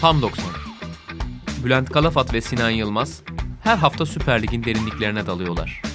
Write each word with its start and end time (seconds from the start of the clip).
Tam 0.00 0.22
90. 0.22 0.44
Bülent 1.64 1.90
Kalafat 1.90 2.34
ve 2.34 2.40
Sinan 2.40 2.70
Yılmaz 2.70 3.22
her 3.64 3.76
hafta 3.76 4.06
Süper 4.06 4.42
Lig'in 4.42 4.64
derinliklerine 4.64 5.26
dalıyorlar. 5.26 5.89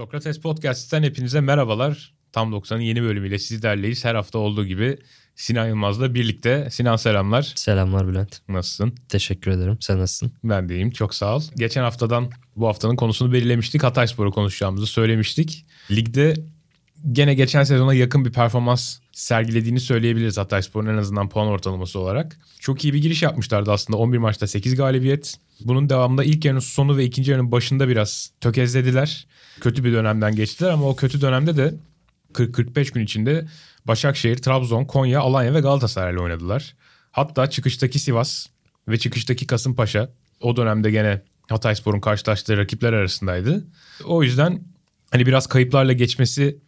Sokrates 0.00 0.40
Podcast'ten 0.40 1.02
hepinize 1.02 1.40
merhabalar. 1.40 2.14
Tam 2.32 2.52
90'ın 2.52 2.80
yeni 2.80 3.02
bölümüyle 3.02 3.38
sizlerleyiz. 3.38 4.04
Her 4.04 4.14
hafta 4.14 4.38
olduğu 4.38 4.66
gibi 4.66 4.98
Sinan 5.34 5.68
Yılmaz'la 5.68 6.14
birlikte. 6.14 6.68
Sinan 6.70 6.96
selamlar. 6.96 7.52
Selamlar 7.56 8.08
Bülent. 8.08 8.40
Nasılsın? 8.48 8.94
Teşekkür 9.08 9.50
ederim. 9.50 9.76
Sen 9.80 9.98
nasılsın? 9.98 10.32
Ben 10.44 10.68
de 10.68 10.74
iyiyim. 10.74 10.90
Çok 10.90 11.14
sağ 11.14 11.36
ol. 11.36 11.42
Geçen 11.56 11.82
haftadan 11.82 12.30
bu 12.56 12.66
haftanın 12.68 12.96
konusunu 12.96 13.32
belirlemiştik. 13.32 13.82
Hatayspor'u 13.82 14.32
konuşacağımızı 14.32 14.86
söylemiştik. 14.86 15.66
Ligde 15.90 16.34
gene 17.12 17.34
geçen 17.34 17.64
sezona 17.64 17.94
yakın 17.94 18.24
bir 18.24 18.32
performans 18.32 18.98
sergilediğini 19.20 19.80
söyleyebiliriz 19.80 20.38
Hatayspor'un 20.38 20.86
en 20.86 20.96
azından 20.96 21.28
puan 21.28 21.48
ortalaması 21.48 21.98
olarak. 21.98 22.38
Çok 22.60 22.84
iyi 22.84 22.94
bir 22.94 23.02
giriş 23.02 23.22
yapmışlardı 23.22 23.72
aslında. 23.72 23.96
11 23.96 24.18
maçta 24.18 24.46
8 24.46 24.74
galibiyet. 24.74 25.34
Bunun 25.60 25.88
devamında 25.88 26.24
ilk 26.24 26.44
yarının 26.44 26.60
sonu 26.60 26.96
ve 26.96 27.04
ikinci 27.04 27.30
yarının 27.30 27.52
başında 27.52 27.88
biraz 27.88 28.30
tökezlediler. 28.40 29.26
Kötü 29.60 29.84
bir 29.84 29.92
dönemden 29.92 30.36
geçtiler 30.36 30.70
ama 30.70 30.88
o 30.88 30.96
kötü 30.96 31.20
dönemde 31.20 31.56
de 31.56 31.74
40-45 32.32 32.94
gün 32.94 33.04
içinde 33.04 33.48
Başakşehir, 33.84 34.36
Trabzon, 34.36 34.84
Konya, 34.84 35.20
Alanya 35.20 35.54
ve 35.54 35.60
Galatasaray'la 35.60 36.20
oynadılar. 36.20 36.74
Hatta 37.10 37.50
çıkıştaki 37.50 37.98
Sivas 37.98 38.46
ve 38.88 38.98
çıkıştaki 38.98 39.46
Kasımpaşa 39.46 40.10
o 40.40 40.56
dönemde 40.56 40.90
gene 40.90 41.22
Hatayspor'un 41.48 42.00
karşılaştığı 42.00 42.56
rakipler 42.56 42.92
arasındaydı. 42.92 43.66
O 44.04 44.22
yüzden 44.22 44.62
hani 45.10 45.26
biraz 45.26 45.46
kayıplarla 45.46 45.92
geçmesi 45.92 46.58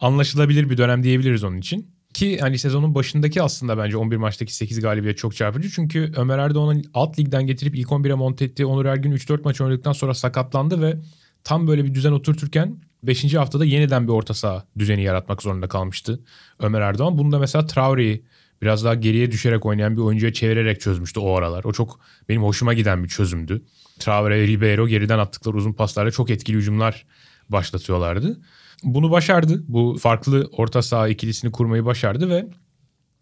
anlaşılabilir 0.00 0.70
bir 0.70 0.78
dönem 0.78 1.02
diyebiliriz 1.02 1.44
onun 1.44 1.58
için. 1.58 1.91
Ki 2.22 2.38
hani 2.38 2.58
sezonun 2.58 2.94
başındaki 2.94 3.42
aslında 3.42 3.78
bence 3.78 3.96
11 3.96 4.16
maçtaki 4.16 4.54
8 4.54 4.80
galibiyet 4.80 5.18
çok 5.18 5.36
çarpıcı. 5.36 5.70
Çünkü 5.70 6.12
Ömer 6.16 6.38
Erdoğan'ın 6.38 6.84
alt 6.94 7.18
ligden 7.18 7.46
getirip 7.46 7.74
ilk 7.74 7.88
11'e 7.88 8.14
monte 8.14 8.44
ettiği 8.44 8.66
Onur 8.66 8.84
Ergün 8.84 9.12
3-4 9.12 9.44
maç 9.44 9.60
oynadıktan 9.60 9.92
sonra 9.92 10.14
sakatlandı 10.14 10.82
ve 10.82 10.96
tam 11.44 11.66
böyle 11.66 11.84
bir 11.84 11.94
düzen 11.94 12.12
oturturken 12.12 12.76
5. 13.02 13.34
haftada 13.34 13.64
yeniden 13.64 14.08
bir 14.08 14.12
orta 14.12 14.34
saha 14.34 14.64
düzeni 14.78 15.02
yaratmak 15.02 15.42
zorunda 15.42 15.68
kalmıştı 15.68 16.20
Ömer 16.58 16.80
Erdoğan. 16.80 17.18
Bunu 17.18 17.32
da 17.32 17.38
mesela 17.38 17.66
Traore'yi 17.66 18.24
biraz 18.62 18.84
daha 18.84 18.94
geriye 18.94 19.32
düşerek 19.32 19.66
oynayan 19.66 19.96
bir 19.96 20.02
oyuncuya 20.02 20.32
çevirerek 20.32 20.80
çözmüştü 20.80 21.20
o 21.20 21.36
aralar. 21.36 21.64
O 21.64 21.72
çok 21.72 22.00
benim 22.28 22.42
hoşuma 22.42 22.74
giden 22.74 23.04
bir 23.04 23.08
çözümdü. 23.08 23.62
Traore, 23.98 24.46
Ribeiro 24.46 24.88
geriden 24.88 25.18
attıkları 25.18 25.56
uzun 25.56 25.72
paslarla 25.72 26.10
çok 26.10 26.30
etkili 26.30 26.56
hücumlar 26.56 27.06
başlatıyorlardı. 27.48 28.40
Bunu 28.84 29.10
başardı. 29.10 29.64
Bu 29.68 29.96
farklı 30.00 30.50
orta 30.52 30.82
saha 30.82 31.08
ikilisini 31.08 31.52
kurmayı 31.52 31.84
başardı 31.84 32.28
ve 32.28 32.46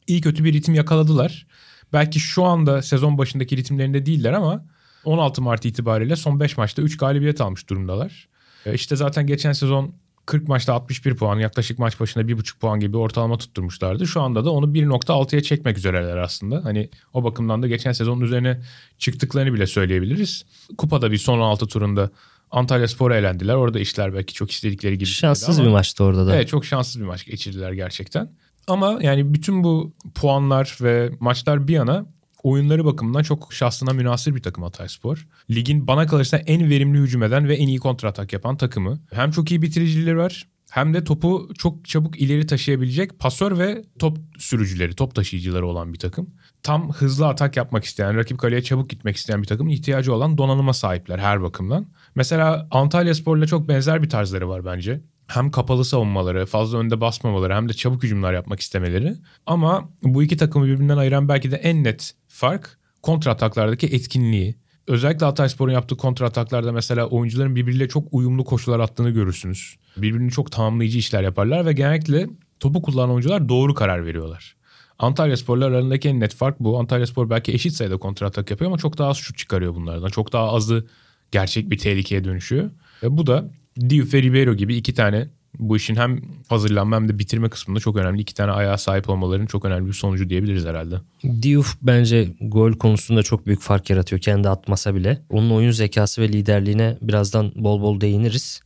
iyi 0.06 0.20
kötü 0.20 0.44
bir 0.44 0.52
ritim 0.52 0.74
yakaladılar. 0.74 1.46
Belki 1.92 2.20
şu 2.20 2.44
anda 2.44 2.82
sezon 2.82 3.18
başındaki 3.18 3.56
ritimlerinde 3.56 4.06
değiller 4.06 4.32
ama 4.32 4.64
16 5.04 5.42
Mart 5.42 5.64
itibariyle 5.64 6.16
son 6.16 6.40
5 6.40 6.56
maçta 6.56 6.82
3 6.82 6.96
galibiyet 6.96 7.40
almış 7.40 7.68
durumdalar. 7.68 8.28
E, 8.66 8.74
işte 8.74 8.96
zaten 8.96 9.26
geçen 9.26 9.52
sezon 9.52 9.94
40 10.26 10.48
maçta 10.48 10.74
61 10.74 11.16
puan 11.16 11.38
yaklaşık 11.38 11.78
maç 11.78 12.00
başına 12.00 12.22
1,5 12.22 12.58
puan 12.58 12.80
gibi 12.80 12.96
ortalama 12.96 13.38
tutturmuşlardı. 13.38 14.06
Şu 14.06 14.20
anda 14.20 14.44
da 14.44 14.50
onu 14.50 14.66
1.6'ya 14.66 15.42
çekmek 15.42 15.78
üzereler 15.78 16.16
aslında. 16.16 16.64
Hani 16.64 16.90
o 17.12 17.24
bakımdan 17.24 17.62
da 17.62 17.68
geçen 17.68 17.92
sezonun 17.92 18.20
üzerine 18.20 18.60
çıktıklarını 18.98 19.54
bile 19.54 19.66
söyleyebiliriz. 19.66 20.44
Kupada 20.78 21.12
bir 21.12 21.18
son 21.18 21.40
6 21.40 21.66
turunda 21.66 22.10
Antalya 22.50 22.88
Spor'a 22.88 23.16
elendiler. 23.16 23.54
Orada 23.54 23.80
işler 23.80 24.14
belki 24.14 24.34
çok 24.34 24.50
istedikleri 24.50 24.98
gibi. 24.98 25.06
Şanssız 25.06 25.58
ama, 25.58 25.68
bir 25.68 25.72
maçtı 25.72 26.04
orada 26.04 26.26
da. 26.26 26.36
Evet 26.36 26.48
çok 26.48 26.64
şanssız 26.64 27.00
bir 27.00 27.06
maç 27.06 27.24
geçirdiler 27.24 27.72
gerçekten. 27.72 28.30
Ama 28.66 28.98
yani 29.02 29.34
bütün 29.34 29.64
bu 29.64 29.94
puanlar 30.14 30.76
ve 30.80 31.10
maçlar 31.20 31.68
bir 31.68 31.72
yana 31.72 32.06
oyunları 32.42 32.84
bakımından 32.84 33.22
çok 33.22 33.52
şahsına 33.52 33.92
münasır 33.92 34.34
bir 34.34 34.42
takım 34.42 34.64
Hatayspor. 34.64 35.26
Ligin 35.50 35.86
bana 35.86 36.06
kalırsa 36.06 36.36
en 36.36 36.70
verimli 36.70 36.98
hücum 36.98 37.22
eden 37.22 37.48
ve 37.48 37.56
en 37.56 37.68
iyi 37.68 37.78
kontratak 37.78 38.32
yapan 38.32 38.56
takımı. 38.56 39.00
Hem 39.12 39.30
çok 39.30 39.50
iyi 39.50 39.62
bitiricileri 39.62 40.16
var 40.18 40.46
hem 40.70 40.94
de 40.94 41.04
topu 41.04 41.48
çok 41.58 41.84
çabuk 41.84 42.20
ileri 42.20 42.46
taşıyabilecek 42.46 43.18
pasör 43.18 43.58
ve 43.58 43.84
top 43.98 44.18
sürücüleri, 44.38 44.94
top 44.94 45.14
taşıyıcıları 45.14 45.66
olan 45.66 45.92
bir 45.92 45.98
takım. 45.98 46.30
Tam 46.62 46.92
hızlı 46.92 47.28
atak 47.28 47.56
yapmak 47.56 47.84
isteyen, 47.84 48.16
rakip 48.16 48.38
kaleye 48.38 48.62
çabuk 48.62 48.90
gitmek 48.90 49.16
isteyen 49.16 49.42
bir 49.42 49.46
takımın 49.46 49.70
ihtiyacı 49.70 50.14
olan 50.14 50.38
donanıma 50.38 50.72
sahipler 50.72 51.18
her 51.18 51.42
bakımdan. 51.42 51.86
Mesela 52.14 52.68
Antalya 52.70 53.14
Spor'la 53.14 53.46
çok 53.46 53.68
benzer 53.68 54.02
bir 54.02 54.08
tarzları 54.08 54.48
var 54.48 54.64
bence 54.64 55.00
hem 55.26 55.50
kapalı 55.50 55.84
savunmaları, 55.84 56.46
fazla 56.46 56.78
önde 56.78 57.00
basmamaları 57.00 57.54
hem 57.54 57.68
de 57.68 57.72
çabuk 57.72 58.02
hücumlar 58.02 58.32
yapmak 58.32 58.60
istemeleri. 58.60 59.16
Ama 59.46 59.90
bu 60.02 60.22
iki 60.22 60.36
takımı 60.36 60.66
birbirinden 60.66 60.96
ayıran 60.96 61.28
belki 61.28 61.50
de 61.50 61.56
en 61.56 61.84
net 61.84 62.14
fark 62.28 62.78
kontra 63.02 63.30
ataklardaki 63.30 63.86
etkinliği. 63.86 64.54
Özellikle 64.86 65.26
Hatayspor'un 65.26 65.72
yaptığı 65.72 65.96
kontra 65.96 66.26
ataklarda 66.26 66.72
mesela 66.72 67.06
oyuncuların 67.06 67.56
birbiriyle 67.56 67.88
çok 67.88 68.08
uyumlu 68.12 68.44
koşular 68.44 68.80
attığını 68.80 69.10
görürsünüz. 69.10 69.76
Birbirini 69.96 70.30
çok 70.30 70.52
tamamlayıcı 70.52 70.98
işler 70.98 71.22
yaparlar 71.22 71.66
ve 71.66 71.72
genellikle 71.72 72.28
topu 72.60 72.82
kullanan 72.82 73.10
oyuncular 73.10 73.48
doğru 73.48 73.74
karar 73.74 74.06
veriyorlar. 74.06 74.56
Antalya 74.98 75.36
Spor'la 75.36 75.64
arasındaki 75.66 76.08
en 76.08 76.20
net 76.20 76.34
fark 76.34 76.60
bu. 76.60 76.78
Antalya 76.78 77.06
Spor 77.06 77.30
belki 77.30 77.52
eşit 77.52 77.72
sayıda 77.72 77.96
kontra 77.96 78.26
atak 78.26 78.50
yapıyor 78.50 78.70
ama 78.70 78.78
çok 78.78 78.98
daha 78.98 79.08
az 79.08 79.16
şut 79.16 79.38
çıkarıyor 79.38 79.74
bunlardan. 79.74 80.08
Çok 80.08 80.32
daha 80.32 80.52
azı 80.52 80.86
gerçek 81.32 81.70
bir 81.70 81.78
tehlikeye 81.78 82.24
dönüşüyor. 82.24 82.70
Ve 83.02 83.16
bu 83.16 83.26
da 83.26 83.50
Diouf 83.88 84.14
ve 84.14 84.22
Ribeiro 84.22 84.54
gibi 84.54 84.76
iki 84.76 84.94
tane 84.94 85.28
bu 85.58 85.76
işin 85.76 85.96
hem 85.96 86.20
hazırlanma 86.48 86.96
hem 86.96 87.08
de 87.08 87.18
bitirme 87.18 87.48
kısmında 87.48 87.80
çok 87.80 87.96
önemli 87.96 88.22
iki 88.22 88.34
tane 88.34 88.52
ayağa 88.52 88.78
sahip 88.78 89.10
olmalarının 89.10 89.46
çok 89.46 89.64
önemli 89.64 89.88
bir 89.88 89.92
sonucu 89.92 90.28
diyebiliriz 90.28 90.66
herhalde. 90.66 90.94
Diouf 91.42 91.76
bence 91.82 92.28
gol 92.40 92.72
konusunda 92.72 93.22
çok 93.22 93.46
büyük 93.46 93.60
fark 93.60 93.90
yaratıyor 93.90 94.20
kendi 94.20 94.48
atmasa 94.48 94.94
bile. 94.94 95.22
Onun 95.30 95.50
oyun 95.50 95.70
zekası 95.70 96.22
ve 96.22 96.28
liderliğine 96.28 96.96
birazdan 97.02 97.52
bol 97.56 97.82
bol 97.82 98.00
değiniriz. 98.00 98.62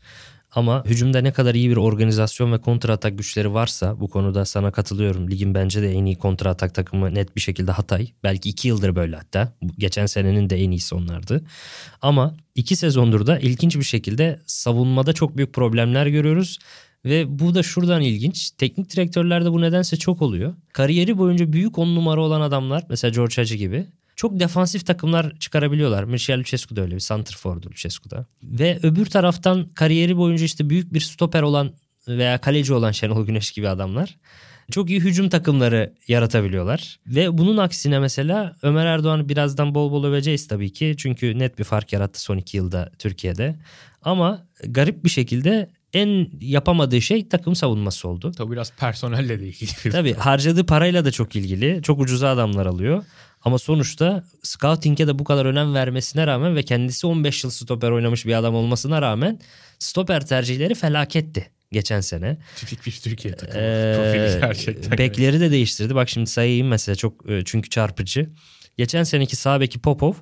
Ama 0.55 0.85
hücumda 0.85 1.21
ne 1.21 1.33
kadar 1.33 1.55
iyi 1.55 1.71
bir 1.71 1.77
organizasyon 1.77 2.53
ve 2.53 2.59
kontra 2.59 2.93
atak 2.93 3.19
güçleri 3.19 3.55
varsa 3.55 4.01
bu 4.01 4.09
konuda 4.09 4.45
sana 4.45 4.71
katılıyorum. 4.71 5.31
Ligin 5.31 5.55
bence 5.55 5.83
de 5.83 5.93
en 5.93 6.05
iyi 6.05 6.17
kontra 6.17 6.51
atak 6.51 6.75
takımı 6.75 7.15
net 7.15 7.37
bir 7.37 7.41
şekilde 7.41 7.71
Hatay. 7.71 8.09
Belki 8.25 8.49
iki 8.49 8.69
yıldır 8.69 8.97
böyle 8.97 9.17
hatta. 9.17 9.53
Geçen 9.79 10.07
senenin 10.07 10.51
de 10.51 10.57
en 10.57 10.71
iyisi 10.71 10.95
onlardı. 10.95 11.45
Ama 12.03 12.35
iki 12.55 12.77
sezondur 12.77 13.27
da 13.27 13.39
ilginç 13.39 13.77
bir 13.77 13.83
şekilde 13.83 14.41
savunmada 14.47 15.13
çok 15.13 15.37
büyük 15.37 15.53
problemler 15.53 16.07
görüyoruz. 16.07 16.59
Ve 17.05 17.39
bu 17.39 17.55
da 17.55 17.63
şuradan 17.63 18.03
ilginç. 18.03 18.51
Teknik 18.51 18.97
direktörlerde 18.97 19.53
bu 19.53 19.61
nedense 19.61 19.97
çok 19.97 20.23
oluyor. 20.23 20.55
Kariyeri 20.73 21.19
boyunca 21.19 21.53
büyük 21.53 21.79
on 21.79 21.95
numara 21.95 22.21
olan 22.21 22.41
adamlar 22.41 22.85
mesela 22.89 23.15
George 23.15 23.35
Hacı 23.37 23.55
gibi 23.55 23.87
çok 24.17 24.41
defansif 24.41 24.87
takımlar 24.87 25.39
çıkarabiliyorlar. 25.39 26.05
Michel 26.05 26.39
Lucescu 26.39 26.77
da 26.77 26.81
öyle 26.81 26.95
bir 26.95 27.01
santrfordu 27.01 27.67
Lucescu 27.71 28.11
da. 28.11 28.27
Ve 28.43 28.79
öbür 28.83 29.07
taraftan 29.07 29.69
kariyeri 29.69 30.17
boyunca 30.17 30.45
işte 30.45 30.71
büyük 30.71 30.95
bir 30.95 31.01
stoper 31.01 31.43
olan 31.43 31.73
veya 32.09 32.39
kaleci 32.39 32.75
olan 32.75 32.93
Şenol 32.93 33.27
Güneş 33.27 33.51
gibi 33.51 33.69
adamlar 33.69 34.17
çok 34.71 34.91
iyi 34.91 35.01
hücum 35.01 35.29
takımları 35.29 35.95
yaratabiliyorlar. 36.09 37.01
Ve 37.07 37.39
bunun 37.39 37.57
aksine 37.57 37.99
mesela 37.99 38.57
Ömer 38.63 38.87
Erdoğan 38.87 39.29
birazdan 39.29 39.75
bol 39.75 39.93
bol 39.93 40.05
öveceğiz 40.05 40.49
tabii 40.49 40.73
ki. 40.73 40.95
Çünkü 40.99 41.39
net 41.39 41.59
bir 41.59 41.65
fark 41.65 41.93
yarattı 41.93 42.21
son 42.21 42.37
iki 42.37 42.57
yılda 42.57 42.91
Türkiye'de. 42.99 43.57
Ama 44.03 44.47
garip 44.65 45.05
bir 45.05 45.11
şekilde 45.11 45.71
en 45.95 46.31
yapamadığı 46.41 47.03
şey 47.03 47.29
takım 47.29 47.55
savunması 47.55 48.09
oldu. 48.09 48.33
Tabii 48.37 48.53
biraz 48.53 48.73
personelle 48.73 49.41
de 49.41 49.47
ilgili. 49.49 49.71
Tabii 49.93 50.15
harcadığı 50.15 50.67
parayla 50.67 51.05
da 51.05 51.11
çok 51.11 51.37
ilgili. 51.37 51.83
Çok 51.83 52.01
ucuza 52.01 52.29
adamlar 52.29 52.67
alıyor. 52.67 53.05
Ama 53.45 53.59
sonuçta 53.59 54.25
scouting'e 54.43 55.07
de 55.07 55.19
bu 55.19 55.25
kadar 55.25 55.47
önem 55.47 55.75
vermesine 55.75 56.27
rağmen 56.27 56.57
ve 56.57 56.63
kendisi 56.63 57.07
15 57.07 57.45
yıl 57.45 57.51
stoper 57.51 57.91
oynamış 57.91 58.27
bir 58.27 58.35
adam 58.35 58.55
olmasına 58.55 59.03
rağmen 59.03 59.41
stoper 59.79 60.27
tercihleri 60.27 60.75
felaketti 60.75 61.51
geçen 61.73 62.01
sene. 62.01 62.39
Tipik 62.57 62.87
bir 62.87 62.93
Türkiye 62.93 63.35
takımı. 63.35 63.63
Ee, 63.63 64.39
gerçekten. 64.41 64.99
Bekleri 64.99 65.41
de 65.41 65.51
değiştirdi. 65.51 65.95
Bak 65.95 66.09
şimdi 66.09 66.31
sayayım 66.31 66.69
mesela 66.69 66.97
çok 66.97 67.31
e, 67.31 67.43
çünkü 67.45 67.71
çarpıcı. 67.71 68.31
Geçen 68.79 69.03
seneki 69.03 69.37
sağ 69.37 69.61
beki 69.61 69.79
Popov 69.79 70.13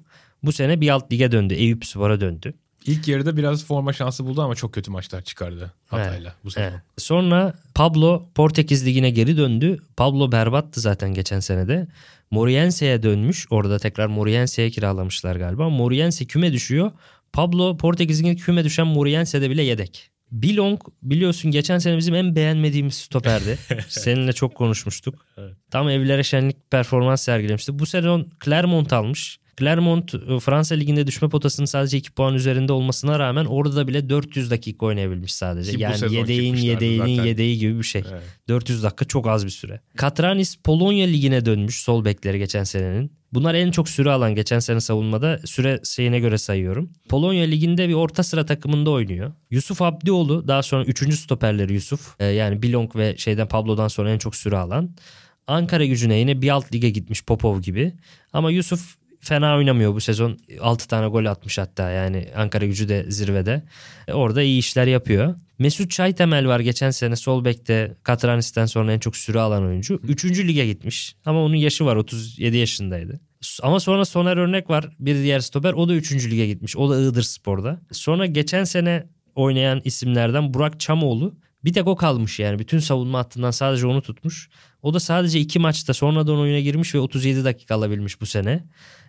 bu 0.42 0.52
sene 0.52 0.80
bir 0.80 0.88
alt 0.88 1.12
lige 1.12 1.32
döndü. 1.32 1.54
Eyüp 1.54 1.86
Spor'a 1.86 2.20
döndü. 2.20 2.54
İlk 2.86 3.08
yarıda 3.08 3.36
biraz 3.36 3.64
forma 3.64 3.92
şansı 3.92 4.26
buldu 4.26 4.42
ama 4.42 4.54
çok 4.54 4.74
kötü 4.74 4.90
maçlar 4.90 5.22
çıkardı 5.22 5.72
Hatay'la 5.86 6.30
evet, 6.30 6.44
bu 6.44 6.50
sene. 6.50 6.64
Evet. 6.64 6.80
Sonra 6.98 7.54
Pablo 7.74 8.28
Portekiz 8.34 8.86
Ligi'ne 8.86 9.10
geri 9.10 9.36
döndü. 9.36 9.78
Pablo 9.96 10.32
berbattı 10.32 10.80
zaten 10.80 11.14
geçen 11.14 11.40
senede. 11.40 11.88
Moriense'ye 12.30 13.02
dönmüş. 13.02 13.46
Orada 13.50 13.78
tekrar 13.78 14.06
Moriense'ye 14.06 14.70
kiralamışlar 14.70 15.36
galiba. 15.36 15.68
Moriense 15.68 16.24
küme 16.24 16.52
düşüyor. 16.52 16.90
Pablo 17.32 17.76
Portekiz 17.76 18.20
Ligi'ne 18.20 18.36
küme 18.36 18.64
düşen 18.64 18.86
Moriense'de 18.86 19.50
bile 19.50 19.62
yedek. 19.62 20.10
Bilong 20.32 20.80
biliyorsun 21.02 21.50
geçen 21.50 21.78
sene 21.78 21.96
bizim 21.96 22.14
en 22.14 22.36
beğenmediğimiz 22.36 22.94
stoperdi. 22.94 23.58
Seninle 23.88 24.32
çok 24.32 24.54
konuşmuştuk. 24.54 25.26
Tam 25.70 25.88
evlere 25.88 26.22
şenlik 26.22 26.70
performans 26.70 27.22
sergilemişti. 27.22 27.78
Bu 27.78 27.86
sezon 27.86 28.28
Clermont 28.44 28.92
almış. 28.92 29.38
Clermont 29.58 30.14
e, 30.14 30.40
Fransa 30.40 30.74
Ligi'nde 30.74 31.06
düşme 31.06 31.28
potasının 31.28 31.66
sadece 31.66 31.98
2 31.98 32.12
puan 32.12 32.34
üzerinde 32.34 32.72
olmasına 32.72 33.18
rağmen 33.18 33.44
orada 33.44 33.88
bile 33.88 34.08
400 34.08 34.50
dakika 34.50 34.86
oynayabilmiş 34.86 35.34
sadece. 35.34 35.72
Ki 35.72 35.80
yani 35.80 36.14
yedeğin 36.14 36.56
yedeğinin 36.56 36.98
zaten. 36.98 37.24
yedeği 37.24 37.58
gibi 37.58 37.78
bir 37.78 37.84
şey. 37.84 38.02
Evet. 38.12 38.22
400 38.48 38.82
dakika 38.82 39.04
çok 39.04 39.26
az 39.26 39.44
bir 39.44 39.50
süre. 39.50 39.80
Katranis 39.96 40.56
Polonya 40.56 41.06
Ligi'ne 41.06 41.44
dönmüş 41.44 41.82
sol 41.82 42.04
bekleri 42.04 42.38
geçen 42.38 42.64
senenin. 42.64 43.12
Bunlar 43.32 43.54
en 43.54 43.70
çok 43.70 43.88
süre 43.88 44.10
alan 44.10 44.34
geçen 44.34 44.58
sene 44.58 44.80
savunmada 44.80 45.40
süre 45.44 45.80
şeyine 45.84 46.20
göre 46.20 46.38
sayıyorum. 46.38 46.92
Polonya 47.08 47.44
Ligi'nde 47.44 47.88
bir 47.88 47.94
orta 47.94 48.22
sıra 48.22 48.46
takımında 48.46 48.90
oynuyor. 48.90 49.32
Yusuf 49.50 49.82
Abdioğlu 49.82 50.48
daha 50.48 50.62
sonra 50.62 50.84
3. 50.84 51.14
stoperleri 51.14 51.72
Yusuf. 51.72 52.14
Ee, 52.20 52.26
yani 52.26 52.62
Bilong 52.62 52.96
ve 52.96 53.16
şeyden 53.18 53.48
Pablo'dan 53.48 53.88
sonra 53.88 54.10
en 54.10 54.18
çok 54.18 54.36
süre 54.36 54.56
alan. 54.56 54.96
Ankara 55.46 55.84
gücüne 55.86 56.18
yine 56.18 56.42
bir 56.42 56.48
alt 56.48 56.74
lige 56.74 56.90
gitmiş 56.90 57.24
Popov 57.24 57.60
gibi. 57.60 57.92
Ama 58.32 58.50
Yusuf 58.50 58.96
fena 59.22 59.56
oynamıyor 59.56 59.94
bu 59.94 60.00
sezon. 60.00 60.38
6 60.60 60.88
tane 60.88 61.06
gol 61.06 61.24
atmış 61.24 61.58
hatta 61.58 61.90
yani 61.90 62.28
Ankara 62.36 62.66
gücü 62.66 62.88
de 62.88 63.04
zirvede. 63.08 63.62
E, 64.08 64.12
Orada 64.12 64.42
iyi 64.42 64.58
işler 64.58 64.86
yapıyor. 64.86 65.34
Mesut 65.58 65.90
Çaytemel 65.90 66.48
var 66.48 66.60
geçen 66.60 66.90
sene 66.90 67.16
sol 67.16 67.44
bekte 67.44 67.96
Katranis'ten 68.02 68.66
sonra 68.66 68.92
en 68.92 68.98
çok 68.98 69.16
süre 69.16 69.40
alan 69.40 69.62
oyuncu. 69.62 70.00
3. 70.02 70.24
lige 70.24 70.66
gitmiş 70.66 71.14
ama 71.24 71.42
onun 71.42 71.54
yaşı 71.54 71.84
var 71.84 71.96
37 71.96 72.56
yaşındaydı. 72.56 73.20
Ama 73.62 73.80
sonra 73.80 74.04
Soner 74.04 74.36
Örnek 74.36 74.70
var 74.70 74.88
bir 74.98 75.14
diğer 75.14 75.40
stoper 75.40 75.72
o 75.72 75.88
da 75.88 75.94
3. 75.94 76.30
lige 76.30 76.46
gitmiş. 76.46 76.76
O 76.76 76.90
da 76.90 77.00
Iğdır 77.00 77.22
Spor'da. 77.22 77.80
Sonra 77.92 78.26
geçen 78.26 78.64
sene 78.64 79.06
oynayan 79.34 79.80
isimlerden 79.84 80.54
Burak 80.54 80.80
Çamoğlu 80.80 81.34
bir 81.64 81.72
tek 81.72 81.86
o 81.86 81.96
kalmış 81.96 82.38
yani. 82.38 82.58
Bütün 82.58 82.78
savunma 82.78 83.18
hattından 83.18 83.50
sadece 83.50 83.86
onu 83.86 84.02
tutmuş. 84.02 84.48
O 84.82 84.94
da 84.94 85.00
sadece 85.00 85.40
iki 85.40 85.58
maçta 85.58 85.94
sonradan 85.94 86.38
oyuna 86.38 86.60
girmiş 86.60 86.94
ve 86.94 86.98
37 86.98 87.44
dakika 87.44 87.74
alabilmiş 87.74 88.20
bu 88.20 88.26
sene. 88.26 88.64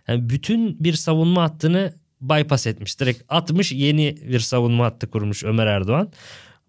Yani 0.08 0.30
bütün 0.30 0.84
bir 0.84 0.94
savunma 0.94 1.44
hattını 1.44 1.94
bypass 2.22 2.68
etmiş. 2.68 3.00
Direkt 3.00 3.24
atmış 3.30 3.72
yeni 3.72 4.18
bir 4.30 4.40
savunma 4.40 4.86
hattı 4.86 5.10
kurmuş 5.10 5.44
Ömer 5.44 5.68
Erdoğan. 5.68 6.12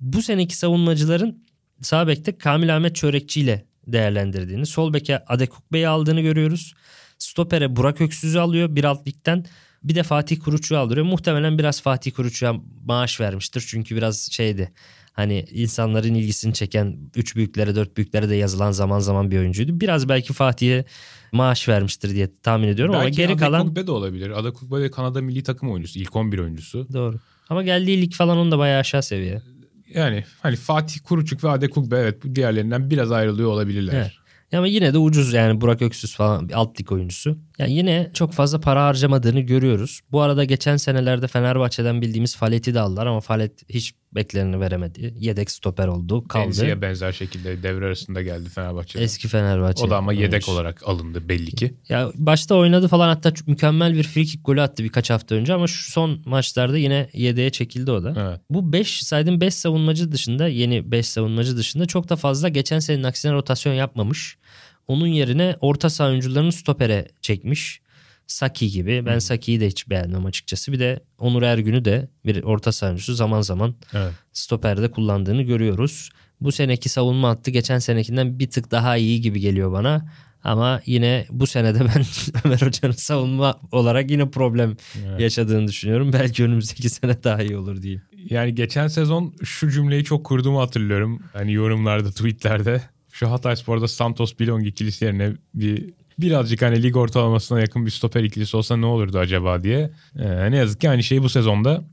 Bu 0.01 0.23
seneki 0.23 0.57
savunmacıların 0.57 1.45
sağ 1.81 2.09
bekte 2.09 2.39
Kamil 2.39 2.77
Ahmet 2.77 2.97
Çörekçi 2.97 3.41
ile 3.41 3.67
değerlendirdiğini, 3.87 4.67
sol 4.67 4.93
beke 4.93 5.19
Adekuk 5.19 5.73
Bey'i 5.73 5.89
aldığını 5.89 6.21
görüyoruz. 6.21 6.75
Stopere 7.19 7.77
Burak 7.77 8.01
Öksüz'ü 8.01 8.39
alıyor 8.39 8.77
bir 8.77 8.85
alt 8.85 9.09
ligden. 9.09 9.47
Bir 9.83 9.95
de 9.95 10.03
Fatih 10.03 10.41
Kuruç'u 10.41 10.79
aldırıyor. 10.79 11.07
Muhtemelen 11.07 11.59
biraz 11.59 11.83
Fatih 11.83 12.13
Kuruç'a 12.13 12.55
maaş 12.85 13.21
vermiştir. 13.21 13.65
Çünkü 13.69 13.97
biraz 13.97 14.29
şeydi. 14.33 14.73
Hani 15.15 15.45
insanların 15.51 16.15
ilgisini 16.15 16.55
çeken 16.55 16.97
3 17.17 17.37
büyüklere 17.37 17.75
4 17.75 17.97
büyüklere 17.97 18.29
de 18.29 18.35
yazılan 18.35 18.71
zaman 18.73 18.99
zaman 18.99 19.31
bir 19.31 19.39
oyuncuydu. 19.39 19.81
Biraz 19.81 20.09
belki 20.09 20.33
Fatih'e 20.33 20.85
maaş 21.33 21.69
vermiştir 21.69 22.11
diye 22.11 22.31
tahmin 22.43 22.69
ediyorum 22.69 22.95
ama 22.95 23.05
Belki 23.05 23.17
geri 23.17 23.37
kalan 23.37 23.61
Adekugbe 23.61 23.87
de 23.87 23.91
olabilir. 23.91 24.31
Adekugbe 24.31 24.81
de 24.81 24.91
Kanada 24.91 25.23
milli 25.23 25.43
takım 25.43 25.71
oyuncusu. 25.71 25.99
ilk 25.99 26.17
11 26.17 26.39
oyuncusu. 26.39 26.87
doğru. 26.93 27.17
Ama 27.49 27.63
geldiği 27.63 28.03
lig 28.03 28.13
falan 28.13 28.39
onun 28.39 28.51
da 28.51 28.59
bayağı 28.59 28.81
aşağı 28.81 29.03
seviye. 29.03 29.43
Yani 29.95 30.25
hani 30.41 30.57
Fatih 30.57 31.01
Kuruçuk 31.05 31.45
ve 31.45 31.51
Adekugbe 31.51 31.97
evet 31.97 32.25
bu 32.25 32.35
diğerlerinden 32.35 32.91
biraz 32.91 33.13
ayrılıyor 33.13 33.49
olabilirler. 33.51 33.95
Evet. 33.95 34.13
Ama 34.53 34.67
yine 34.67 34.93
de 34.95 34.99
ucuz 34.99 35.33
yani 35.33 35.61
Burak 35.61 35.83
Öksüz 35.83 36.15
falan 36.17 36.49
bir 36.49 36.55
alt 36.55 36.81
lig 36.81 36.93
oyuncusu. 36.93 37.39
Yani 37.59 37.73
yine 37.73 38.11
çok 38.15 38.33
fazla 38.33 38.61
para 38.61 38.87
harcamadığını 38.87 39.41
görüyoruz. 39.41 40.01
Bu 40.13 40.21
arada 40.21 40.45
geçen 40.45 40.77
senelerde 40.77 41.29
Fenerbahçe'den 41.29 42.03
bildiğimiz 42.03 42.37
Falet'i 42.37 42.75
de 42.75 42.81
aldılar 42.81 43.07
ama 43.07 43.21
Falet 43.21 43.71
hiç 43.71 43.95
beklerini 44.15 44.61
veremedi. 44.61 45.15
Yedek 45.19 45.51
stoper 45.51 45.89
oldu 45.89 46.29
kaldı. 46.29 46.47
Enzi'ye 46.47 46.83
benzer 46.83 47.13
şekilde 47.13 47.63
devre 47.63 47.87
arasında 47.87 48.23
geldi 48.23 48.49
Fenerbahçe'de. 48.49 49.03
Eski 49.05 49.29
Fenerbahçe. 49.29 49.85
o 49.85 49.91
da 49.91 49.97
ama 49.97 50.13
yedek 50.13 50.33
oyuncusu. 50.33 50.53
olarak 50.53 50.89
alındı 50.89 51.29
belli 51.29 51.51
ki. 51.51 51.75
Ya 51.89 52.11
başta 52.15 52.55
oynadı 52.55 52.89
falan 52.89 53.09
hatta 53.09 53.33
mükemmel 53.47 53.95
bir 53.95 54.03
free 54.03 54.25
kick 54.25 54.45
golü 54.45 54.61
attı 54.63 54.85
birkaç 54.85 55.11
hafta 55.11 55.35
önce 55.35 55.55
ama 55.55 55.67
şu 55.67 55.91
son 55.91 56.21
maçlarda 56.25 56.79
yine 56.79 57.09
yedeğe 57.13 57.51
çekildi 57.51 57.91
o 57.91 58.05
da. 58.05 58.15
Evet. 58.29 58.41
Bu 58.51 58.73
5 58.73 59.03
saydığım 59.03 59.41
5 59.41 59.55
savunmacı 59.55 60.13
dışında 60.13 60.49
yeni 60.49 60.91
5 60.91 61.07
savunmacı 61.07 61.57
dışında 61.57 61.87
çok 61.87 62.09
da 62.09 62.17
fazla 62.17 62.49
geçen 62.49 62.79
senenin 62.79 63.05
aksine 63.05 63.33
rotasyon 63.33 63.73
yapmamış. 63.75 64.37
Onun 64.87 65.07
yerine 65.07 65.57
orta 65.61 65.91
saha 65.91 66.09
oyuncularını 66.09 66.53
stopere 66.53 67.09
çekmiş. 67.23 67.84
Saki 68.27 68.71
gibi. 68.71 69.07
Ben 69.07 69.19
Saki'yi 69.19 69.61
de 69.61 69.67
hiç 69.69 69.91
beğenmem 69.91 70.27
açıkçası. 70.27 70.73
Bir 70.73 70.79
de 70.79 71.01
Onur 71.19 71.43
Ergün'ü 71.43 71.85
de 71.85 72.09
bir 72.27 72.43
orta 72.43 72.73
saha 72.73 72.91
oyuncusu 72.91 73.15
zaman 73.15 73.41
zaman 73.41 73.75
Evet. 73.93 74.13
stoperde 74.33 74.91
kullandığını 74.91 75.43
görüyoruz. 75.43 76.11
Bu 76.41 76.53
seneki 76.53 76.89
savunma 76.89 77.29
hattı 77.29 77.51
geçen 77.51 77.79
senekinden 77.79 78.39
bir 78.39 78.51
tık 78.51 78.71
daha 78.71 78.97
iyi 78.97 79.21
gibi 79.21 79.41
geliyor 79.41 79.73
bana. 79.73 80.09
Ama 80.45 80.81
yine 80.87 81.27
bu 81.31 81.47
senede 81.47 81.81
ben 81.81 82.05
Ömer 82.45 82.61
Hoca'nın 82.63 82.93
savunma 82.93 83.61
olarak 83.73 84.11
yine 84.11 84.31
problem 84.31 84.77
Evet. 85.07 85.21
yaşadığını 85.21 85.69
düşünüyorum. 85.69 86.13
Belki 86.13 86.45
önümüzdeki 86.45 86.91
sene 86.91 87.23
daha 87.25 87.43
iyi 87.43 87.57
olur 87.57 87.83
diyeyim. 87.83 88.03
Yani 88.31 88.55
geçen 88.55 88.89
sezon 88.89 89.35
şu 89.45 89.71
cümleyi 89.71 90.05
çok 90.05 90.27
kurduğumu 90.27 90.61
hatırlıyorum. 90.61 91.21
Hani 91.33 91.53
yorumlarda, 91.53 92.11
tweetlerde. 92.11 92.83
Şu 93.13 93.31
Hatayspor'da 93.31 93.89
Santos 93.89 94.39
Bilong 94.39 94.67
ikilisi 94.67 95.05
yerine 95.05 95.33
bir 95.55 95.91
birazcık 96.19 96.63
hani 96.63 96.83
lig 96.83 96.97
ortalamasına 96.97 97.61
yakın 97.61 97.87
bir 97.87 97.91
stoper 97.91 98.25
ikilisi 98.25 98.57
olsa 98.57 98.77
ne 98.77 98.87
olurdu 98.87 99.19
acaba 99.19 99.63
diye. 99.63 99.91
Ee, 100.19 100.51
ne 100.51 100.57
yazık 100.57 100.81
ki 100.81 100.91
aynı 100.91 101.03
şeyi 101.03 101.23
bu 101.23 101.29
sezonda 101.29 101.85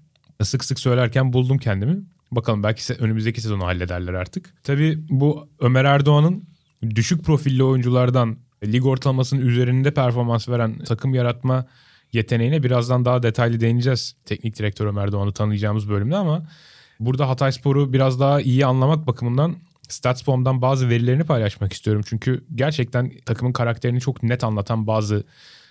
sık 0.43 0.65
sık 0.65 0.79
söylerken 0.79 1.33
buldum 1.33 1.57
kendimi. 1.57 1.97
Bakalım 2.31 2.63
belki 2.63 2.93
önümüzdeki 2.93 3.41
sezonu 3.41 3.65
hallederler 3.65 4.13
artık. 4.13 4.53
Tabii 4.63 4.99
bu 5.09 5.49
Ömer 5.59 5.85
Erdoğan'ın 5.85 6.43
düşük 6.95 7.23
profilli 7.23 7.63
oyunculardan 7.63 8.37
lig 8.63 8.85
ortalamasının 8.85 9.41
üzerinde 9.41 9.93
performans 9.93 10.49
veren 10.49 10.79
takım 10.79 11.13
yaratma 11.13 11.65
yeteneğine 12.13 12.63
birazdan 12.63 13.05
daha 13.05 13.23
detaylı 13.23 13.59
değineceğiz. 13.59 14.15
Teknik 14.25 14.59
direktör 14.59 14.85
Ömer 14.85 15.03
Erdoğan'ı 15.03 15.33
tanıyacağımız 15.33 15.89
bölümde 15.89 16.15
ama 16.15 16.47
burada 16.99 17.29
Hatayspor'u 17.29 17.93
biraz 17.93 18.19
daha 18.19 18.41
iyi 18.41 18.65
anlamak 18.65 19.07
bakımından 19.07 19.55
Statsbomb'dan 19.91 20.61
bazı 20.61 20.89
verilerini 20.89 21.23
paylaşmak 21.23 21.73
istiyorum. 21.73 22.01
Çünkü 22.05 22.45
gerçekten 22.55 23.11
takımın 23.25 23.53
karakterini 23.53 24.01
çok 24.01 24.23
net 24.23 24.43
anlatan 24.43 24.87
bazı 24.87 25.23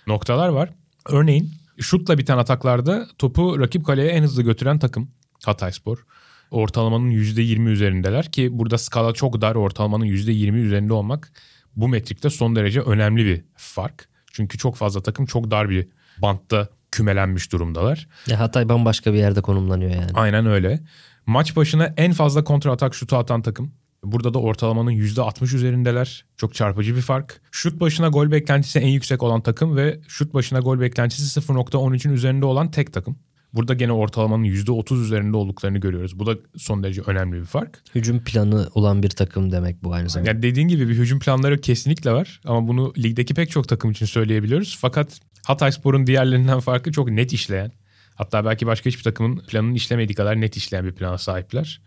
noktalar 0.07 0.49
var. 0.49 0.69
Örneğin 1.09 1.51
şutla 1.79 2.17
biten 2.17 2.37
ataklarda 2.37 3.07
topu 3.17 3.59
rakip 3.59 3.85
kaleye 3.85 4.09
en 4.09 4.23
hızlı 4.23 4.43
götüren 4.43 4.79
takım 4.79 5.11
Hatayspor. 5.45 6.05
Ortalamanın 6.51 7.11
%20 7.11 7.69
üzerindeler 7.69 8.31
ki 8.31 8.59
burada 8.59 8.77
skala 8.77 9.13
çok 9.13 9.41
dar 9.41 9.55
ortalamanın 9.55 10.05
%20 10.05 10.57
üzerinde 10.57 10.93
olmak 10.93 11.31
bu 11.75 11.87
metrikte 11.87 12.29
son 12.29 12.55
derece 12.55 12.81
önemli 12.81 13.25
bir 13.25 13.43
fark. 13.55 14.09
Çünkü 14.31 14.57
çok 14.57 14.75
fazla 14.75 15.01
takım 15.01 15.25
çok 15.25 15.51
dar 15.51 15.69
bir 15.69 15.87
bantta 16.17 16.67
kümelenmiş 16.91 17.51
durumdalar. 17.51 18.07
Ya 18.27 18.39
Hatay 18.39 18.69
bambaşka 18.69 19.13
bir 19.13 19.17
yerde 19.17 19.41
konumlanıyor 19.41 19.91
yani. 19.91 20.11
Aynen 20.13 20.45
öyle. 20.45 20.79
Maç 21.25 21.55
başına 21.55 21.93
en 21.97 22.13
fazla 22.13 22.43
kontra 22.43 22.71
atak 22.71 22.95
şutu 22.95 23.17
atan 23.17 23.41
takım. 23.41 23.71
Burada 24.03 24.33
da 24.33 24.39
ortalamanın 24.39 24.91
%60 24.91 25.55
üzerindeler. 25.55 26.25
Çok 26.37 26.53
çarpıcı 26.53 26.95
bir 26.95 27.01
fark. 27.01 27.41
Şut 27.51 27.79
başına 27.79 28.07
gol 28.07 28.31
beklentisi 28.31 28.79
en 28.79 28.87
yüksek 28.87 29.23
olan 29.23 29.41
takım 29.41 29.75
ve 29.75 29.99
şut 30.07 30.33
başına 30.33 30.59
gol 30.59 30.79
beklentisi 30.79 31.39
0.13'ün 31.39 32.13
üzerinde 32.13 32.45
olan 32.45 32.71
tek 32.71 32.93
takım. 32.93 33.17
Burada 33.53 33.73
gene 33.73 33.91
ortalamanın 33.91 34.43
%30 34.43 35.03
üzerinde 35.03 35.37
olduklarını 35.37 35.77
görüyoruz. 35.77 36.19
Bu 36.19 36.25
da 36.25 36.37
son 36.57 36.83
derece 36.83 37.01
önemli 37.01 37.39
bir 37.39 37.45
fark. 37.45 37.83
Hücum 37.95 38.23
planı 38.23 38.69
olan 38.75 39.03
bir 39.03 39.09
takım 39.09 39.51
demek 39.51 39.83
bu 39.83 39.93
aynı 39.93 40.09
zamanda. 40.09 40.31
Yani 40.31 40.41
dediğin 40.41 40.67
gibi 40.67 40.89
bir 40.89 40.95
hücum 40.95 41.19
planları 41.19 41.61
kesinlikle 41.61 42.11
var. 42.11 42.41
Ama 42.45 42.67
bunu 42.67 42.93
ligdeki 42.97 43.33
pek 43.33 43.51
çok 43.51 43.67
takım 43.67 43.91
için 43.91 44.05
söyleyebiliyoruz. 44.05 44.77
Fakat 44.81 45.19
Hatayspor'un 45.47 46.07
diğerlerinden 46.07 46.59
farkı 46.59 46.91
çok 46.91 47.09
net 47.09 47.33
işleyen. 47.33 47.71
Hatta 48.15 48.45
belki 48.45 48.67
başka 48.67 48.89
hiçbir 48.89 49.03
takımın 49.03 49.37
planının 49.37 49.73
işlemediği 49.73 50.15
kadar 50.15 50.41
net 50.41 50.57
işleyen 50.57 50.85
bir 50.85 50.91
plana 50.91 51.17
sahipler. 51.17 51.81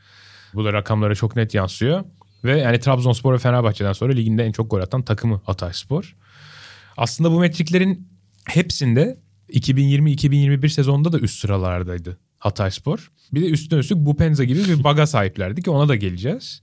Bu 0.54 0.64
da 0.64 0.72
rakamlara 0.72 1.14
çok 1.14 1.36
net 1.36 1.54
yansıyor. 1.54 2.04
Ve 2.44 2.58
yani 2.58 2.80
Trabzonspor 2.80 3.34
ve 3.34 3.38
Fenerbahçe'den 3.38 3.92
sonra 3.92 4.12
liginde 4.12 4.44
en 4.44 4.52
çok 4.52 4.70
gol 4.70 4.80
atan 4.80 5.02
takımı 5.02 5.40
Hatayspor. 5.44 6.16
Aslında 6.96 7.30
bu 7.30 7.40
metriklerin 7.40 8.08
hepsinde 8.44 9.18
2020-2021 9.52 10.68
sezonunda 10.68 11.12
da 11.12 11.18
üst 11.18 11.40
sıralardaydı 11.40 12.18
Hatayspor. 12.38 13.10
Bir 13.32 13.42
de 13.42 13.46
üstüne 13.46 13.80
üstlük 13.80 13.98
Bupenza 13.98 14.44
gibi 14.44 14.58
bir 14.58 14.84
baga 14.84 15.06
sahiplerdi 15.06 15.62
ki 15.62 15.70
ona 15.70 15.88
da 15.88 15.96
geleceğiz. 15.96 16.62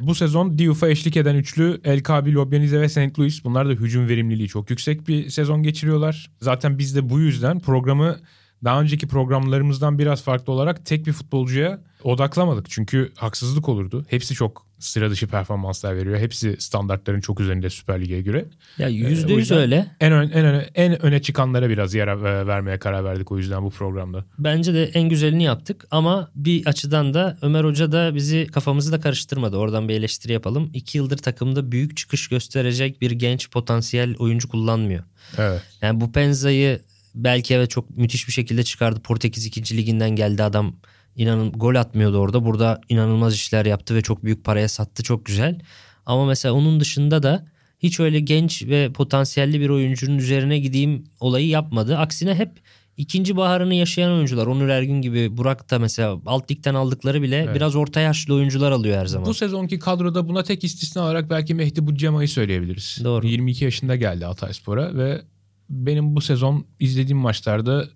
Bu 0.00 0.14
sezon 0.14 0.58
Diouf'a 0.58 0.88
eşlik 0.88 1.16
eden 1.16 1.34
üçlü 1.34 1.80
El 1.84 2.02
Kabil, 2.02 2.34
Lobyanize 2.34 2.80
ve 2.80 2.88
St. 2.88 3.18
Louis 3.18 3.44
bunlar 3.44 3.68
da 3.68 3.72
hücum 3.72 4.08
verimliliği 4.08 4.48
çok 4.48 4.70
yüksek 4.70 5.08
bir 5.08 5.30
sezon 5.30 5.62
geçiriyorlar. 5.62 6.30
Zaten 6.40 6.78
biz 6.78 6.96
de 6.96 7.10
bu 7.10 7.20
yüzden 7.20 7.60
programı 7.60 8.16
daha 8.64 8.80
önceki 8.80 9.08
programlarımızdan 9.08 9.98
biraz 9.98 10.22
farklı 10.22 10.52
olarak 10.52 10.86
tek 10.86 11.06
bir 11.06 11.12
futbolcuya 11.12 11.80
odaklamadık. 12.04 12.70
Çünkü 12.70 13.12
haksızlık 13.16 13.68
olurdu. 13.68 14.04
Hepsi 14.08 14.34
çok 14.34 14.66
sıra 14.78 15.10
dışı 15.10 15.26
performanslar 15.28 15.96
veriyor. 15.96 16.18
Hepsi 16.18 16.56
standartların 16.58 17.20
çok 17.20 17.40
üzerinde 17.40 17.70
Süper 17.70 18.00
Lig'e 18.00 18.20
göre. 18.20 18.44
Ya 18.78 18.88
Ee, 18.88 18.92
yüzde 18.92 19.32
yüz 19.32 19.50
öyle. 19.50 19.86
En, 20.00 20.12
ön- 20.12 20.30
en, 20.30 20.44
öne, 20.46 20.66
en 20.74 21.02
öne 21.02 21.22
çıkanlara 21.22 21.68
biraz 21.68 21.94
yer 21.94 22.22
vermeye 22.46 22.78
karar 22.78 23.04
verdik 23.04 23.32
o 23.32 23.38
yüzden 23.38 23.62
bu 23.64 23.70
programda. 23.70 24.24
Bence 24.38 24.74
de 24.74 24.84
en 24.84 25.08
güzelini 25.08 25.42
yaptık 25.44 25.86
ama 25.90 26.30
bir 26.34 26.66
açıdan 26.66 27.14
da 27.14 27.38
Ömer 27.42 27.64
Hoca 27.64 27.92
da 27.92 28.14
bizi 28.14 28.46
kafamızı 28.46 28.92
da 28.92 29.00
karıştırmadı. 29.00 29.56
Oradan 29.56 29.88
bir 29.88 29.94
eleştiri 29.94 30.32
yapalım. 30.32 30.70
İki 30.74 30.98
yıldır 30.98 31.18
takımda 31.18 31.72
büyük 31.72 31.96
çıkış 31.96 32.28
gösterecek 32.28 33.00
bir 33.00 33.10
genç 33.10 33.50
potansiyel 33.50 34.16
oyuncu 34.18 34.48
kullanmıyor. 34.48 35.04
Evet. 35.38 35.62
Yani 35.82 36.00
bu 36.00 36.12
Penza'yı 36.12 36.80
belki 37.14 37.54
evet 37.54 37.70
çok 37.70 37.90
müthiş 37.96 38.28
bir 38.28 38.32
şekilde 38.32 38.62
çıkardı. 38.62 39.00
Portekiz 39.00 39.46
2. 39.46 39.76
liginden 39.76 40.10
geldi 40.10 40.42
adam. 40.42 40.76
İnanın 41.16 41.52
gol 41.52 41.74
atmıyordu 41.74 42.18
orada. 42.18 42.44
Burada 42.44 42.80
inanılmaz 42.88 43.34
işler 43.34 43.66
yaptı 43.66 43.94
ve 43.94 44.02
çok 44.02 44.24
büyük 44.24 44.44
paraya 44.44 44.68
sattı. 44.68 45.02
Çok 45.02 45.26
güzel. 45.26 45.60
Ama 46.06 46.26
mesela 46.26 46.54
onun 46.54 46.80
dışında 46.80 47.22
da 47.22 47.44
hiç 47.78 48.00
öyle 48.00 48.20
genç 48.20 48.66
ve 48.66 48.92
potansiyelli 48.92 49.60
bir 49.60 49.68
oyuncunun 49.68 50.18
üzerine 50.18 50.58
gideyim 50.58 51.04
olayı 51.20 51.48
yapmadı. 51.48 51.98
Aksine 51.98 52.34
hep 52.34 52.60
ikinci 52.96 53.36
baharını 53.36 53.74
yaşayan 53.74 54.12
oyuncular. 54.12 54.46
Onur 54.46 54.68
Ergün 54.68 55.02
gibi 55.02 55.36
Burak 55.36 55.70
da 55.70 55.78
mesela 55.78 56.18
alt 56.26 56.50
ligden 56.50 56.74
aldıkları 56.74 57.22
bile 57.22 57.36
Evet. 57.36 57.56
biraz 57.56 57.76
orta 57.76 58.00
yaşlı 58.00 58.34
oyuncular 58.34 58.72
alıyor 58.72 58.98
her 58.98 59.06
zaman. 59.06 59.28
Bu 59.28 59.34
sezonki 59.34 59.78
kadroda 59.78 60.28
buna 60.28 60.42
tek 60.42 60.64
istisna 60.64 61.02
olarak 61.02 61.30
belki 61.30 61.54
Mehdi 61.54 61.86
Bucema'yı 61.86 62.28
söyleyebiliriz. 62.28 62.98
Doğru. 63.04 63.26
22 63.26 63.64
yaşında 63.64 63.96
geldi 63.96 64.24
Hatayspor'a 64.24 64.96
ve 64.96 65.22
benim 65.70 66.16
bu 66.16 66.20
sezon 66.20 66.66
izlediğim 66.80 67.18
maçlarda 67.18 67.88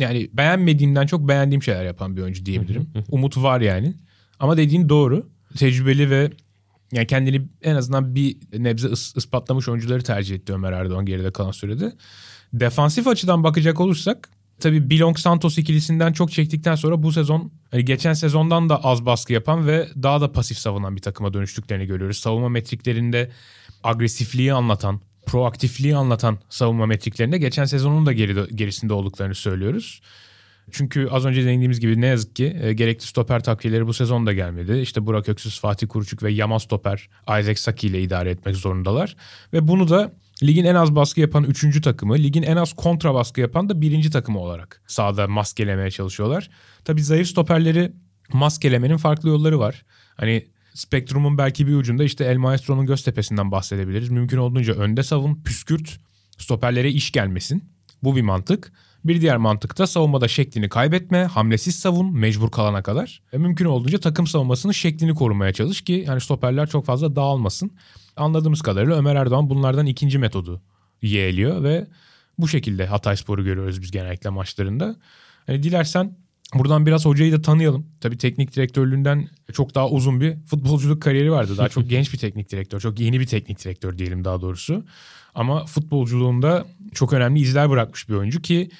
yani 0.00 0.30
beğenmediğimden 0.32 1.06
çok 1.06 1.28
beğendiğim 1.28 1.62
şeyler 1.62 1.84
yapan 1.84 2.16
bir 2.16 2.22
oyuncu 2.22 2.46
diyebilirim. 2.46 2.90
Umut 3.08 3.36
var 3.36 3.60
yani. 3.60 3.94
Ama 4.40 4.56
dediğin 4.56 4.88
doğru. 4.88 5.30
Tecrübeli 5.56 6.10
ve 6.10 6.30
yani 6.92 7.06
kendini 7.06 7.48
en 7.62 7.74
azından 7.76 8.14
bir 8.14 8.36
nebze 8.58 8.88
is- 8.88 9.18
ispatlamış 9.18 9.68
oyuncuları 9.68 10.02
tercih 10.02 10.36
etti 10.36 10.52
Ömer 10.52 10.72
Erdoğan 10.72 11.06
geride 11.06 11.30
kalan 11.30 11.50
sürede. 11.50 11.92
Defansif 12.52 13.06
açıdan 13.08 13.44
bakacak 13.44 13.80
olursak 13.80 14.28
tabii 14.60 14.90
Bilong 14.90 15.18
Santos 15.18 15.58
ikilisinden 15.58 16.12
çok 16.12 16.32
çektikten 16.32 16.74
sonra 16.74 17.02
bu 17.02 17.12
sezon 17.12 17.52
hani 17.70 17.84
geçen 17.84 18.12
sezondan 18.12 18.68
da 18.68 18.84
az 18.84 19.06
baskı 19.06 19.32
yapan 19.32 19.66
ve 19.66 19.88
daha 20.02 20.20
da 20.20 20.32
pasif 20.32 20.58
savunan 20.58 20.96
bir 20.96 21.02
takıma 21.02 21.34
dönüştüklerini 21.34 21.86
görüyoruz. 21.86 22.18
Savunma 22.18 22.48
metriklerinde 22.48 23.30
agresifliği 23.84 24.52
anlatan, 24.52 25.00
proaktifliği 25.26 25.96
anlatan 25.96 26.38
savunma 26.48 26.86
metriklerinde 26.86 27.38
geçen 27.38 27.64
sezonun 27.64 28.06
da 28.06 28.12
geri, 28.12 28.56
gerisinde 28.56 28.92
olduklarını 28.92 29.34
söylüyoruz. 29.34 30.00
Çünkü 30.70 31.08
az 31.10 31.24
önce 31.24 31.44
değindiğimiz 31.44 31.80
gibi 31.80 32.00
ne 32.00 32.06
yazık 32.06 32.36
ki 32.36 32.56
e, 32.62 32.72
gerekli 32.72 33.06
stoper 33.06 33.42
takviyeleri 33.42 33.86
bu 33.86 33.92
sezon 33.92 34.26
da 34.26 34.32
gelmedi. 34.32 34.78
İşte 34.78 35.06
Burak 35.06 35.28
Öksüz, 35.28 35.60
Fatih 35.60 35.88
Kuruçuk 35.88 36.22
ve 36.22 36.32
Yaman 36.32 36.58
stoper 36.58 37.08
Isaac 37.22 37.58
Saki 37.58 37.86
ile 37.86 38.02
idare 38.02 38.30
etmek 38.30 38.56
zorundalar. 38.56 39.16
Ve 39.52 39.68
bunu 39.68 39.88
da 39.88 40.12
ligin 40.42 40.64
en 40.64 40.74
az 40.74 40.94
baskı 40.94 41.20
yapan 41.20 41.44
3. 41.44 41.82
takımı, 41.82 42.14
ligin 42.14 42.42
en 42.42 42.56
az 42.56 42.72
kontra 42.72 43.14
baskı 43.14 43.40
yapan 43.40 43.68
da 43.68 43.80
1. 43.80 44.10
takımı 44.10 44.38
olarak 44.38 44.82
sahada 44.86 45.28
maskelemeye 45.28 45.90
çalışıyorlar. 45.90 46.50
Tabii 46.84 47.02
zayıf 47.02 47.28
stoperleri 47.28 47.92
maskelemenin 48.32 48.96
farklı 48.96 49.28
yolları 49.28 49.58
var. 49.58 49.84
Hani 50.16 50.46
spektrumun 50.80 51.38
belki 51.38 51.66
bir 51.66 51.74
ucunda 51.74 52.04
işte 52.04 52.24
El 52.24 52.36
Maestro'nun 52.36 52.86
Göztepe'sinden 52.86 53.50
bahsedebiliriz. 53.50 54.10
Mümkün 54.10 54.36
olduğunca 54.36 54.74
önde 54.74 55.02
savun, 55.02 55.42
püskürt, 55.44 56.00
stoperlere 56.38 56.90
iş 56.90 57.12
gelmesin. 57.12 57.64
Bu 58.02 58.16
bir 58.16 58.22
mantık. 58.22 58.72
Bir 59.04 59.20
diğer 59.20 59.36
mantık 59.36 59.78
da 59.78 59.86
savunmada 59.86 60.28
şeklini 60.28 60.68
kaybetme, 60.68 61.24
hamlesiz 61.24 61.78
savun 61.78 62.18
mecbur 62.18 62.50
kalana 62.50 62.82
kadar. 62.82 63.22
Ve 63.32 63.38
mümkün 63.38 63.64
olduğunca 63.64 64.00
takım 64.00 64.26
savunmasının 64.26 64.72
şeklini 64.72 65.14
korumaya 65.14 65.52
çalış 65.52 65.80
ki 65.80 66.04
yani 66.06 66.20
stoperler 66.20 66.68
çok 66.68 66.86
fazla 66.86 67.16
dağılmasın. 67.16 67.70
Anladığımız 68.16 68.62
kadarıyla 68.62 68.96
Ömer 68.96 69.16
Erdoğan 69.16 69.50
bunlardan 69.50 69.86
ikinci 69.86 70.18
metodu 70.18 70.62
yeğliyor 71.02 71.62
ve 71.62 71.86
bu 72.38 72.48
şekilde 72.48 72.86
Hatayspor'u 72.86 73.44
görüyoruz 73.44 73.82
biz 73.82 73.90
genellikle 73.90 74.30
maçlarında. 74.30 74.96
Hani 75.46 75.62
dilersen 75.62 76.16
buradan 76.54 76.86
biraz 76.86 77.06
hocayı 77.06 77.32
da 77.32 77.42
tanıyalım. 77.42 77.86
Tabii 78.00 78.18
teknik 78.18 78.56
direktörlüğünden 78.56 79.28
çok 79.52 79.74
daha 79.74 79.88
uzun 79.88 80.20
bir 80.20 80.36
futbolculuk 80.46 81.02
kariyeri 81.02 81.32
vardı. 81.32 81.58
Daha 81.58 81.68
çok 81.68 81.90
genç 81.90 82.12
bir 82.12 82.18
teknik 82.18 82.50
direktör, 82.50 82.80
çok 82.80 83.00
yeni 83.00 83.20
bir 83.20 83.26
teknik 83.26 83.64
direktör 83.64 83.98
diyelim 83.98 84.24
daha 84.24 84.40
doğrusu. 84.40 84.84
Ama 85.34 85.64
futbolculuğunda 85.64 86.66
çok 86.94 87.12
önemli 87.12 87.40
izler 87.40 87.70
bırakmış 87.70 88.08
bir 88.08 88.14
oyuncu 88.14 88.42
ki 88.42 88.70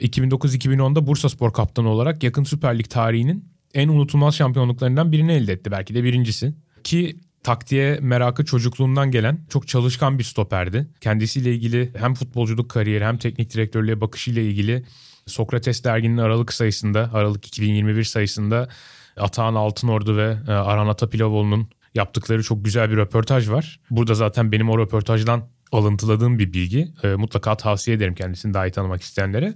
2009-2010'da 0.00 1.06
Bursaspor 1.06 1.52
kaptanı 1.52 1.88
olarak 1.88 2.22
yakın 2.22 2.44
Süper 2.44 2.78
Lig 2.78 2.90
tarihinin 2.90 3.44
en 3.74 3.88
unutulmaz 3.88 4.34
şampiyonluklarından 4.34 5.12
birini 5.12 5.32
elde 5.32 5.52
etti. 5.52 5.70
Belki 5.70 5.94
de 5.94 6.04
birincisi. 6.04 6.54
Ki 6.84 7.16
taktiğe 7.42 7.98
merakı 8.00 8.44
çocukluğundan 8.44 9.10
gelen 9.10 9.38
çok 9.48 9.68
çalışkan 9.68 10.18
bir 10.18 10.24
stoperdi. 10.24 10.86
Kendisiyle 11.00 11.54
ilgili 11.54 11.92
hem 11.96 12.14
futbolculuk 12.14 12.70
kariyeri 12.70 13.04
hem 13.04 13.18
teknik 13.18 13.54
direktörlüğe 13.54 14.00
bakışıyla 14.00 14.42
ilgili 14.42 14.84
Sokrates 15.30 15.84
derginin 15.84 16.16
Aralık 16.16 16.52
sayısında, 16.52 17.10
Aralık 17.12 17.46
2021 17.46 18.04
sayısında 18.04 18.68
Atahan 19.16 19.54
Altınordu 19.54 20.16
ve 20.16 20.36
e, 20.48 20.52
Arhan 20.52 20.88
Atapilavoğlu'nun 20.88 21.68
yaptıkları 21.94 22.42
çok 22.42 22.64
güzel 22.64 22.90
bir 22.90 22.96
röportaj 22.96 23.50
var. 23.50 23.80
Burada 23.90 24.14
zaten 24.14 24.52
benim 24.52 24.70
o 24.70 24.78
röportajdan 24.78 25.48
alıntıladığım 25.72 26.38
bir 26.38 26.52
bilgi. 26.52 26.92
E, 27.02 27.08
mutlaka 27.08 27.56
tavsiye 27.56 27.96
ederim 27.96 28.14
kendisini 28.14 28.54
daha 28.54 28.66
iyi 28.66 28.72
tanımak 28.72 29.02
isteyenlere. 29.02 29.54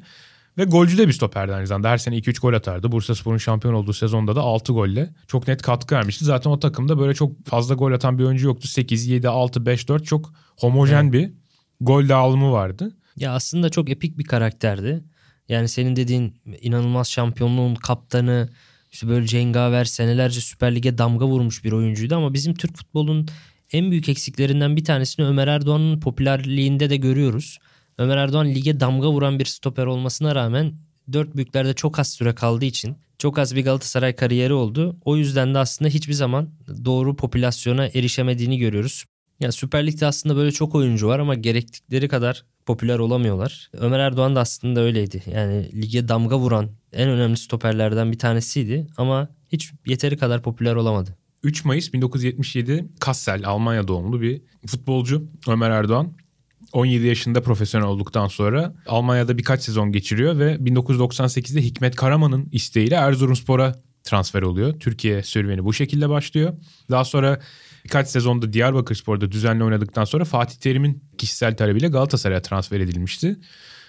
Ve 0.59 0.64
golcü 0.64 0.99
de 0.99 1.09
bir 1.09 1.12
stoperdi 1.12 1.54
aynı 1.54 1.66
zamanda. 1.66 1.88
Her 1.88 1.99
sene 1.99 2.16
2-3 2.16 2.40
gol 2.40 2.52
atardı. 2.52 2.93
Bursaspor'un 2.93 3.38
şampiyon 3.38 3.75
olduğu 3.75 3.93
sezonda 3.93 4.37
da 4.37 4.40
6 4.40 4.73
golle 4.73 5.11
çok 5.26 5.49
net 5.49 5.62
katkı 5.62 5.95
vermişti. 5.95 6.25
Zaten 6.25 6.50
o 6.50 6.59
takımda 6.59 6.99
böyle 6.99 7.14
çok 7.14 7.47
fazla 7.47 7.75
gol 7.75 7.93
atan 7.93 8.19
bir 8.19 8.25
oyuncu 8.25 8.47
yoktu. 8.47 8.69
8, 8.69 9.07
7, 9.07 9.28
6, 9.28 9.66
5, 9.66 9.88
4 9.88 10.07
çok 10.07 10.33
homojen 10.57 11.12
bir 11.12 11.33
gol 11.81 12.09
dağılımı 12.09 12.52
vardı. 12.52 12.97
Ya 13.16 13.33
aslında 13.33 13.71
çok 13.71 13.90
epik 13.90 14.19
bir 14.19 14.25
karakterdi. 14.25 15.04
Yani 15.49 15.69
senin 15.69 15.97
dediğin 15.97 16.35
inanılmaz 16.61 17.11
şampiyonluğun 17.11 17.75
kaptanı, 17.75 18.49
işte 18.93 19.09
böyle 19.09 19.27
cengaver 19.27 19.85
senelerce 19.85 20.41
Süper 20.41 20.75
Lig'e 20.75 20.99
damga 20.99 21.27
vurmuş 21.27 21.65
bir 21.65 21.73
oyuncuydu 21.73 22.17
ama 22.17 22.35
bizim 22.35 22.55
Türk 22.55 22.77
futbolunun 22.77 23.29
en 23.73 23.91
büyük 23.91 24.09
eksiklerinden 24.09 24.77
bir 24.77 24.85
tanesini 24.85 25.27
Ömer 25.27 25.49
Erdoğan'ın 25.49 26.01
popülerliğinde 26.01 26.91
de 26.91 26.97
görüyoruz. 26.97 27.59
Ömer 27.99 28.17
Erdoğan 28.17 28.47
lige 28.47 28.81
damga 28.81 29.11
vuran 29.11 29.39
bir 29.39 29.45
stoper 29.45 29.87
olmasına 29.87 30.35
rağmen 30.35 30.75
dört 31.13 31.37
büyüklerde 31.37 31.75
çok 31.75 31.99
az 31.99 32.13
süre 32.13 32.35
kaldığı 32.35 32.65
için 32.65 32.97
çok 33.19 33.39
az 33.39 33.57
bir 33.57 33.65
Galatasaray 33.65 34.17
kariyeri 34.17 34.53
oldu. 34.53 34.97
O 35.05 35.17
yüzden 35.17 35.55
de 35.55 35.59
aslında 35.59 35.89
hiçbir 35.89 36.13
zaman 36.13 36.49
doğru 36.85 37.17
popülasyona 37.17 37.87
erişemediğini 37.87 38.59
görüyoruz. 38.59 39.05
Ya 39.41 39.53
Süper 39.53 39.87
Lig'de 39.87 40.07
aslında 40.07 40.37
böyle 40.37 40.53
çok 40.53 40.75
oyuncu 40.75 41.09
var 41.09 41.19
ama 41.19 41.35
gerektikleri 41.35 42.09
kadar 42.09 42.45
popüler 42.66 42.99
olamıyorlar. 42.99 43.71
Ömer 43.73 43.99
Erdoğan 43.99 44.37
da 44.37 44.40
aslında 44.40 44.80
öyleydi. 44.80 45.23
Yani 45.35 45.83
lige 45.83 46.09
damga 46.09 46.38
vuran 46.38 46.71
en 46.92 47.09
önemli 47.09 47.37
stoperlerden 47.37 48.12
bir 48.12 48.18
tanesiydi 48.18 48.87
ama 48.97 49.28
hiç 49.52 49.73
yeteri 49.87 50.16
kadar 50.16 50.42
popüler 50.42 50.75
olamadı. 50.75 51.16
3 51.42 51.64
Mayıs 51.64 51.92
1977 51.92 52.88
Kassel 53.00 53.47
Almanya 53.49 53.88
doğumlu 53.88 54.21
bir 54.21 54.42
futbolcu 54.66 55.26
Ömer 55.49 55.71
Erdoğan. 55.71 56.12
17 56.73 57.06
yaşında 57.06 57.42
profesyonel 57.42 57.87
olduktan 57.87 58.28
sonra 58.28 58.75
Almanya'da 58.87 59.38
birkaç 59.38 59.62
sezon 59.62 59.92
geçiriyor 59.92 60.38
ve 60.38 60.54
1998'de 60.54 61.62
Hikmet 61.62 61.97
Karaman'ın 61.97 62.49
isteğiyle 62.52 62.94
Erzurumspor'a 62.94 63.75
transfer 64.04 64.42
oluyor. 64.42 64.80
Türkiye 64.80 65.23
serüveni 65.23 65.64
bu 65.64 65.73
şekilde 65.73 66.09
başlıyor. 66.09 66.54
Daha 66.90 67.04
sonra 67.04 67.40
birkaç 67.85 68.09
sezonda 68.09 68.53
Diyarbakırspor'da 68.53 69.33
düzenli 69.33 69.64
oynadıktan 69.64 70.05
sonra 70.05 70.25
Fatih 70.25 70.57
Terim'in 70.57 71.05
kişisel 71.19 71.57
talebiyle 71.57 71.88
Galatasaray'a 71.88 72.43
transfer 72.43 72.81
edilmişti. 72.81 73.37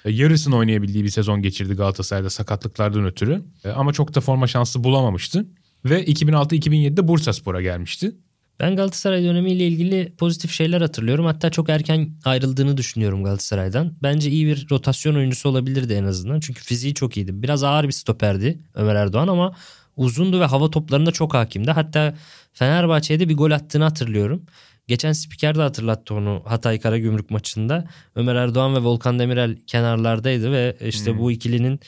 E, 0.06 0.12
Yarısını 0.12 0.56
oynayabildiği 0.56 1.04
bir 1.04 1.10
sezon 1.10 1.42
geçirdi 1.42 1.74
Galatasaray'da 1.74 2.30
sakatlıklardan 2.30 3.06
ötürü. 3.06 3.44
E, 3.64 3.70
Ama 3.70 3.94
çok 3.94 4.16
da 4.16 4.22
forma 4.22 4.48
şansı 4.48 4.84
bulamamıştı. 4.84 5.46
Ve 5.86 6.06
2006-2007'de 6.06 7.08
Bursaspor'a 7.08 7.62
gelmişti. 7.62 8.16
Ben 8.60 8.76
Galatasaray 8.76 9.24
dönemiyle 9.24 9.68
ilgili 9.68 10.14
pozitif 10.18 10.52
şeyler 10.52 10.82
hatırlıyorum. 10.82 11.26
Hatta 11.26 11.50
çok 11.50 11.70
erken 11.70 12.10
ayrıldığını 12.26 12.78
düşünüyorum 12.78 13.24
Galatasaray'dan. 13.24 13.94
Bence 14.04 14.30
iyi 14.30 14.48
bir 14.48 14.68
rotasyon 14.72 15.16
oyuncusu 15.16 15.50
olabilirdi 15.50 15.94
en 15.94 16.04
azından. 16.04 16.40
Çünkü 16.40 16.64
fiziği 16.64 16.94
çok 16.94 17.18
iyiydi. 17.18 17.44
Biraz 17.44 17.64
ağır 17.64 17.88
bir 17.88 17.92
stoperdi 17.92 18.60
Ömer 18.74 18.96
Erdoğan 18.96 19.28
ama 19.28 19.56
uzundu 19.96 20.40
ve 20.40 20.46
hava 20.46 20.70
toplarında 20.70 21.12
çok 21.12 21.34
hakimdi. 21.34 21.72
Hatta 21.72 22.16
Fenerbahçe'de 22.54 23.30
bir 23.30 23.38
gol 23.38 23.52
attığını 23.52 23.84
hatırlıyorum. 23.84 24.46
Geçen 24.88 25.12
spiker 25.12 25.56
de 25.56 25.62
hatırlattı 25.62 26.14
onu 26.14 26.42
Hatay 26.46 26.80
Karagümrük 26.80 27.30
maçında. 27.32 27.88
Ömer 28.16 28.36
Erdoğan 28.36 28.76
ve 28.76 28.80
Volkan 28.80 29.20
Demirel 29.20 29.58
kenarlardaydı 29.68 30.52
ve 30.52 30.76
işte 30.82 31.12
Hmm. 31.12 31.20
bu 31.20 31.32
ikilinin 31.32 31.80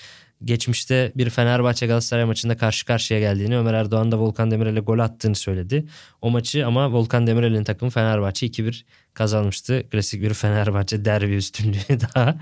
geçmişte 0.46 1.12
bir 1.16 1.30
Fenerbahçe 1.30 1.88
Galatasaray 1.88 2.26
maçında 2.26 2.58
karşı 2.58 2.86
karşıya 2.86 3.20
geldiğini 3.20 3.58
Ömer 3.58 3.74
Erdoğan 3.74 4.12
da 4.12 4.20
Volkan 4.20 4.52
Demirel'e 4.52 4.80
gol 4.80 5.00
attığını 5.00 5.36
söyledi. 5.36 5.86
O 6.22 6.30
maçı 6.30 6.68
ama 6.68 6.92
Volkan 6.92 7.28
Demirel'in 7.28 7.64
takımı 7.64 7.92
Fenerbahçe 7.92 8.46
2-1 8.48 8.84
kazanmıştı. 9.18 9.84
Klasik 9.92 10.22
bir 10.22 10.34
Fenerbahçe 10.34 11.06
derbi 11.06 11.36
üstünlüğü 11.36 11.80
daha. 12.16 12.38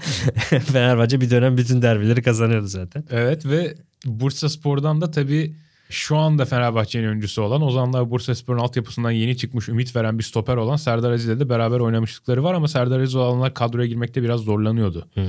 Fenerbahçe 0.59 1.21
bir 1.21 1.29
dönem 1.29 1.57
bütün 1.57 1.81
derbileri 1.81 2.21
kazanıyordu 2.21 2.67
zaten. 2.67 3.03
Evet 3.09 3.45
ve 3.45 3.75
Bursaspor'dan 4.05 5.01
da 5.01 5.11
tabii 5.11 5.55
şu 5.89 6.17
anda 6.17 6.45
Fenerbahçe'nin 6.45 7.07
öncüsü 7.07 7.41
olan 7.41 7.61
Ozanlar 7.61 8.11
Bursaspor'un 8.11 8.59
altyapısından 8.59 9.11
yeni 9.11 9.37
çıkmış 9.37 9.69
ümit 9.69 9.95
veren 9.95 10.17
bir 10.17 10.23
stoper 10.23 10.55
olan 10.55 10.75
Serdar 10.75 11.11
Aziz'le 11.11 11.39
de 11.39 11.49
beraber 11.49 11.79
oynamışlıkları 11.79 12.43
var 12.43 12.53
ama 12.53 12.67
Serdar 12.67 12.99
Aziz 12.99 13.15
olanlar 13.15 13.53
kadroya 13.53 13.87
girmekte 13.87 14.23
biraz 14.23 14.41
zorlanıyordu. 14.41 15.07
Hı. 15.13 15.27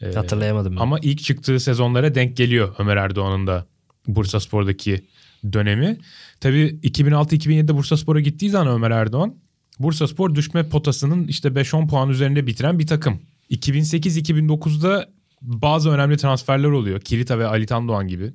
Ee, 0.00 0.12
Hatırlayamadım 0.12 0.76
ben. 0.76 0.80
Ama 0.80 0.98
ilk 1.02 1.22
çıktığı 1.22 1.60
sezonlara 1.60 2.14
denk 2.14 2.36
geliyor 2.36 2.74
Ömer 2.78 2.96
Erdoğan'ın 2.96 3.46
da 3.46 3.66
Bursaspor'daki 4.06 5.04
dönemi. 5.52 5.98
Tabii 6.40 6.78
2006-2007'de 6.82 7.74
Bursaspor'a 7.74 8.20
gittiği 8.20 8.50
zaman 8.50 8.74
Ömer 8.74 8.90
Erdoğan 8.90 9.34
Bursaspor 9.82 10.34
düşme 10.34 10.68
potasının 10.68 11.28
işte 11.28 11.48
5-10 11.48 11.88
puan 11.88 12.08
üzerinde 12.08 12.46
bitiren 12.46 12.78
bir 12.78 12.86
takım. 12.86 13.20
2008-2009'da 13.50 15.08
bazı 15.42 15.90
önemli 15.90 16.16
transferler 16.16 16.68
oluyor. 16.68 17.00
Kirita 17.00 17.38
ve 17.38 17.46
Ali 17.46 17.66
Tandoğan 17.66 18.08
gibi. 18.08 18.32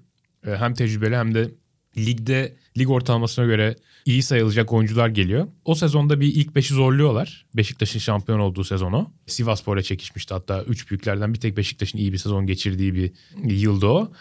Ee, 0.48 0.56
Hem 0.56 0.74
tecrübeli 0.74 1.16
hem 1.16 1.34
de 1.34 1.52
ligde 1.98 2.56
lig 2.78 2.90
ortalamasına 2.90 3.46
göre 3.46 3.76
iyi 4.06 4.24
sayılacak 4.24 4.74
oyuncular 4.74 5.08
geliyor. 5.10 5.48
O 5.66 5.76
sezonda 5.76 6.20
bir 6.20 6.28
ilk 6.28 6.56
beşi 6.56 6.74
zorluyorlar. 6.74 7.46
Beşiktaş'ın 7.56 8.00
şampiyon 8.00 8.40
olduğu 8.40 8.64
sezonu. 8.64 9.12
Sivasspor'la 9.28 9.82
çekişmişti 9.82 10.34
hatta. 10.34 10.64
Üç 10.64 10.90
büyüklerden 10.90 11.34
bir 11.34 11.40
tek 11.40 11.58
Beşiktaş'ın 11.58 11.98
iyi 11.98 12.14
bir 12.14 12.18
sezon 12.18 12.46
geçirdiği 12.46 12.94
bir 12.94 13.12
yıldı 13.44 13.88
o. 13.88 14.12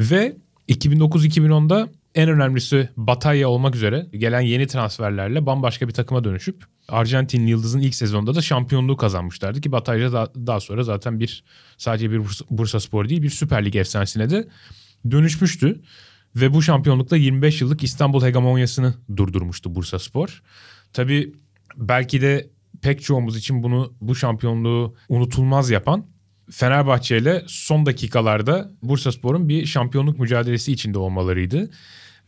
Ve 0.00 0.36
2009-2010'da 0.68 1.88
en 2.14 2.28
önemlisi 2.28 2.88
Bataya 2.96 3.48
olmak 3.48 3.74
üzere 3.76 4.06
gelen 4.12 4.40
yeni 4.40 4.66
transferlerle 4.66 5.46
bambaşka 5.46 5.88
bir 5.88 5.92
takıma 5.92 6.24
dönüşüp 6.24 6.64
Arjantin 6.88 7.46
Yıldız'ın 7.46 7.80
ilk 7.80 7.94
sezonda 7.94 8.34
da 8.34 8.42
şampiyonluğu 8.42 8.96
kazanmışlardı 8.96 9.60
ki 9.60 9.72
Bataya 9.72 10.12
da 10.12 10.32
daha 10.46 10.60
sonra 10.60 10.82
zaten 10.82 11.20
bir 11.20 11.44
sadece 11.78 12.10
bir 12.10 12.18
Bursa, 12.18 12.44
Bursa 12.50 12.80
Spor 12.80 13.08
değil 13.08 13.22
bir 13.22 13.30
Süper 13.30 13.64
Lig 13.64 13.76
efsanesine 13.76 14.30
de 14.30 14.48
dönüşmüştü. 15.10 15.82
Ve 16.36 16.54
bu 16.54 16.62
şampiyonlukla 16.62 17.16
25 17.16 17.60
yıllık 17.60 17.84
İstanbul 17.84 18.24
hegemonyasını 18.24 18.94
durdurmuştu 19.16 19.74
Bursa 19.74 19.98
Spor. 19.98 20.42
Tabii 20.92 21.32
belki 21.76 22.20
de 22.20 22.50
pek 22.82 23.02
çoğumuz 23.02 23.36
için 23.36 23.62
bunu 23.62 23.94
bu 24.00 24.14
şampiyonluğu 24.14 24.94
unutulmaz 25.08 25.70
yapan 25.70 26.06
Fenerbahçe 26.50 27.18
ile 27.18 27.42
son 27.46 27.86
dakikalarda 27.86 28.72
Bursaspor'un 28.82 29.48
bir 29.48 29.66
şampiyonluk 29.66 30.18
mücadelesi 30.18 30.72
içinde 30.72 30.98
olmalarıydı. 30.98 31.70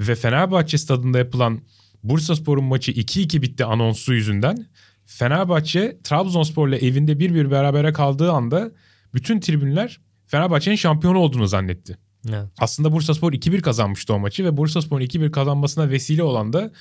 Ve 0.01 0.15
Fenerbahçe 0.15 0.79
stadında 0.79 1.19
yapılan 1.19 1.61
Bursaspor'un 2.03 2.65
maçı 2.65 2.93
2-2 2.93 3.43
bitti 3.43 3.65
anonsu 3.65 4.15
yüzünden 4.15 4.67
Fenerbahçe 5.07 5.99
Trabzonspor'la 6.05 6.77
evinde 6.77 7.13
1-1 7.13 7.51
berabere 7.51 7.93
kaldığı 7.93 8.33
anda 8.33 8.71
bütün 9.15 9.41
tribünler 9.41 10.01
Fenerbahçe'nin 10.27 10.77
şampiyon 10.77 11.15
olduğunu 11.15 11.47
zannetti. 11.47 11.99
Evet. 12.29 12.49
Aslında 12.59 12.93
Bursaspor 12.93 13.33
2-1 13.33 13.61
kazanmıştı 13.61 14.15
o 14.15 14.19
maçı 14.19 14.45
ve 14.45 14.57
Bursaspor'un 14.57 15.05
2-1 15.05 15.31
kazanmasına 15.31 15.91
vesile 15.91 16.23
olan 16.23 16.53
da 16.53 16.73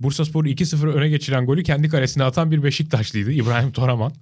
Bursaspor'u 0.00 0.48
2-0 0.48 0.88
öne 0.88 1.08
geçiren 1.08 1.46
golü 1.46 1.62
kendi 1.62 1.88
kalesine 1.88 2.24
atan 2.24 2.50
bir 2.50 2.62
Beşiktaşlıydı 2.62 3.32
İbrahim 3.32 3.72
Toraman. 3.72 4.12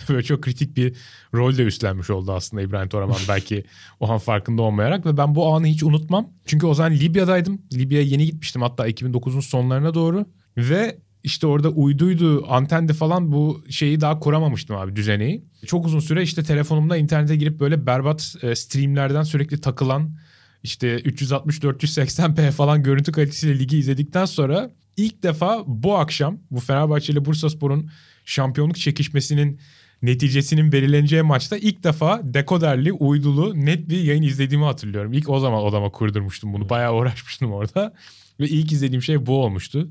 Böyle 0.08 0.22
çok 0.22 0.42
kritik 0.42 0.76
bir 0.76 0.96
rol 1.34 1.56
de 1.56 1.62
üstlenmiş 1.62 2.10
oldu 2.10 2.32
aslında 2.32 2.62
İbrahim 2.62 2.88
Toraman 2.88 3.16
belki 3.28 3.64
o 4.00 4.10
an 4.10 4.18
farkında 4.18 4.62
olmayarak 4.62 5.06
ve 5.06 5.16
ben 5.16 5.34
bu 5.34 5.54
anı 5.54 5.66
hiç 5.66 5.82
unutmam. 5.82 6.28
Çünkü 6.46 6.66
o 6.66 6.74
zaman 6.74 6.92
Libya'daydım. 6.92 7.62
Libya'ya 7.72 8.06
yeni 8.06 8.26
gitmiştim 8.26 8.62
hatta 8.62 8.88
2009'un 8.88 9.40
sonlarına 9.40 9.94
doğru 9.94 10.26
ve 10.56 10.98
işte 11.22 11.46
orada 11.46 11.68
uyduydu, 11.68 12.46
antendi 12.48 12.92
falan 12.92 13.32
bu 13.32 13.64
şeyi 13.70 14.00
daha 14.00 14.18
kuramamıştım 14.18 14.76
abi 14.76 14.96
düzeneyi. 14.96 15.44
Çok 15.66 15.86
uzun 15.86 16.00
süre 16.00 16.22
işte 16.22 16.42
telefonumda 16.42 16.96
internete 16.96 17.36
girip 17.36 17.60
böyle 17.60 17.86
berbat 17.86 18.36
e, 18.42 18.54
streamlerden 18.54 19.22
sürekli 19.22 19.60
takılan 19.60 20.16
işte 20.62 20.96
360-480p 20.98 22.50
falan 22.50 22.82
görüntü 22.82 23.12
kalitesiyle 23.12 23.58
ligi 23.58 23.78
izledikten 23.78 24.24
sonra 24.24 24.70
ilk 24.96 25.22
defa 25.22 25.62
bu 25.66 25.96
akşam 25.96 26.38
bu 26.50 26.60
Fenerbahçe 26.60 27.12
ile 27.12 27.24
Bursaspor'un 27.24 27.90
şampiyonluk 28.24 28.76
çekişmesinin 28.76 29.60
neticesinin 30.02 30.72
belirleneceği 30.72 31.22
maçta 31.22 31.56
ilk 31.56 31.84
defa 31.84 32.20
dekoderli, 32.24 32.92
uydulu, 32.92 33.64
net 33.64 33.88
bir 33.88 34.00
yayın 34.00 34.22
izlediğimi 34.22 34.64
hatırlıyorum. 34.64 35.12
İlk 35.12 35.28
o 35.28 35.40
zaman 35.40 35.62
odama 35.62 35.90
kurdurmuştum 35.90 36.52
bunu. 36.52 36.68
Bayağı 36.68 36.94
uğraşmıştım 36.94 37.52
orada. 37.52 37.92
Ve 38.40 38.48
ilk 38.48 38.72
izlediğim 38.72 39.02
şey 39.02 39.26
bu 39.26 39.44
olmuştu. 39.44 39.88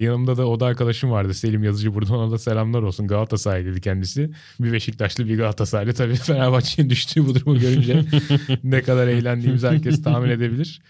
Yanımda 0.00 0.36
da 0.36 0.46
oda 0.46 0.66
arkadaşım 0.66 1.10
vardı 1.10 1.34
Selim 1.34 1.64
Yazıcı 1.64 1.94
buradan 1.94 2.16
ona 2.16 2.30
da 2.30 2.38
selamlar 2.38 2.82
olsun. 2.82 3.06
Galatasaraylıydı 3.06 3.80
kendisi. 3.80 4.30
Bir 4.60 4.72
Beşiktaşlı 4.72 5.28
bir 5.28 5.36
Galatasaraylı. 5.36 5.92
Tabii 5.92 6.14
Fenerbahçe'nin 6.16 6.90
düştüğü 6.90 7.26
bu 7.26 7.34
durumu 7.34 7.58
görünce 7.58 8.04
ne 8.64 8.82
kadar 8.82 9.08
eğlendiğimizi 9.08 9.66
herkes 9.68 10.02
tahmin 10.02 10.30
edebilir. 10.30 10.80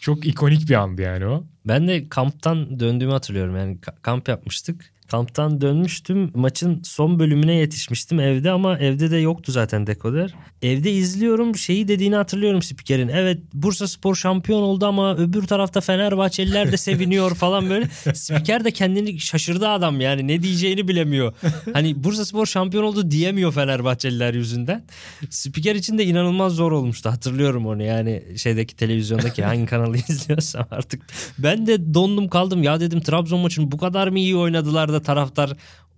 Çok 0.00 0.26
ikonik 0.26 0.68
bir 0.68 0.74
andı 0.74 1.02
yani 1.02 1.26
o. 1.26 1.44
Ben 1.66 1.88
de 1.88 2.08
kamptan 2.08 2.80
döndüğümü 2.80 3.12
hatırlıyorum. 3.12 3.56
Yani 3.56 3.76
ka- 3.76 4.02
kamp 4.02 4.28
yapmıştık. 4.28 4.92
Kamptan 5.10 5.60
dönmüştüm. 5.60 6.30
Maçın 6.34 6.82
son 6.82 7.18
bölümüne 7.18 7.54
yetişmiştim 7.54 8.20
evde 8.20 8.50
ama 8.50 8.78
evde 8.78 9.10
de 9.10 9.16
yoktu 9.16 9.52
zaten 9.52 9.86
dekoder. 9.86 10.34
Evde 10.62 10.92
izliyorum 10.92 11.56
şeyi 11.56 11.88
dediğini 11.88 12.16
hatırlıyorum 12.16 12.62
spikerin. 12.62 13.08
Evet 13.08 13.38
Bursa 13.54 13.88
Spor 13.88 14.14
şampiyon 14.14 14.62
oldu 14.62 14.86
ama 14.86 15.16
öbür 15.16 15.42
tarafta 15.46 15.80
Fenerbahçeliler 15.80 16.72
de 16.72 16.76
seviniyor 16.76 17.34
falan 17.34 17.70
böyle. 17.70 17.88
Spiker 18.14 18.64
de 18.64 18.70
kendini 18.70 19.20
şaşırdı 19.20 19.68
adam 19.68 20.00
yani 20.00 20.28
ne 20.28 20.42
diyeceğini 20.42 20.88
bilemiyor. 20.88 21.34
Hani 21.72 22.04
Bursa 22.04 22.24
Spor 22.24 22.46
şampiyon 22.46 22.84
oldu 22.84 23.10
diyemiyor 23.10 23.52
Fenerbahçeliler 23.52 24.34
yüzünden. 24.34 24.84
Spiker 25.30 25.74
için 25.74 25.98
de 25.98 26.04
inanılmaz 26.04 26.52
zor 26.52 26.72
olmuştu. 26.72 27.10
Hatırlıyorum 27.10 27.66
onu 27.66 27.82
yani 27.82 28.22
şeydeki 28.36 28.76
televizyondaki 28.76 29.44
hangi 29.44 29.66
kanalı 29.66 29.96
izliyorsam 30.08 30.66
artık. 30.70 31.02
Ben 31.38 31.66
de 31.66 31.94
dondum 31.94 32.28
kaldım 32.28 32.62
ya 32.62 32.80
dedim 32.80 33.00
Trabzon 33.00 33.40
maçını 33.40 33.72
bu 33.72 33.78
kadar 33.78 34.08
mı 34.08 34.18
iyi 34.18 34.36
oynadılar 34.36 34.92
da 34.92 34.97
taraftar 35.02 35.56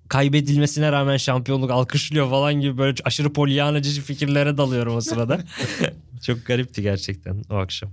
kaybedilmesine 0.08 0.92
rağmen 0.92 1.16
şampiyonluk 1.16 1.70
alkışlıyor 1.70 2.30
falan 2.30 2.54
gibi 2.54 2.78
böyle 2.78 2.94
aşırı 3.04 3.32
polyanacı 3.32 4.02
fikirlere 4.02 4.56
dalıyorum 4.56 4.96
o 4.96 5.00
sırada. 5.00 5.40
Çok 6.22 6.46
garipti 6.46 6.82
gerçekten 6.82 7.42
o 7.50 7.54
akşam. 7.54 7.90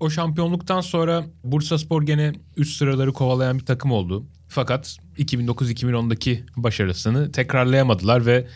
O 0.00 0.10
şampiyonluktan 0.10 0.80
sonra 0.80 1.24
Bursaspor 1.44 2.02
gene 2.02 2.32
üst 2.56 2.76
sıraları 2.76 3.12
kovalayan 3.12 3.58
bir 3.58 3.64
takım 3.64 3.92
oldu. 3.92 4.26
Fakat 4.48 4.96
2009-2010'daki 5.18 6.44
başarısını 6.56 7.32
tekrarlayamadılar 7.32 8.26
ve 8.26 8.46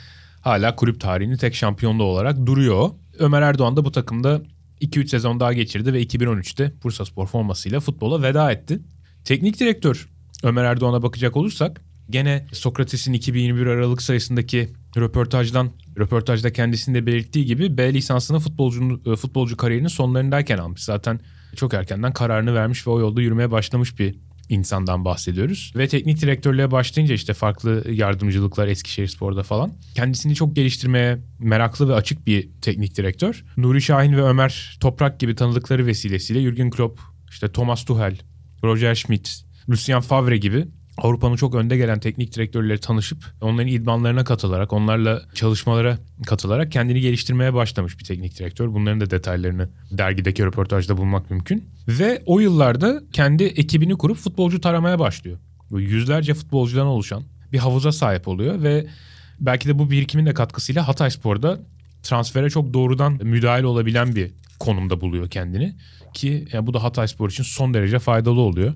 hala 0.41 0.77
kulüp 0.77 1.01
tarihinin 1.01 1.37
tek 1.37 1.55
şampiyonluğu 1.55 2.05
olarak 2.05 2.47
duruyor. 2.47 2.91
Ömer 3.19 3.43
Erdoğan 3.43 3.77
da 3.77 3.85
bu 3.85 3.93
takımda 3.93 4.43
2-3 4.81 5.09
sezon 5.09 5.41
daha 5.41 5.53
geçirdi 5.53 5.93
ve 5.93 6.03
2013'te 6.03 6.73
Bursaspor 6.85 7.27
formasıyla 7.27 7.81
futbola 7.81 8.23
veda 8.23 8.53
etti. 8.53 8.81
Teknik 9.25 9.61
direktör 9.61 10.12
Ömer 10.43 10.65
Erdoğan'a 10.65 11.03
bakacak 11.03 11.37
olursak 11.37 11.81
gene 12.11 12.47
Sokrates'in 12.53 13.13
2021 13.13 13.67
Aralık 13.67 14.03
sayısındaki 14.03 14.73
röportajdan 14.97 15.71
röportajda 15.99 16.53
kendisinde 16.53 17.07
belirttiği 17.07 17.45
gibi 17.45 17.79
B 17.79 17.95
lisansını 17.95 18.39
futbolcu 18.39 19.17
futbolcu 19.17 19.57
kariyerinin 19.57 19.89
sonlarındayken 19.89 20.59
almış. 20.59 20.85
Zaten 20.85 21.21
çok 21.57 21.75
erkenden 21.75 22.13
kararını 22.13 22.55
vermiş 22.55 22.87
ve 22.87 22.91
o 22.91 23.01
yolda 23.01 23.23
yürümeye 23.23 23.51
başlamış 23.51 23.99
bir 23.99 24.15
insandan 24.49 25.05
bahsediyoruz. 25.05 25.73
Ve 25.77 25.89
teknik 25.89 26.21
direktörlüğe 26.21 26.71
başlayınca 26.71 27.15
işte 27.15 27.35
farklı 27.35 27.85
yardımcılıklar 27.91 28.69
Eskişehir 28.69 29.09
Spor'da 29.09 29.43
falan. 29.43 29.73
Kendisini 29.95 30.35
çok 30.35 30.57
geliştirmeye 30.57 31.19
meraklı 31.39 31.89
ve 31.89 31.95
açık 31.95 32.27
bir 32.27 32.49
teknik 32.63 32.97
direktör. 32.97 33.45
Nuri 33.57 33.83
Şahin 33.83 34.17
ve 34.17 34.23
Ömer 34.23 34.77
Toprak 34.81 35.21
gibi 35.21 35.35
tanıdıkları 35.35 35.87
vesilesiyle 35.87 36.41
Jürgen 36.41 36.71
Klopp, 36.71 37.01
işte 37.31 37.53
Thomas 37.53 37.85
Tuchel, 37.85 38.19
Roger 38.65 38.95
Schmidt, 38.95 39.45
Lucien 39.69 40.01
Favre 40.01 40.37
gibi 40.37 40.69
Avrupa'nın 40.99 41.37
çok 41.37 41.55
önde 41.55 41.77
gelen 41.77 42.01
teknik 42.01 42.35
direktörleri 42.35 42.81
tanışıp 42.81 43.25
onların 43.41 43.67
idmanlarına 43.67 44.25
katılarak, 44.25 44.73
onlarla 44.73 45.23
çalışmalara 45.35 45.99
katılarak 46.27 46.73
kendini 46.73 47.01
geliştirmeye 47.01 47.55
başlamış 47.55 47.99
bir 47.99 48.05
teknik 48.05 48.39
direktör. 48.39 48.69
Bunların 48.75 49.01
da 49.01 49.11
detaylarını 49.11 49.69
dergideki 49.91 50.45
röportajda 50.45 50.97
bulmak 50.97 51.31
mümkün. 51.31 51.69
Ve 51.89 52.23
o 52.27 52.41
yıllarda 52.41 53.03
kendi 53.13 53.45
ekibini 53.45 53.99
kurup 53.99 54.17
futbolcu 54.17 54.61
taramaya 54.61 54.99
başlıyor. 54.99 55.39
Yüzlerce 55.71 56.35
futbolcudan 56.35 56.87
oluşan 56.87 57.23
bir 57.53 57.59
havuza 57.59 57.93
sahip 57.93 58.29
oluyor 58.29 58.63
ve 58.63 58.87
belki 59.41 59.69
de 59.69 59.79
bu 59.79 59.91
birikimin 59.91 60.27
de 60.27 60.35
katkısıyla 60.35 60.89
Hatay 60.89 61.11
Spor'da 61.11 61.61
transfere 62.03 62.51
çok 62.51 62.75
doğrudan 62.75 63.13
müdahil 63.23 63.63
olabilen 63.63 64.17
bir 64.17 64.31
konumda 64.61 65.01
buluyor 65.01 65.31
kendini. 65.31 65.75
Ki 66.15 66.45
yani 66.53 66.67
bu 66.67 66.75
da 66.75 66.83
Hatay 66.83 67.09
Spor 67.09 67.31
için 67.31 67.43
son 67.43 67.75
derece 67.75 67.99
faydalı 67.99 68.41
oluyor. 68.41 68.75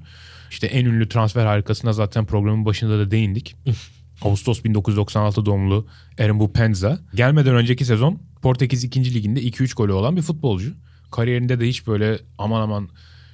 İşte 0.50 0.66
en 0.66 0.84
ünlü 0.84 1.08
transfer 1.08 1.46
harikasına 1.46 1.92
zaten 1.92 2.26
programın 2.26 2.64
başında 2.64 2.98
da 2.98 3.10
değindik. 3.10 3.56
Ağustos 4.22 4.64
1996 4.64 5.46
doğumlu 5.46 5.86
Erenbu 6.18 6.52
Penza. 6.52 6.98
Gelmeden 7.14 7.54
önceki 7.54 7.84
sezon 7.84 8.18
Portekiz 8.42 8.84
2. 8.84 9.14
Liginde 9.14 9.42
2-3 9.42 9.76
golü 9.76 9.92
olan 9.92 10.16
bir 10.16 10.22
futbolcu. 10.22 10.72
Kariyerinde 11.10 11.60
de 11.60 11.68
hiç 11.68 11.86
böyle 11.86 12.18
aman 12.38 12.60
aman 12.60 12.88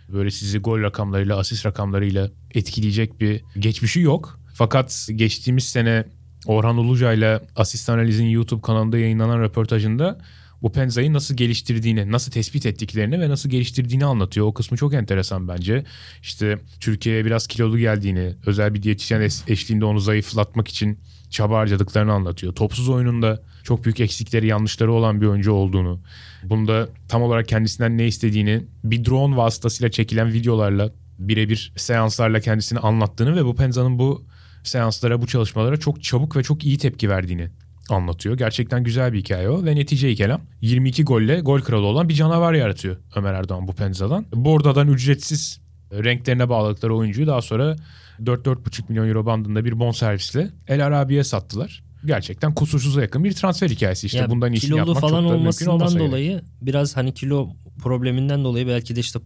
böyle 0.08 0.30
sizi 0.30 0.58
gol 0.58 0.80
rakamlarıyla, 0.82 1.38
asist 1.38 1.66
rakamlarıyla 1.66 2.30
etkileyecek 2.54 3.20
bir 3.20 3.42
geçmişi 3.58 4.00
yok. 4.00 4.40
Fakat 4.54 5.08
geçtiğimiz 5.14 5.64
sene 5.64 6.04
Orhan 6.46 6.76
Uluca 6.76 7.12
ile 7.12 7.40
Asist 7.56 7.90
Analiz'in 7.90 8.26
YouTube 8.26 8.62
kanalında 8.62 8.98
yayınlanan 8.98 9.40
röportajında 9.40 10.18
bu 10.62 10.72
Penza'yı 10.72 11.12
nasıl 11.12 11.36
geliştirdiğini, 11.36 12.12
nasıl 12.12 12.32
tespit 12.32 12.66
ettiklerini 12.66 13.20
ve 13.20 13.28
nasıl 13.28 13.50
geliştirdiğini 13.50 14.04
anlatıyor. 14.04 14.46
O 14.46 14.54
kısmı 14.54 14.76
çok 14.76 14.94
enteresan 14.94 15.48
bence. 15.48 15.84
İşte 16.22 16.58
Türkiye'ye 16.80 17.24
biraz 17.24 17.46
kilolu 17.46 17.78
geldiğini, 17.78 18.34
özel 18.46 18.74
bir 18.74 18.82
diyetisyen 18.82 19.20
eşliğinde 19.48 19.84
onu 19.84 20.00
zayıflatmak 20.00 20.68
için 20.68 20.98
çaba 21.30 21.58
harcadıklarını 21.58 22.12
anlatıyor. 22.12 22.54
Topsuz 22.54 22.88
oyununda 22.88 23.42
çok 23.64 23.84
büyük 23.84 24.00
eksikleri, 24.00 24.46
yanlışları 24.46 24.92
olan 24.92 25.20
bir 25.20 25.26
oyuncu 25.26 25.52
olduğunu, 25.52 26.00
bunda 26.44 26.88
tam 27.08 27.22
olarak 27.22 27.48
kendisinden 27.48 27.98
ne 27.98 28.06
istediğini 28.06 28.64
bir 28.84 29.04
drone 29.04 29.36
vasıtasıyla 29.36 29.90
çekilen 29.90 30.32
videolarla 30.32 30.92
birebir 31.18 31.72
seanslarla 31.76 32.40
kendisini 32.40 32.78
anlattığını 32.78 33.36
ve 33.36 33.44
bu 33.44 33.56
Penza'nın 33.56 33.98
bu 33.98 34.24
seanslara, 34.64 35.22
bu 35.22 35.26
çalışmalara 35.26 35.76
çok 35.76 36.02
çabuk 36.02 36.36
ve 36.36 36.42
çok 36.42 36.64
iyi 36.64 36.78
tepki 36.78 37.08
verdiğini 37.08 37.50
anlatıyor. 37.90 38.36
Gerçekten 38.38 38.84
güzel 38.84 39.12
bir 39.12 39.18
hikaye 39.18 39.48
o 39.48 39.64
ve 39.64 39.76
netice 39.76 40.14
kelam 40.14 40.40
22 40.60 41.04
golle 41.04 41.40
gol 41.40 41.60
kralı 41.60 41.86
olan 41.86 42.08
bir 42.08 42.14
canavar 42.14 42.52
yaratıyor 42.52 42.96
Ömer 43.16 43.34
Erdoğan 43.34 43.68
bu 43.68 43.72
Penza'dan. 43.72 44.26
Borda'dan 44.34 44.88
ücretsiz 44.88 45.60
renklerine 45.92 46.48
bağladıkları 46.48 46.96
oyuncuyu 46.96 47.26
daha 47.26 47.42
sonra 47.42 47.76
4-4,5 48.20 48.82
milyon 48.88 49.08
euro 49.08 49.26
bandında 49.26 49.64
bir 49.64 49.78
bonservisle 49.78 50.50
El 50.68 50.86
Arabi'ye 50.86 51.24
sattılar. 51.24 51.82
Gerçekten 52.06 52.54
kusursuza 52.54 53.00
yakın 53.02 53.24
bir 53.24 53.32
transfer 53.32 53.68
hikayesi 53.70 54.06
işte. 54.06 54.18
Ya, 54.18 54.30
Bundan 54.30 54.52
iyisini 54.52 54.78
yapmak 54.78 55.00
falan 55.00 55.22
çok 55.22 55.30
da 55.30 55.34
olmasından 55.34 55.98
dolayı 55.98 56.30
gerek. 56.30 56.44
biraz 56.62 56.96
hani 56.96 57.14
kilo 57.14 57.48
probleminden 57.82 58.44
dolayı 58.44 58.66
belki 58.68 58.96
de 58.96 59.00
işte 59.00 59.18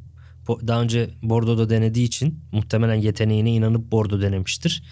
daha 0.49 0.83
önce 0.83 1.11
Bordeaux'da 1.23 1.71
denediği 1.71 2.07
için 2.07 2.40
muhtemelen 2.53 2.95
yeteneğine 2.95 3.51
inanıp 3.51 3.92
Bordeaux 3.92 4.23
denemiştir. 4.23 4.83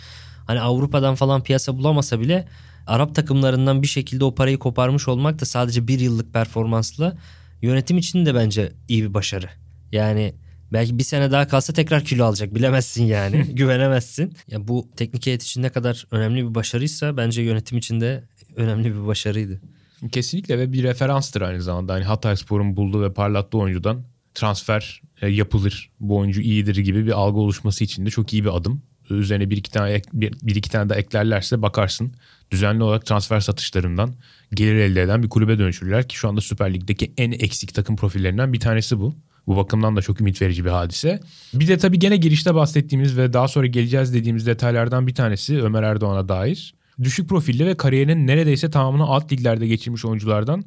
Hani 0.46 0.60
Avrupa'dan 0.60 1.14
falan 1.14 1.42
piyasa 1.42 1.76
bulamasa 1.76 2.20
bile 2.20 2.48
Arap 2.86 3.14
takımlarından 3.14 3.82
bir 3.82 3.86
şekilde 3.86 4.24
o 4.24 4.34
parayı 4.34 4.58
koparmış 4.58 5.08
olmak 5.08 5.40
da 5.40 5.44
sadece 5.44 5.88
bir 5.88 6.00
yıllık 6.00 6.32
performansla 6.32 7.16
yönetim 7.62 7.98
için 7.98 8.26
de 8.26 8.34
bence 8.34 8.72
iyi 8.88 9.02
bir 9.02 9.14
başarı. 9.14 9.48
Yani 9.92 10.34
belki 10.72 10.98
bir 10.98 11.04
sene 11.04 11.30
daha 11.30 11.48
kalsa 11.48 11.72
tekrar 11.72 12.04
kilo 12.04 12.24
alacak 12.24 12.54
bilemezsin 12.54 13.04
yani 13.04 13.44
güvenemezsin. 13.54 14.34
Ya 14.50 14.68
bu 14.68 14.88
teknik 14.96 15.26
heyet 15.26 15.42
için 15.42 15.62
ne 15.62 15.68
kadar 15.68 16.06
önemli 16.10 16.48
bir 16.48 16.54
başarıysa 16.54 17.16
bence 17.16 17.42
yönetim 17.42 17.78
için 17.78 18.00
de 18.00 18.24
önemli 18.56 18.94
bir 18.94 19.06
başarıydı. 19.06 19.60
Kesinlikle 20.12 20.58
ve 20.58 20.72
bir 20.72 20.82
referanstır 20.82 21.42
aynı 21.42 21.62
zamanda. 21.62 21.92
Hani 21.92 22.04
Hatayspor'un 22.04 22.76
bulduğu 22.76 23.02
ve 23.02 23.12
parlattığı 23.12 23.58
oyuncudan 23.58 24.04
transfer 24.34 25.02
e, 25.22 25.28
yapılır. 25.28 25.90
Bu 26.00 26.16
oyuncu 26.16 26.40
iyidir 26.40 26.76
gibi 26.76 27.06
bir 27.06 27.12
algı 27.12 27.38
oluşması 27.38 27.84
için 27.84 28.06
de 28.06 28.10
çok 28.10 28.32
iyi 28.32 28.44
bir 28.44 28.56
adım. 28.56 28.82
Üzerine 29.10 29.50
bir 29.50 29.56
iki 29.56 29.70
tane 29.70 30.02
bir, 30.12 30.34
bir 30.42 30.54
iki 30.54 30.70
tane 30.70 30.90
de 30.90 30.94
eklerlerse 30.94 31.62
bakarsın 31.62 32.12
düzenli 32.54 32.82
olarak 32.82 33.06
transfer 33.06 33.40
satışlarından 33.40 34.14
gelir 34.54 34.74
elde 34.74 35.02
eden 35.02 35.22
bir 35.22 35.28
kulübe 35.28 35.58
dönüşürler 35.58 36.08
ki 36.08 36.16
şu 36.16 36.28
anda 36.28 36.40
Süper 36.40 36.74
Lig'deki 36.74 37.12
en 37.16 37.32
eksik 37.32 37.74
takım 37.74 37.96
profillerinden 37.96 38.52
bir 38.52 38.60
tanesi 38.60 38.98
bu. 39.00 39.14
Bu 39.46 39.56
bakımdan 39.56 39.96
da 39.96 40.02
çok 40.02 40.20
ümit 40.20 40.42
verici 40.42 40.64
bir 40.64 40.70
hadise. 40.70 41.20
Bir 41.54 41.68
de 41.68 41.78
tabii 41.78 41.98
gene 41.98 42.16
girişte 42.16 42.54
bahsettiğimiz 42.54 43.16
ve 43.16 43.32
daha 43.32 43.48
sonra 43.48 43.66
geleceğiz 43.66 44.14
dediğimiz 44.14 44.46
detaylardan 44.46 45.06
bir 45.06 45.14
tanesi 45.14 45.62
Ömer 45.62 45.82
Erdoğan'a 45.82 46.28
dair. 46.28 46.74
Düşük 47.02 47.28
profilli 47.28 47.66
ve 47.66 47.76
kariyerinin 47.76 48.26
neredeyse 48.26 48.70
tamamını 48.70 49.04
alt 49.04 49.32
liglerde 49.32 49.66
geçirmiş 49.66 50.04
oyunculardan 50.04 50.64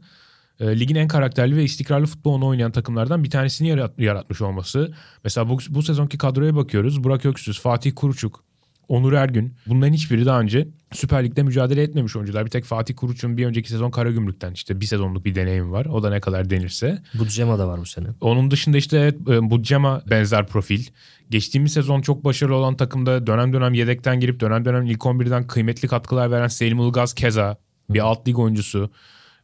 e, 0.60 0.80
ligin 0.80 0.96
en 0.96 1.08
karakterli 1.08 1.56
ve 1.56 1.64
istikrarlı 1.64 2.06
futbolunu 2.06 2.48
oynayan 2.48 2.72
takımlardan 2.72 3.24
bir 3.24 3.30
tanesini 3.30 3.68
yarat- 3.68 4.02
yaratmış 4.02 4.42
olması. 4.42 4.94
Mesela 5.24 5.50
bu, 5.50 5.58
bu 5.70 5.84
sezonki 5.84 6.18
kadroya 6.18 6.56
bakıyoruz. 6.56 7.04
Burak 7.04 7.26
Öksüz, 7.26 7.60
Fatih 7.60 7.92
Kuruçuk, 7.96 8.44
Onur 8.88 9.14
Ergün. 9.14 9.54
Bunların 9.68 9.94
hiçbiri 9.94 10.26
daha 10.26 10.40
önce 10.40 10.68
Süper 10.92 11.24
Lig'de 11.24 11.44
mücadele 11.44 11.84
etmemiş 11.84 12.16
oyuncular. 12.16 12.46
Bir 12.46 12.50
tek 12.50 12.66
Fatih 12.66 12.96
Kuruç'un 12.96 13.38
bir 13.38 13.46
önceki 13.46 13.70
sezon 13.70 13.92
Karagümrük'ten 13.92 14.52
işte 14.52 14.82
bir 14.82 14.86
sezonluk 14.86 15.26
bir 15.26 15.36
deneyim 15.36 15.72
var. 15.72 15.86
O 15.86 16.04
da 16.04 16.10
ne 16.10 16.20
kadar 16.20 16.50
denirse. 16.50 17.04
Budjema 17.20 17.60
da 17.60 17.68
var 17.68 17.80
bu 17.80 17.86
sene. 17.86 18.08
Onun 18.22 18.52
dışında 18.52 18.78
işte 18.78 18.98
evet 18.98 19.16
e, 19.30 19.50
Budjema 19.50 20.02
benzer 20.10 20.48
profil. 20.48 20.86
Geçtiğimiz 21.30 21.74
sezon 21.74 22.02
çok 22.02 22.24
başarılı 22.24 22.56
olan 22.56 22.78
takımda 22.78 23.28
dönem 23.28 23.54
dönem 23.54 23.74
yedekten 23.74 24.20
girip 24.20 24.40
dönem 24.40 24.66
dönem 24.66 24.86
ilk 24.86 25.02
11'den 25.02 25.48
kıymetli 25.48 25.88
katkılar 25.88 26.32
veren 26.32 26.48
Selim 26.48 26.80
Ilgaz 26.80 27.14
Keza 27.14 27.58
bir 27.90 28.00
alt 28.00 28.28
lig 28.28 28.40
oyuncusu. 28.40 28.92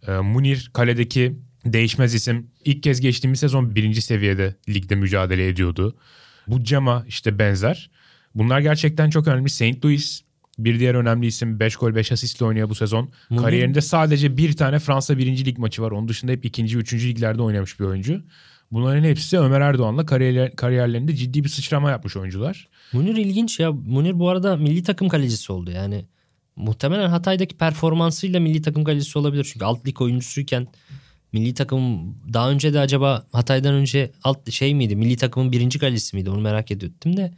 E, 0.07 0.11
Munir 0.11 0.69
kaledeki 0.73 1.35
değişmez 1.65 2.15
isim. 2.15 2.47
İlk 2.65 2.83
kez 2.83 3.01
geçtiğimiz 3.01 3.39
sezon 3.39 3.75
birinci 3.75 4.01
seviyede 4.01 4.55
ligde 4.69 4.95
mücadele 4.95 5.47
ediyordu. 5.47 5.95
Budjema 6.47 7.03
işte 7.07 7.39
benzer. 7.39 7.89
Bunlar 8.35 8.59
gerçekten 8.59 9.09
çok 9.09 9.27
önemli. 9.27 9.49
St. 9.49 9.85
Louis 9.85 10.21
bir 10.59 10.79
diğer 10.79 10.95
önemli 10.95 11.25
isim 11.27 11.59
5 11.59 11.75
gol 11.75 11.95
5 11.95 12.11
asistle 12.11 12.45
oynuyor 12.45 12.69
bu 12.69 12.75
sezon. 12.75 13.09
Munir- 13.29 13.41
Kariyerinde 13.41 13.81
sadece 13.81 14.37
bir 14.37 14.53
tane 14.55 14.79
Fransa 14.79 15.17
1. 15.17 15.45
lig 15.45 15.57
maçı 15.57 15.81
var. 15.81 15.91
Onun 15.91 16.07
dışında 16.07 16.31
hep 16.31 16.45
2. 16.45 16.77
3. 16.77 16.93
liglerde 16.93 17.41
oynamış 17.41 17.79
bir 17.79 17.85
oyuncu. 17.85 18.23
Bunların 18.71 19.03
hepsi 19.03 19.39
Ömer 19.39 19.61
Erdoğan'la 19.61 20.05
kariyer, 20.05 20.55
kariyerlerinde 20.55 21.15
ciddi 21.15 21.43
bir 21.43 21.49
sıçrama 21.49 21.89
yapmış 21.91 22.17
oyuncular. 22.17 22.67
Munir 22.93 23.15
ilginç 23.17 23.59
ya. 23.59 23.71
Munir 23.71 24.19
bu 24.19 24.29
arada 24.29 24.57
milli 24.57 24.83
takım 24.83 25.09
kalecisi 25.09 25.51
oldu. 25.51 25.71
Yani 25.71 26.05
muhtemelen 26.55 27.09
Hatay'daki 27.09 27.57
performansıyla 27.57 28.39
milli 28.39 28.61
takım 28.61 28.83
kalecisi 28.83 29.17
olabilir. 29.19 29.49
Çünkü 29.53 29.65
alt 29.65 29.87
lig 29.87 30.01
oyuncusuyken 30.01 30.67
milli 31.33 31.53
takım 31.53 32.15
daha 32.33 32.49
önce 32.51 32.73
de 32.73 32.79
acaba 32.79 33.27
Hatay'dan 33.31 33.73
önce 33.73 34.11
alt 34.23 34.51
şey 34.51 34.75
miydi? 34.75 34.95
Milli 34.95 35.17
takımın 35.17 35.51
birinci 35.51 35.79
kalecisi 35.79 36.15
miydi? 36.15 36.29
Onu 36.29 36.41
merak 36.41 36.71
ediyordum 36.71 37.17
de. 37.17 37.31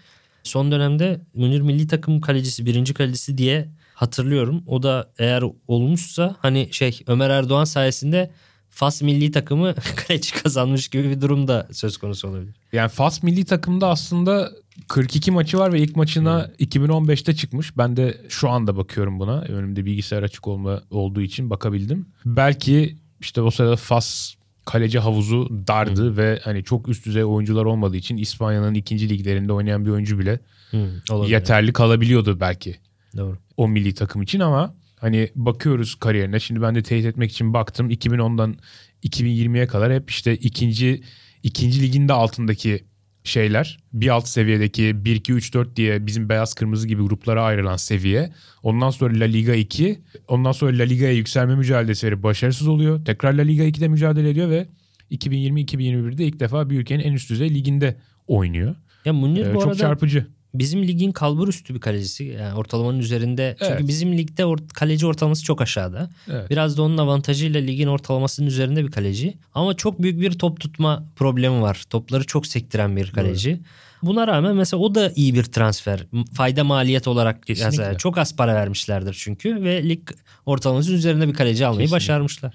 Son 0.46 0.72
dönemde 0.72 1.22
Munir 1.34 1.62
milli 1.62 1.88
takım 1.88 2.22
kalecisi, 2.22 2.66
birinci 2.66 2.94
kalecisi 2.94 3.38
diye 3.38 3.70
hatırlıyorum. 3.94 4.64
O 4.68 4.84
da 4.84 5.12
eğer 5.20 5.44
olmuşsa 5.68 6.36
hani 6.40 6.70
şey 6.72 7.02
Ömer 7.08 7.30
Erdoğan 7.30 7.64
sayesinde 7.64 8.32
Fas 8.70 9.02
milli 9.02 9.32
takımı 9.32 9.76
kaleci 9.96 10.34
kazanmış 10.34 10.88
gibi 10.88 11.10
bir 11.10 11.22
durum 11.22 11.48
da 11.48 11.68
söz 11.72 11.98
konusu 11.98 12.28
olabilir. 12.28 12.56
Yani 12.74 12.90
Fas 12.90 13.24
milli 13.24 13.46
takımda 13.46 13.90
aslında 13.90 14.52
42 14.88 15.32
maçı 15.32 15.58
var 15.58 15.74
ve 15.74 15.80
ilk 15.80 15.96
maçına 15.96 16.52
2015'te 16.60 17.36
çıkmış. 17.36 17.78
Ben 17.78 17.98
de 17.98 18.22
şu 18.30 18.50
anda 18.50 18.78
bakıyorum 18.78 19.20
buna. 19.20 19.42
Önümde 19.42 19.86
bilgisayar 19.86 20.24
açık 20.24 20.48
olma 20.48 20.82
olduğu 20.90 21.22
için 21.22 21.50
bakabildim. 21.50 22.06
Belki 22.26 22.98
işte 23.20 23.42
o 23.42 23.52
sırada 23.52 23.76
Fas 23.76 24.36
kaleci 24.66 25.00
havuzu 25.00 25.50
dardı 25.68 26.18
ve 26.18 26.40
hani 26.44 26.64
çok 26.64 26.90
üst 26.90 27.06
düzey 27.06 27.24
oyuncular 27.24 27.66
olmadığı 27.66 27.98
için 27.98 28.18
İspanya'nın 28.18 28.74
ikinci 28.74 29.10
liglerinde 29.10 29.54
oynayan 29.54 29.86
bir 29.86 29.90
oyuncu 29.90 30.20
bile 30.20 30.40
Hı, 30.72 30.90
olabilir. 31.12 31.32
yeterli 31.34 31.74
kalabiliyordu 31.74 32.40
belki 32.40 32.76
Doğru. 33.18 33.38
o 33.58 33.68
milli 33.68 33.94
takım 33.94 34.22
için 34.22 34.40
ama 34.40 34.76
hani 35.00 35.30
bakıyoruz 35.36 35.96
kariyerine. 35.96 36.40
Şimdi 36.40 36.62
ben 36.62 36.76
de 36.76 36.84
teyit 36.84 37.06
etmek 37.06 37.32
için 37.32 37.54
baktım. 37.54 37.90
2010'dan 37.90 38.56
2020'ye 39.04 39.68
kadar 39.68 39.94
hep 39.94 40.10
işte 40.10 40.36
ikinci 40.36 41.02
ikinci 41.44 41.82
ligin 41.82 42.08
de 42.08 42.14
altındaki 42.14 42.84
şeyler. 43.28 43.78
Bir 43.94 44.10
alt 44.10 44.28
seviyedeki 44.28 45.06
1 45.06 45.16
2 45.16 45.34
3 45.34 45.54
4 45.54 45.76
diye 45.76 46.06
bizim 46.08 46.30
beyaz 46.30 46.54
kırmızı 46.54 46.88
gibi 46.88 47.02
gruplara 47.02 47.44
ayrılan 47.44 47.76
seviye. 47.76 48.34
Ondan 48.64 48.90
sonra 48.90 49.20
La 49.20 49.26
Liga 49.26 49.54
2, 49.54 50.02
ondan 50.28 50.52
sonra 50.52 50.78
La 50.78 50.84
Liga'ya 50.84 51.14
yükselme 51.14 51.56
mücadelesi 51.56 52.24
başarısız 52.24 52.68
oluyor. 52.68 53.06
Tekrar 53.06 53.34
La 53.34 53.42
Liga 53.42 53.64
2'de 53.64 53.88
mücadele 53.88 54.30
ediyor 54.30 54.50
ve 54.50 54.68
2020-2021'de 55.12 56.26
ilk 56.26 56.40
defa 56.40 56.70
bir 56.70 56.80
ülkenin 56.80 57.04
en 57.04 57.14
üst 57.14 57.30
düzey 57.30 57.50
liginde 57.56 57.98
oynuyor. 58.28 58.76
Ya 59.06 59.14
Munir 59.14 59.46
Ee, 59.46 59.50
bu 59.56 59.60
çok 59.60 59.68
arada 59.68 59.76
çarpıcı. 59.76 60.28
Bizim 60.60 60.84
ligin 60.88 61.12
kalbur 61.12 61.48
üstü 61.48 61.76
bir 61.76 61.80
kalecisi. 61.80 62.24
Yani 62.24 62.54
ortalamanın 62.58 63.00
üzerinde. 63.00 63.56
Çünkü 63.60 63.74
Evet. 63.74 63.88
bizim 63.88 64.18
ligde 64.18 64.42
or- 64.42 64.68
kaleci 64.74 65.06
ortalaması 65.06 65.44
çok 65.44 65.62
aşağıda. 65.62 66.10
Evet. 66.32 66.50
Biraz 66.50 66.78
da 66.78 66.82
onun 66.82 66.98
avantajıyla 66.98 67.62
ligin 67.62 67.88
ortalamasının 67.88 68.48
üzerinde 68.48 68.84
bir 68.86 68.92
kaleci. 68.92 69.38
Ama 69.54 69.74
çok 69.74 70.02
büyük 70.02 70.22
bir 70.22 70.32
top 70.32 70.60
tutma 70.60 71.04
problemi 71.16 71.62
var. 71.62 71.84
Topları 71.90 72.24
çok 72.26 72.48
sektiren 72.48 72.96
bir 72.96 73.12
kaleci. 73.12 73.60
Buna 74.04 74.28
rağmen 74.28 74.56
mesela 74.56 74.82
o 74.84 74.96
da 74.96 75.12
iyi 75.16 75.34
bir 75.34 75.44
transfer. 75.44 76.06
Fayda 76.34 76.64
maliyet 76.64 77.08
olarak 77.08 77.44
Kesinlikle. 77.48 77.66
mesela 77.78 77.98
çok 77.98 78.18
az 78.18 78.36
para 78.36 78.56
vermişlerdir 78.56 79.14
çünkü 79.20 79.64
ve 79.64 79.90
lig 79.90 80.10
ortalamasının 80.46 80.96
üzerinde 80.96 81.28
bir 81.28 81.34
kaleci 81.34 81.66
almayı 81.66 81.80
Kesinlikle. 81.88 81.96
başarmışlar. 81.96 82.54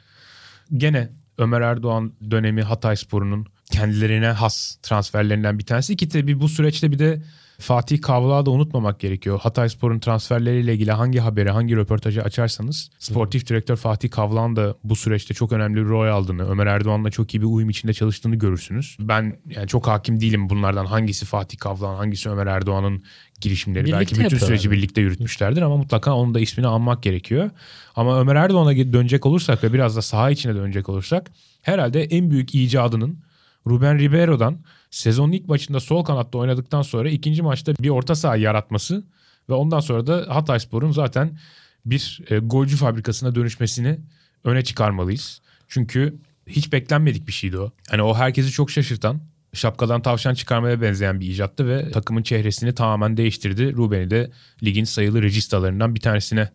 gene 0.76 1.08
Ömer 1.38 1.60
Erdoğan 1.60 2.12
dönemi 2.30 2.62
Hatay 2.62 2.96
Sporu'nun 2.96 3.46
kendilerine 3.72 4.26
has 4.26 4.76
transferlerinden 4.82 5.58
bir 5.58 5.64
tanesi 5.66 5.96
ki 5.96 6.08
tabii 6.08 6.40
bu 6.40 6.48
süreçte 6.48 6.90
bir 6.92 6.98
de 6.98 7.22
Fatih 7.60 8.02
Kavlağı 8.02 8.46
da 8.46 8.50
unutmamak 8.50 9.00
gerekiyor. 9.00 9.40
Hatay 9.42 9.68
Spor'un 9.68 9.98
transferleriyle 9.98 10.74
ilgili 10.74 10.92
hangi 10.92 11.18
haberi, 11.18 11.50
hangi 11.50 11.76
röportajı 11.76 12.22
açarsanız 12.22 12.90
sportif 12.98 13.46
direktör 13.46 13.76
Fatih 13.76 14.10
Kavlağ'ın 14.10 14.56
da 14.56 14.74
bu 14.84 14.96
süreçte 14.96 15.34
çok 15.34 15.52
önemli 15.52 15.76
bir 15.76 15.88
rol 15.88 16.08
aldığını, 16.08 16.50
Ömer 16.50 16.66
Erdoğan'la 16.66 17.10
çok 17.10 17.34
iyi 17.34 17.40
bir 17.40 17.46
uyum 17.46 17.70
içinde 17.70 17.92
çalıştığını 17.92 18.36
görürsünüz. 18.36 18.96
Ben 19.00 19.38
yani 19.56 19.68
çok 19.68 19.86
hakim 19.86 20.20
değilim 20.20 20.50
bunlardan 20.50 20.86
hangisi 20.86 21.26
Fatih 21.26 21.58
Kavlağ'ın, 21.58 21.96
hangisi 21.96 22.30
Ömer 22.30 22.46
Erdoğan'ın 22.46 23.02
girişimleri. 23.40 23.84
Birlikte 23.84 24.00
Belki 24.00 24.10
bütün 24.12 24.22
yapıyorlar. 24.22 24.46
süreci 24.46 24.70
birlikte 24.70 25.00
yürütmüşlerdir 25.00 25.62
ama 25.62 25.76
mutlaka 25.76 26.14
onun 26.14 26.34
da 26.34 26.40
ismini 26.40 26.66
anmak 26.66 27.02
gerekiyor. 27.02 27.50
Ama 27.96 28.20
Ömer 28.20 28.36
Erdoğan'a 28.36 28.76
dönecek 28.76 29.26
olursak 29.26 29.64
ve 29.64 29.72
biraz 29.72 29.96
da 29.96 30.02
saha 30.02 30.30
içine 30.30 30.54
dönecek 30.54 30.88
olursak 30.88 31.30
herhalde 31.62 32.02
en 32.02 32.30
büyük 32.30 32.54
icadının 32.54 33.18
Ruben 33.66 33.98
Ribeiro'dan 33.98 34.58
sezonun 34.90 35.32
ilk 35.32 35.48
maçında 35.48 35.80
sol 35.80 36.04
kanatta 36.04 36.38
oynadıktan 36.38 36.82
sonra 36.82 37.10
ikinci 37.10 37.42
maçta 37.42 37.72
bir 37.80 37.88
orta 37.88 38.14
saha 38.14 38.36
yaratması 38.36 39.04
ve 39.48 39.54
ondan 39.54 39.80
sonra 39.80 40.06
da 40.06 40.26
Hatayspor'un 40.28 40.90
zaten 40.90 41.38
bir 41.86 42.20
e, 42.30 42.38
golcü 42.38 42.76
fabrikasına 42.76 43.34
dönüşmesini 43.34 43.98
öne 44.44 44.64
çıkarmalıyız. 44.64 45.40
Çünkü 45.68 46.14
hiç 46.46 46.72
beklenmedik 46.72 47.26
bir 47.26 47.32
şeydi 47.32 47.58
o. 47.58 47.72
Hani 47.90 48.02
o 48.02 48.14
herkesi 48.14 48.50
çok 48.50 48.70
şaşırtan, 48.70 49.20
şapkadan 49.52 50.02
tavşan 50.02 50.34
çıkarmaya 50.34 50.82
benzeyen 50.82 51.20
bir 51.20 51.26
icattı 51.26 51.68
ve 51.68 51.90
takımın 51.90 52.22
çehresini 52.22 52.74
tamamen 52.74 53.16
değiştirdi. 53.16 53.72
Ruben'i 53.76 54.10
de 54.10 54.30
ligin 54.62 54.84
sayılı 54.84 55.22
registalarından 55.22 55.94
bir 55.94 56.00
tanesine 56.00 56.50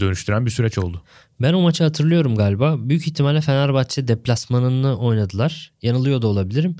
dönüştüren 0.00 0.46
bir 0.46 0.50
süreç 0.50 0.78
oldu. 0.78 1.02
Ben 1.42 1.52
o 1.52 1.60
maçı 1.60 1.84
hatırlıyorum 1.84 2.36
galiba. 2.36 2.76
Büyük 2.78 3.06
ihtimalle 3.06 3.40
Fenerbahçe 3.40 4.08
deplasmanını 4.08 4.98
oynadılar. 4.98 5.72
Yanılıyor 5.82 6.22
da 6.22 6.26
olabilirim. 6.26 6.76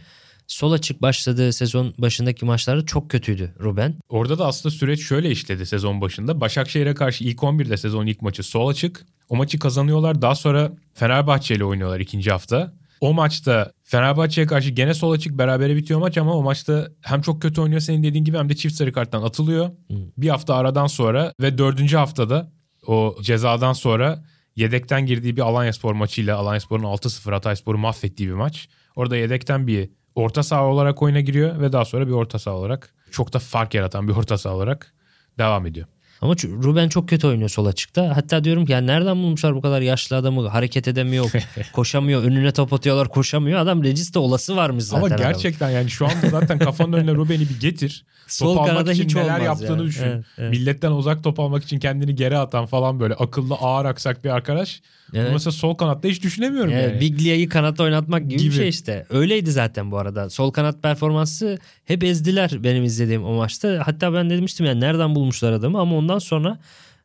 Sol 0.47 0.73
açık 0.73 1.03
başladığı 1.03 1.53
sezon 1.53 1.95
başındaki 1.99 2.45
maçlarda 2.45 2.87
çok 2.87 3.11
kötüydü 3.11 3.55
Ruben. 3.61 3.95
Orada 4.09 4.38
da 4.38 4.47
aslında 4.47 4.75
süreç 4.75 5.01
şöyle 5.01 5.31
işledi 5.31 5.66
sezon 5.66 6.01
başında. 6.01 6.40
Başakşehir'e 6.40 6.95
karşı 6.95 7.25
ilk 7.25 7.38
11'de 7.38 7.77
sezon 7.77 8.07
ilk 8.07 8.23
maçı 8.23 8.42
sol 8.42 8.69
açık. 8.69 9.07
O 9.29 9.37
maçı 9.37 9.59
kazanıyorlar. 9.59 10.23
Daha 10.23 10.35
sonra 10.35 10.73
Fenerbahçe 10.95 11.55
ile 11.55 11.64
oynuyorlar 11.64 12.01
ikinci 12.01 12.31
hafta. 12.31 12.73
O 13.01 13.12
maçta 13.12 13.73
Fenerbahçe'ye 13.83 14.47
karşı 14.47 14.71
gene 14.71 14.95
sol 14.95 15.12
açık 15.12 15.38
berabere 15.38 15.77
bitiyor 15.77 16.01
maç 16.01 16.19
ama 16.19 16.35
o 16.35 16.42
maçta 16.42 16.88
hem 17.01 17.21
çok 17.21 17.42
kötü 17.42 17.61
oynuyor 17.61 17.81
senin 17.81 18.03
dediğin 18.03 18.25
gibi 18.25 18.38
hem 18.38 18.49
de 18.49 18.57
çift 18.57 18.75
sarı 18.75 18.92
karttan 18.92 19.23
atılıyor. 19.23 19.71
Hmm. 19.88 19.97
Bir 20.19 20.29
hafta 20.29 20.55
aradan 20.55 20.87
sonra 20.87 21.33
ve 21.40 21.59
dördüncü 21.59 21.97
haftada 21.97 22.53
o 22.87 23.16
cezadan 23.22 23.72
sonra 23.72 24.25
yedekten 24.57 25.07
girdiği 25.07 25.37
bir 25.37 25.42
Alanya 25.42 25.72
Spor 25.72 25.92
maçıyla 25.92 26.37
Alanya 26.37 26.61
Spor'un 26.61 26.85
6-0 26.85 27.31
Hatayspor'u 27.31 27.79
mahvettiği 27.79 28.29
bir 28.29 28.35
maç. 28.35 28.68
Orada 28.96 29.16
yedekten 29.16 29.66
bir 29.66 29.90
orta 30.14 30.42
saha 30.42 30.64
olarak 30.64 31.03
oyuna 31.03 31.20
giriyor 31.20 31.61
ve 31.61 31.72
daha 31.72 31.85
sonra 31.85 32.07
bir 32.07 32.12
orta 32.12 32.38
saha 32.38 32.55
olarak 32.55 32.94
çok 33.11 33.33
da 33.33 33.38
fark 33.38 33.75
yaratan 33.75 34.09
bir 34.09 34.12
orta 34.12 34.38
saha 34.38 34.55
olarak 34.55 34.94
devam 35.38 35.66
ediyor. 35.66 35.87
Ama 36.20 36.35
Ruben 36.35 36.88
çok 36.88 37.09
kötü 37.09 37.26
oynuyor 37.26 37.48
sol 37.48 37.66
açıkta. 37.66 38.16
Hatta 38.16 38.44
diyorum 38.44 38.66
ki 38.66 38.72
yani 38.72 38.87
nereden 38.87 39.16
bulmuşlar 39.16 39.55
bu 39.55 39.61
kadar 39.61 39.81
yaşlı 39.81 40.16
adamı 40.16 40.48
hareket 40.48 40.88
edemiyor, 40.88 41.31
koşamıyor, 41.72 42.22
önüne 42.22 42.52
top 42.52 42.72
atıyorlar 42.72 43.09
koşamıyor. 43.09 43.59
Adam 43.61 43.85
registe 43.85 44.18
olası 44.18 44.57
varmış 44.57 44.85
zaten. 44.85 45.07
Ama 45.07 45.16
gerçekten 45.16 45.66
adam. 45.66 45.76
yani 45.76 45.90
şu 45.90 46.07
anda 46.07 46.29
zaten 46.31 46.59
kafanın 46.59 46.92
önüne 46.92 47.14
Ruben'i 47.14 47.48
bir 47.48 47.61
getir. 47.61 48.05
Sol 48.26 48.55
top 48.55 48.68
almak 48.68 48.90
için 48.90 49.05
hiç 49.05 49.14
neler 49.14 49.40
yaptığını 49.40 49.70
yani. 49.70 49.87
düşün. 49.87 50.05
Evet, 50.05 50.24
evet. 50.38 50.50
Milletten 50.50 50.90
uzak 50.92 51.24
top 51.24 51.40
almak 51.40 51.64
için 51.64 51.79
kendini 51.79 52.14
geri 52.14 52.38
atan 52.38 52.66
falan 52.66 53.00
böyle 53.00 53.14
akıllı 53.14 53.55
ağır 53.55 53.85
aksak 53.85 54.24
bir 54.24 54.31
arkadaş. 54.31 54.81
Evet. 55.14 55.31
Mesela 55.33 55.52
sol 55.52 55.74
kanatta 55.74 56.09
hiç 56.09 56.22
düşünemiyorum 56.22 56.72
evet, 56.72 56.90
yani. 56.90 57.00
Biglia'yı 57.00 57.48
kanatta 57.48 57.83
oynatmak 57.83 58.22
gibi, 58.22 58.37
gibi 58.37 58.50
bir 58.50 58.55
şey 58.55 58.68
işte. 58.68 59.07
Öyleydi 59.11 59.52
zaten 59.52 59.90
bu 59.90 59.98
arada. 59.98 60.31
Sol 60.31 60.50
kanat 60.50 60.83
performansı 60.83 61.59
hep 61.85 62.05
ezdiler 62.05 62.50
benim 62.64 62.85
izlediğim 62.85 63.24
o 63.24 63.33
maçta. 63.33 63.83
Hatta 63.85 64.14
ben 64.14 64.31
demiştim 64.31 64.66
yani 64.66 64.81
nereden 64.81 65.14
bulmuşlar 65.14 65.52
adamı 65.52 65.81
ama 65.81 65.96
ondan 66.07 66.19
sonra 66.19 66.59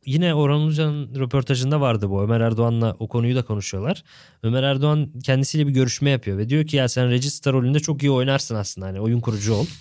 Yine 0.06 0.34
Orhan 0.34 0.60
Ulucan'ın 0.60 1.16
röportajında 1.16 1.82
vardı 1.82 2.10
bu. 2.10 2.24
Ömer 2.24 2.42
Erdoğan'la 2.42 2.96
o 3.00 3.08
konuyu 3.08 3.36
da 3.36 3.46
konuşuyorlar. 3.46 4.04
Ömer 4.44 4.64
Erdoğan 4.64 5.10
kendisiyle 5.24 5.68
bir 5.68 5.72
görüşme 5.72 6.10
yapıyor 6.10 6.38
ve 6.38 6.50
diyor 6.50 6.66
ki 6.66 6.78
ya 6.78 6.90
sen 6.90 7.10
Regista 7.10 7.54
rolünde 7.54 7.80
çok 7.80 8.04
iyi 8.04 8.12
oynarsın 8.12 8.56
aslında. 8.56 8.88
Hani 8.88 9.00
oyun 9.00 9.20
kurucu 9.20 9.54
ol. 9.54 9.66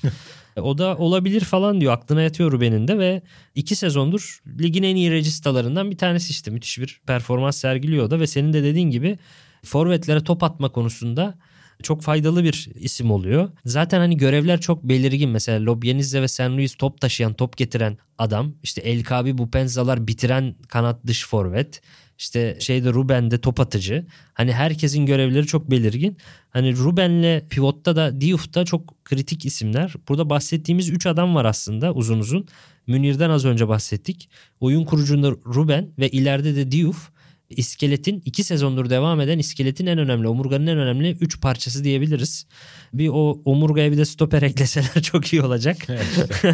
O 0.57 0.79
da 0.79 0.97
olabilir 0.97 1.41
falan 1.41 1.81
diyor 1.81 1.93
aklına 1.93 2.23
yatıyor 2.23 2.53
Ruben'in 2.53 2.89
de 2.89 2.99
ve 2.99 3.23
iki 3.55 3.77
sezondur 3.77 4.43
ligin 4.59 4.83
en 4.83 4.97
iyi 4.97 5.11
registalarından 5.11 5.91
bir 5.91 5.97
tanesi 5.99 6.31
işte 6.31 6.51
müthiş 6.51 6.79
bir 6.79 7.01
performans 7.07 7.57
sergiliyor 7.57 8.11
da 8.11 8.21
ve 8.21 8.27
senin 8.27 8.53
de 8.53 8.63
dediğin 8.63 8.91
gibi 8.91 9.19
forvetlere 9.65 10.25
top 10.25 10.43
atma 10.43 10.69
konusunda 10.69 11.39
çok 11.83 12.03
faydalı 12.03 12.45
bir 12.45 12.69
isim 12.75 13.11
oluyor. 13.11 13.51
Zaten 13.65 13.99
hani 13.99 14.17
görevler 14.17 14.61
çok 14.61 14.85
belirgin. 14.85 15.31
Mesela 15.31 15.65
Lobyenizze 15.65 16.23
ve 16.23 16.29
San 16.29 16.57
Luis 16.57 16.75
top 16.75 17.01
taşıyan, 17.01 17.35
top 17.35 17.57
getiren 17.57 17.99
adam. 18.19 18.55
İşte 18.63 18.81
El 18.81 19.05
Kabi 19.05 19.39
Bupenzalar 19.39 20.07
bitiren 20.07 20.55
kanat 20.69 21.07
dış 21.07 21.27
forvet. 21.27 21.81
İşte 22.19 22.57
şeyde 22.61 22.93
Ruben 22.93 23.31
de 23.31 23.41
top 23.41 23.61
atıcı. 23.61 24.07
Hani 24.35 24.53
herkesin 24.53 25.07
görevleri 25.07 25.47
çok 25.47 25.71
belirgin. 25.71 26.17
Hani 26.51 26.77
Ruben'le 26.77 27.49
pivotta 27.49 27.97
da 27.97 28.21
Diouf'ta 28.21 28.65
çok 28.65 29.05
kritik 29.05 29.47
isimler. 29.47 29.95
Burada 30.09 30.31
bahsettiğimiz 30.31 30.89
3 30.89 31.07
adam 31.07 31.35
var 31.35 31.45
aslında 31.45 31.93
uzun 31.93 32.19
uzun. 32.19 32.47
Münir'den 32.87 33.31
az 33.31 33.45
önce 33.45 33.69
bahsettik. 33.69 34.29
Oyun 34.61 34.85
kurucunda 34.85 35.31
Ruben 35.31 35.89
ve 35.99 36.09
ileride 36.09 36.57
de 36.57 36.73
Diouf 36.73 37.11
iskeletin 37.51 38.23
iki 38.25 38.45
sezondur 38.45 38.91
devam 38.91 39.21
eden 39.21 39.39
iskeletin 39.39 39.87
en 39.87 39.99
önemli 39.99 40.29
omurganın 40.29 40.67
en 40.67 40.79
önemli 40.79 41.11
üç 41.21 41.41
parçası 41.41 41.85
diyebiliriz. 41.85 42.47
Bir 42.95 43.09
o 43.09 43.43
omurgaya 43.45 43.93
bir 43.93 43.99
de 43.99 44.05
stoper 44.05 44.43
ekleseler 44.51 45.03
çok 45.03 45.33
iyi 45.33 45.43
olacak. 45.43 45.77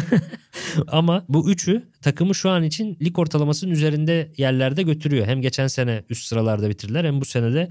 Ama 0.87 1.25
bu 1.29 1.51
üçü 1.51 1.83
takımı 2.01 2.35
şu 2.35 2.49
an 2.49 2.63
için 2.63 2.97
lig 3.01 3.19
ortalamasının 3.19 3.71
üzerinde 3.71 4.31
yerlerde 4.37 4.83
götürüyor. 4.83 5.27
Hem 5.27 5.41
geçen 5.41 5.67
sene 5.67 6.03
üst 6.09 6.25
sıralarda 6.25 6.69
bitirdiler 6.69 7.05
hem 7.05 7.21
bu 7.21 7.25
sene 7.25 7.53
de 7.53 7.69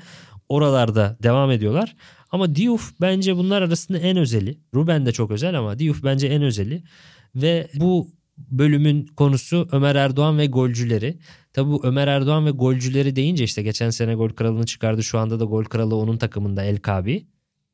oralarda 0.49 1.17
devam 1.23 1.51
ediyorlar. 1.51 1.97
Ama 2.31 2.55
Diouf 2.55 2.93
bence 3.01 3.37
bunlar 3.37 3.63
arasında 3.63 3.99
en 3.99 4.17
özeli. 4.17 4.59
Ruben 4.75 5.07
de 5.07 5.13
çok 5.13 5.31
özel 5.31 5.59
ama 5.59 5.79
Diouf 5.79 6.05
bence 6.05 6.27
en 6.27 6.43
özeli. 6.43 6.83
Ve 7.35 7.69
bu 7.75 8.11
bölümün 8.39 9.07
konusu 9.07 9.69
Ömer 9.73 9.95
Erdoğan 9.95 10.39
ve 10.39 10.47
golcüleri. 10.47 11.19
Tabi 11.53 11.75
Ömer 11.83 12.09
Erdoğan 12.09 12.47
ve 12.47 12.51
golcüleri 12.51 13.17
deyince 13.17 13.45
işte 13.45 13.63
geçen 13.63 13.91
sene 13.91 14.15
gol 14.15 14.29
kralını 14.29 14.67
çıkardı. 14.67 15.03
Şu 15.03 15.19
anda 15.19 15.41
da 15.41 15.45
gol 15.45 15.65
kralı 15.65 15.97
onun 15.97 16.17
takımında 16.17 16.65
El 16.65 16.77
Kabi. 16.77 17.27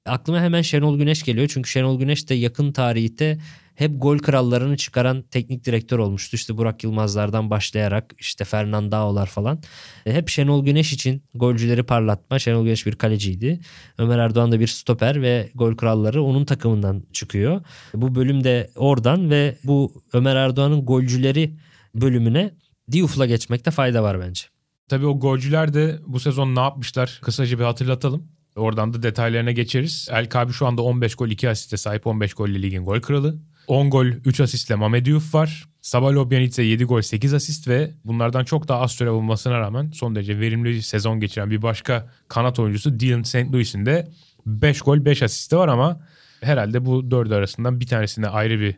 Aklıma 0.06 0.40
hemen 0.40 0.62
Şenol 0.62 0.98
Güneş 0.98 1.22
geliyor. 1.22 1.48
Çünkü 1.52 1.70
Şenol 1.70 1.98
Güneş 1.98 2.28
de 2.28 2.34
yakın 2.34 2.72
tarihte 2.72 3.38
hep 3.74 4.02
gol 4.02 4.18
krallarını 4.18 4.76
çıkaran 4.76 5.22
teknik 5.22 5.64
direktör 5.64 5.98
olmuştu. 5.98 6.36
İşte 6.36 6.56
Burak 6.56 6.84
Yılmazlardan 6.84 7.50
başlayarak 7.50 8.14
işte 8.18 8.44
Fernandao'lar 8.44 9.26
falan. 9.26 9.62
E, 10.06 10.12
hep 10.12 10.28
Şenol 10.28 10.64
Güneş 10.64 10.92
için 10.92 11.22
golcüleri 11.34 11.82
parlatma. 11.82 12.38
Şenol 12.38 12.64
Güneş 12.64 12.86
bir 12.86 12.96
kaleciydi. 12.96 13.60
Ömer 13.98 14.18
Erdoğan 14.18 14.52
da 14.52 14.60
bir 14.60 14.66
stoper 14.66 15.22
ve 15.22 15.50
gol 15.54 15.76
kralları 15.76 16.22
onun 16.22 16.44
takımından 16.44 17.02
çıkıyor. 17.12 17.60
Bu 17.94 18.14
bölüm 18.14 18.44
de 18.44 18.70
oradan 18.76 19.30
ve 19.30 19.58
bu 19.64 20.02
Ömer 20.12 20.36
Erdoğan'ın 20.36 20.86
golcüleri 20.86 21.56
bölümüne 21.94 22.54
Diouf'la 22.92 23.26
geçmekte 23.26 23.70
fayda 23.70 24.02
var 24.02 24.20
bence. 24.20 24.42
Tabii 24.88 25.06
o 25.06 25.20
golcüler 25.20 25.74
de 25.74 25.98
bu 26.06 26.20
sezon 26.20 26.56
ne 26.56 26.60
yapmışlar 26.60 27.18
kısaca 27.22 27.58
bir 27.58 27.64
hatırlatalım. 27.64 28.28
Oradan 28.56 28.94
da 28.94 29.02
detaylarına 29.02 29.52
geçeriz. 29.52 30.08
El 30.10 30.28
Kabi 30.28 30.52
şu 30.52 30.66
anda 30.66 30.82
15 30.82 31.14
gol 31.14 31.28
2 31.28 31.50
asiste 31.50 31.76
sahip 31.76 32.06
15 32.06 32.34
golle 32.34 32.62
ligin 32.62 32.84
gol 32.84 33.00
kralı. 33.00 33.38
10 33.66 33.90
gol 33.90 34.06
3 34.06 34.40
asistle 34.40 34.74
Mame 34.74 35.04
Diouf 35.04 35.34
var. 35.34 35.68
Sabah 35.80 36.12
Lobjanitse 36.12 36.62
7 36.62 36.84
gol 36.84 37.00
8 37.00 37.34
asist 37.34 37.68
ve 37.68 37.90
bunlardan 38.04 38.44
çok 38.44 38.68
daha 38.68 38.80
az 38.80 38.92
süre 38.92 39.10
olmasına 39.10 39.60
rağmen 39.60 39.90
son 39.90 40.14
derece 40.14 40.40
verimli 40.40 40.82
sezon 40.82 41.20
geçiren 41.20 41.50
bir 41.50 41.62
başka 41.62 42.10
kanat 42.28 42.58
oyuncusu 42.58 43.00
Dylan 43.00 43.22
St. 43.22 43.52
Louis'in 43.52 43.86
de 43.86 44.08
5 44.46 44.80
gol 44.80 45.04
5 45.04 45.22
asisti 45.22 45.56
var 45.56 45.68
ama 45.68 46.00
herhalde 46.40 46.84
bu 46.84 47.10
dördü 47.10 47.34
arasından 47.34 47.80
bir 47.80 47.86
tanesine 47.86 48.28
ayrı 48.28 48.60
bir 48.60 48.76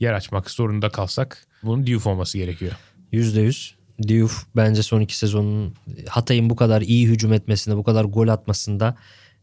yer 0.00 0.12
açmak 0.12 0.50
zorunda 0.50 0.88
kalsak 0.88 1.46
bunun 1.62 1.86
Diouf 1.86 2.06
olması 2.06 2.38
gerekiyor. 2.38 2.72
%100. 3.12 3.74
Diouf 4.08 4.46
bence 4.56 4.82
son 4.82 5.00
iki 5.00 5.16
sezonun 5.16 5.74
Hatay'ın 6.08 6.50
bu 6.50 6.56
kadar 6.56 6.82
iyi 6.82 7.08
hücum 7.08 7.32
etmesinde, 7.32 7.76
bu 7.76 7.84
kadar 7.84 8.04
gol 8.04 8.28
atmasında 8.28 8.96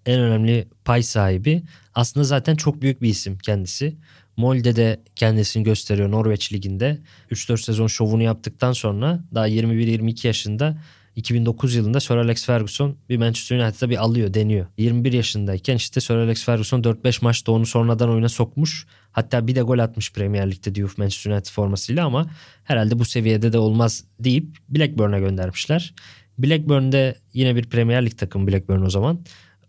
en 0.06 0.20
önemli 0.20 0.68
pay 0.86 1.04
sahibi. 1.04 1.64
Aslında 1.96 2.24
zaten 2.24 2.56
çok 2.56 2.82
büyük 2.82 3.02
bir 3.02 3.10
isim 3.10 3.38
kendisi. 3.38 3.96
Molde 4.38 4.76
de 4.76 5.00
kendisini 5.16 5.64
gösteriyor 5.64 6.12
Norveç 6.12 6.54
Ligi'nde. 6.54 6.98
3-4 7.32 7.58
sezon 7.64 7.88
şovunu 7.88 8.24
yaptıktan 8.24 8.74
sonra 8.74 9.24
daha 9.36 9.50
21-22 9.50 10.28
yaşında 10.28 10.78
2009 11.20 11.76
yılında 11.76 12.00
Sir 12.00 12.16
Alex 12.16 12.46
Ferguson 12.46 12.96
bir 13.10 13.18
Manchester 13.18 13.60
United'a 13.60 13.90
bir 13.90 13.98
alıyor, 13.98 14.34
deniyor. 14.34 14.66
21 14.78 15.14
yaşındayken 15.14 15.76
işte 15.76 16.02
Sir 16.02 16.16
Alex 16.16 16.46
Ferguson 16.46 16.82
4-5 16.82 17.24
maçta 17.24 17.52
onu 17.52 17.66
sonradan 17.66 18.10
oyuna 18.10 18.30
sokmuş. 18.30 18.88
Hatta 19.12 19.48
bir 19.48 19.56
de 19.56 19.62
gol 19.62 19.80
atmış 19.80 20.14
Premier 20.14 20.52
Lig'de 20.52 20.76
Diouf 20.76 20.98
Manchester 20.98 21.32
United 21.32 21.52
formasıyla 21.52 22.06
ama 22.06 22.26
herhalde 22.64 23.00
bu 23.00 23.06
seviyede 23.06 23.54
de 23.54 23.58
olmaz 23.58 24.04
deyip 24.20 24.58
Blackburn'a 24.70 25.20
göndermişler. 25.20 25.94
Blackburn'de 26.38 27.16
yine 27.34 27.56
bir 27.56 27.64
Premier 27.64 28.06
Lig 28.06 28.18
takımı 28.18 28.48
Blackburn 28.48 28.82
o 28.82 28.90
zaman. 28.90 29.20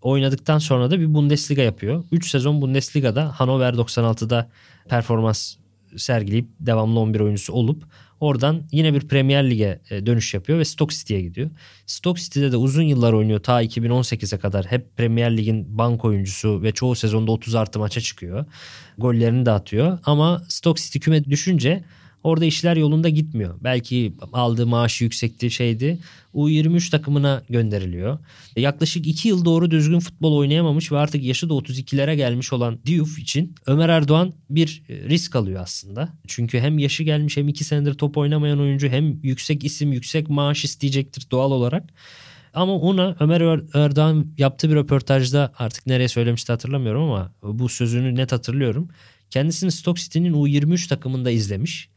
Oynadıktan 0.02 0.58
sonra 0.58 0.90
da 0.90 1.00
bir 1.00 1.14
Bundesliga 1.14 1.62
yapıyor. 1.62 2.04
3 2.12 2.30
sezon 2.30 2.62
Bundesliga'da 2.62 3.40
Hannover 3.40 3.72
96'da 3.72 4.50
performans 4.88 5.54
sergileyip 5.96 6.48
devamlı 6.60 7.00
11 7.00 7.20
oyuncusu 7.20 7.52
olup 7.52 7.84
oradan 8.20 8.62
yine 8.72 8.94
bir 8.94 9.00
Premier 9.08 9.50
Lig'e 9.50 9.80
e, 9.90 10.06
dönüş 10.06 10.34
yapıyor 10.34 10.58
ve 10.58 10.64
Stoke 10.64 10.94
City'ye 10.94 11.20
gidiyor. 11.20 11.50
Stoke 11.86 12.20
City'de 12.20 12.52
de 12.52 12.56
uzun 12.56 12.82
yıllar 12.82 13.12
oynuyor 13.12 13.40
ta 13.40 13.62
2018'e 13.62 14.38
kadar 14.38 14.66
hep 14.66 14.96
Premier 14.96 15.36
Lig'in 15.36 15.78
bank 15.78 16.04
oyuncusu 16.04 16.62
ve 16.62 16.72
çoğu 16.72 16.94
sezonda 16.94 17.32
30 17.32 17.54
artı 17.54 17.78
maça 17.78 18.00
çıkıyor. 18.00 18.44
Gollerini 18.98 19.46
de 19.46 19.50
atıyor 19.50 19.98
ama 20.04 20.42
Stoke 20.48 20.82
City 20.82 20.98
küme 20.98 21.24
düşünce 21.24 21.84
Orada 22.22 22.44
işler 22.44 22.76
yolunda 22.76 23.08
gitmiyor. 23.08 23.54
Belki 23.64 24.12
aldığı 24.32 24.66
maaşı 24.66 25.04
yüksekti 25.04 25.50
şeydi. 25.50 25.98
U23 26.34 26.90
takımına 26.90 27.42
gönderiliyor. 27.50 28.18
Yaklaşık 28.56 29.06
2 29.06 29.28
yıl 29.28 29.44
doğru 29.44 29.70
düzgün 29.70 30.00
futbol 30.00 30.36
oynayamamış 30.36 30.92
ve 30.92 30.98
artık 30.98 31.24
yaşı 31.24 31.48
da 31.48 31.54
32'lere 31.54 32.14
gelmiş 32.14 32.52
olan 32.52 32.78
Diouf 32.86 33.18
için 33.18 33.54
Ömer 33.66 33.88
Erdoğan 33.88 34.32
bir 34.50 34.82
e, 34.88 34.94
risk 34.94 35.36
alıyor 35.36 35.62
aslında. 35.62 36.08
Çünkü 36.26 36.60
hem 36.60 36.78
yaşı 36.78 37.02
gelmiş 37.02 37.36
hem 37.36 37.48
2 37.48 37.64
senedir 37.64 37.94
top 37.94 38.16
oynamayan 38.16 38.60
oyuncu 38.60 38.88
hem 38.88 39.18
yüksek 39.22 39.64
isim 39.64 39.92
yüksek 39.92 40.30
maaş 40.30 40.64
isteyecektir 40.64 41.26
doğal 41.30 41.50
olarak. 41.50 41.84
Ama 42.54 42.72
ona 42.72 43.16
Ömer 43.20 43.40
Er- 43.40 43.62
Erdoğan 43.74 44.26
yaptığı 44.38 44.70
bir 44.70 44.74
röportajda 44.74 45.52
artık 45.58 45.86
nereye 45.86 46.08
söylemişti 46.08 46.52
hatırlamıyorum 46.52 47.02
ama 47.02 47.32
bu 47.42 47.68
sözünü 47.68 48.14
net 48.14 48.32
hatırlıyorum. 48.32 48.88
Kendisini 49.30 49.72
Stoke 49.72 50.00
City'nin 50.00 50.32
U23 50.32 50.88
takımında 50.88 51.30
izlemiş. 51.30 51.88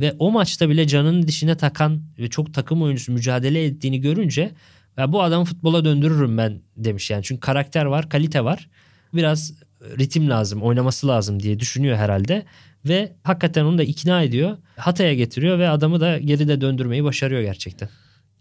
Ve 0.00 0.14
o 0.18 0.30
maçta 0.30 0.68
bile 0.68 0.86
canının 0.86 1.26
dişine 1.26 1.56
takan 1.56 2.02
ve 2.18 2.28
çok 2.30 2.54
takım 2.54 2.82
oyuncusu 2.82 3.12
mücadele 3.12 3.64
ettiğini 3.64 4.00
görünce 4.00 4.52
ya 4.96 5.12
bu 5.12 5.22
adamı 5.22 5.44
futbola 5.44 5.84
döndürürüm 5.84 6.38
ben 6.38 6.60
demiş 6.76 7.10
yani. 7.10 7.22
Çünkü 7.22 7.40
karakter 7.40 7.84
var, 7.84 8.08
kalite 8.08 8.44
var. 8.44 8.68
Biraz 9.14 9.52
ritim 9.98 10.30
lazım, 10.30 10.62
oynaması 10.62 11.08
lazım 11.08 11.42
diye 11.42 11.60
düşünüyor 11.60 11.96
herhalde. 11.96 12.44
Ve 12.84 13.12
hakikaten 13.22 13.64
onu 13.64 13.78
da 13.78 13.82
ikna 13.82 14.22
ediyor. 14.22 14.56
Hatay'a 14.76 15.14
getiriyor 15.14 15.58
ve 15.58 15.68
adamı 15.68 16.00
da 16.00 16.18
geride 16.18 16.60
döndürmeyi 16.60 17.04
başarıyor 17.04 17.42
gerçekten. 17.42 17.88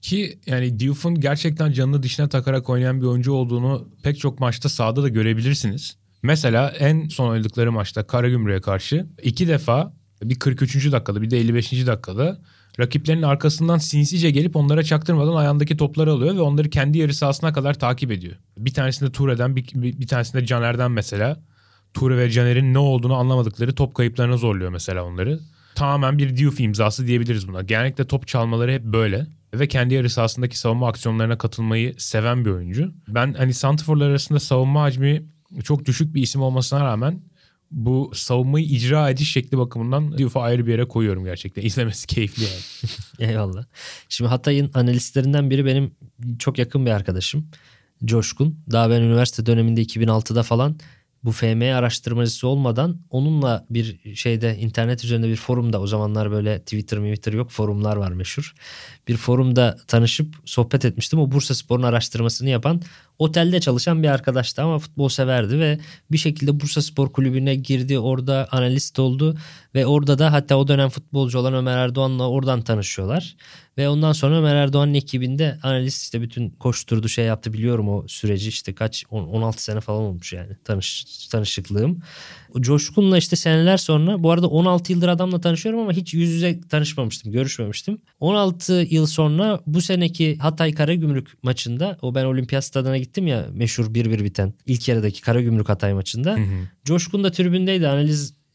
Ki 0.01 0.39
yani 0.45 0.79
Diouf'un 0.79 1.19
gerçekten 1.19 1.71
canını 1.71 2.03
dişine 2.03 2.29
takarak 2.29 2.69
oynayan 2.69 3.01
bir 3.01 3.05
oyuncu 3.05 3.33
olduğunu 3.33 3.89
pek 4.03 4.19
çok 4.19 4.39
maçta 4.39 4.69
sahada 4.69 5.03
da 5.03 5.09
görebilirsiniz. 5.09 5.97
Mesela 6.23 6.69
en 6.69 7.07
son 7.07 7.29
oynadıkları 7.29 7.71
maçta 7.71 8.07
Karagümrük'e 8.07 8.61
karşı 8.61 9.07
iki 9.23 9.47
defa 9.47 9.93
bir 10.29 10.39
43. 10.39 10.91
dakikada 10.91 11.21
bir 11.21 11.29
de 11.29 11.39
55. 11.39 11.87
dakikada 11.87 12.39
rakiplerin 12.79 13.21
arkasından 13.21 13.77
sinsice 13.77 14.31
gelip 14.31 14.55
onlara 14.55 14.83
çaktırmadan 14.83 15.35
ayağındaki 15.35 15.77
topları 15.77 16.11
alıyor 16.11 16.35
ve 16.35 16.41
onları 16.41 16.69
kendi 16.69 16.97
yarı 16.97 17.13
sahasına 17.13 17.53
kadar 17.53 17.73
takip 17.73 18.11
ediyor. 18.11 18.35
Bir 18.57 18.73
tanesinde 18.73 19.11
Ture'den 19.11 19.55
bir, 19.55 19.67
bir, 19.73 19.99
bir 19.99 20.07
tanesinde 20.07 20.45
Caner'den 20.45 20.91
mesela. 20.91 21.39
Ture 21.93 22.17
ve 22.17 22.29
Caner'in 22.29 22.73
ne 22.73 22.77
olduğunu 22.77 23.15
anlamadıkları 23.15 23.75
top 23.75 23.95
kayıplarına 23.95 24.37
zorluyor 24.37 24.71
mesela 24.71 25.03
onları. 25.03 25.39
Tamamen 25.75 26.17
bir 26.17 26.37
Diouf 26.37 26.59
imzası 26.59 27.07
diyebiliriz 27.07 27.47
buna. 27.47 27.61
Genellikle 27.61 28.07
top 28.07 28.27
çalmaları 28.27 28.71
hep 28.71 28.83
böyle 28.83 29.27
ve 29.53 29.67
kendi 29.67 29.93
yarı 29.93 30.09
sahasındaki 30.09 30.59
savunma 30.59 30.87
aksiyonlarına 30.87 31.37
katılmayı 31.37 31.95
seven 31.97 32.45
bir 32.45 32.49
oyuncu. 32.49 32.93
Ben 33.07 33.33
hani 33.33 33.53
santrforlar 33.53 34.09
arasında 34.09 34.39
savunma 34.39 34.81
hacmi 34.81 35.23
çok 35.63 35.85
düşük 35.85 36.15
bir 36.15 36.21
isim 36.21 36.41
olmasına 36.41 36.85
rağmen 36.85 37.21
bu 37.73 38.11
savunmayı 38.13 38.65
icra 38.65 39.09
ediş 39.09 39.31
şekli 39.31 39.57
bakımından 39.57 40.17
Diouf'u 40.17 40.41
ayrı 40.41 40.65
bir 40.65 40.71
yere 40.71 40.87
koyuyorum 40.87 41.23
gerçekten. 41.25 41.61
İzlemesi 41.65 42.07
keyifli 42.07 42.43
yani. 42.43 42.91
Eyvallah. 43.31 43.65
Şimdi 44.09 44.29
Hatay'ın 44.29 44.71
analistlerinden 44.73 45.49
biri 45.49 45.65
benim 45.65 45.95
çok 46.39 46.57
yakın 46.57 46.85
bir 46.85 46.91
arkadaşım. 46.91 47.47
Coşkun. 48.05 48.59
Daha 48.71 48.89
ben 48.89 49.01
üniversite 49.01 49.45
döneminde 49.45 49.81
2006'da 49.81 50.43
falan 50.43 50.77
bu 51.23 51.31
FM 51.31 51.61
araştırmacısı 51.61 52.47
olmadan 52.47 52.97
onunla 53.09 53.65
bir 53.69 54.15
şeyde 54.15 54.57
internet 54.57 55.03
üzerinde 55.03 55.27
bir 55.27 55.35
forumda 55.35 55.81
o 55.81 55.87
zamanlar 55.87 56.31
böyle 56.31 56.59
Twitter 56.59 56.97
Twitter 56.97 57.33
yok 57.33 57.51
forumlar 57.51 57.95
var 57.95 58.11
meşhur. 58.11 58.53
Bir 59.07 59.17
forumda 59.17 59.77
tanışıp 59.87 60.35
sohbet 60.45 60.85
etmiştim. 60.85 61.19
O 61.19 61.31
Bursa 61.31 61.55
Spor'un 61.55 61.83
araştırmasını 61.83 62.49
yapan 62.49 62.81
otelde 63.19 63.59
çalışan 63.59 64.03
bir 64.03 64.07
arkadaştı 64.07 64.61
ama 64.61 64.79
futbol 64.79 65.09
severdi 65.09 65.59
ve 65.59 65.79
bir 66.11 66.17
şekilde 66.17 66.59
Bursa 66.59 66.81
Spor 66.81 67.11
Kulübü'ne 67.11 67.55
girdi. 67.55 67.99
Orada 67.99 68.47
analist 68.51 68.99
oldu 68.99 69.37
ve 69.75 69.85
orada 69.85 70.19
da 70.19 70.33
hatta 70.33 70.55
o 70.55 70.67
dönem 70.67 70.89
futbolcu 70.89 71.39
olan 71.39 71.53
Ömer 71.53 71.77
Erdoğan'la 71.77 72.29
oradan 72.29 72.61
tanışıyorlar. 72.61 73.35
Ve 73.77 73.89
ondan 73.89 74.11
sonra 74.11 74.35
Ömer 74.35 74.55
Erdoğan'ın 74.55 74.93
ekibinde 74.93 75.57
analist 75.63 76.03
işte 76.03 76.21
bütün 76.21 76.49
koşturdu 76.49 77.09
şey 77.09 77.25
yaptı 77.25 77.53
biliyorum 77.53 77.89
o 77.89 78.07
süreci 78.07 78.49
işte 78.49 78.75
kaç 78.75 79.05
16 79.09 79.63
sene 79.63 79.81
falan 79.81 80.01
olmuş 80.01 80.33
yani 80.33 80.57
tanış, 80.63 81.05
tanışıklığım. 81.31 81.99
Coşkun'la 82.59 83.17
işte 83.17 83.35
seneler 83.35 83.77
sonra 83.77 84.23
bu 84.23 84.31
arada 84.31 84.47
16 84.47 84.91
yıldır 84.91 85.07
adamla 85.07 85.41
tanışıyorum 85.41 85.81
ama 85.81 85.91
hiç 85.91 86.13
yüz 86.13 86.29
yüze 86.29 86.61
tanışmamıştım 86.61 87.31
görüşmemiştim. 87.31 87.97
16 88.19 88.73
yıl 88.89 89.05
sonra 89.05 89.59
bu 89.67 89.81
seneki 89.81 90.37
Hatay 90.37 90.73
Karagümrük 90.73 91.43
maçında 91.43 91.97
o 92.01 92.15
ben 92.15 92.25
olimpiyat 92.25 92.65
stadına 92.65 92.97
gittim 92.97 93.27
ya 93.27 93.47
meşhur 93.53 93.85
1-1 93.85 94.23
biten 94.23 94.53
ilk 94.65 94.87
yarıdaki 94.87 95.21
Karagümrük 95.21 95.69
Hatay 95.69 95.93
maçında. 95.93 96.37
Coşkun 96.85 97.23
da 97.23 97.31
tribündeydi 97.31 97.87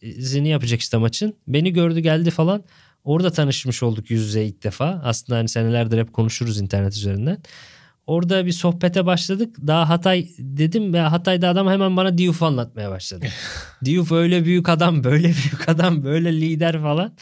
analizini 0.05 0.49
yapacak 0.49 0.81
işte 0.81 0.97
maçın. 0.97 1.35
Beni 1.47 1.73
gördü 1.73 2.01
geldi 2.01 2.31
falan. 2.31 2.65
Orada 3.05 3.31
tanışmış 3.31 3.83
olduk 3.83 4.11
yüz 4.11 4.23
yüze 4.27 4.45
ilk 4.45 4.65
defa. 4.65 5.01
Aslında 5.05 5.39
hani 5.39 5.49
senelerdir 5.49 5.99
hep 5.99 6.13
konuşuruz 6.13 6.61
internet 6.61 6.93
üzerinden. 6.93 7.39
Orada 8.09 8.47
bir 8.47 8.53
sohbete 8.53 9.07
başladık. 9.07 9.57
Daha 9.67 9.89
Hatay 9.89 10.29
dedim 10.39 10.93
ve 10.93 11.01
Hatay'da 11.01 11.49
adam 11.49 11.69
hemen 11.69 11.97
bana 11.97 12.19
Diouf 12.19 12.43
anlatmaya 12.43 12.91
başladı. 12.91 13.27
Diouf 13.85 14.13
öyle 14.13 14.45
büyük 14.45 14.69
adam, 14.69 15.05
böyle 15.05 15.23
büyük 15.23 15.69
adam, 15.69 16.05
böyle 16.05 16.41
lider 16.41 16.83
falan. 16.83 17.13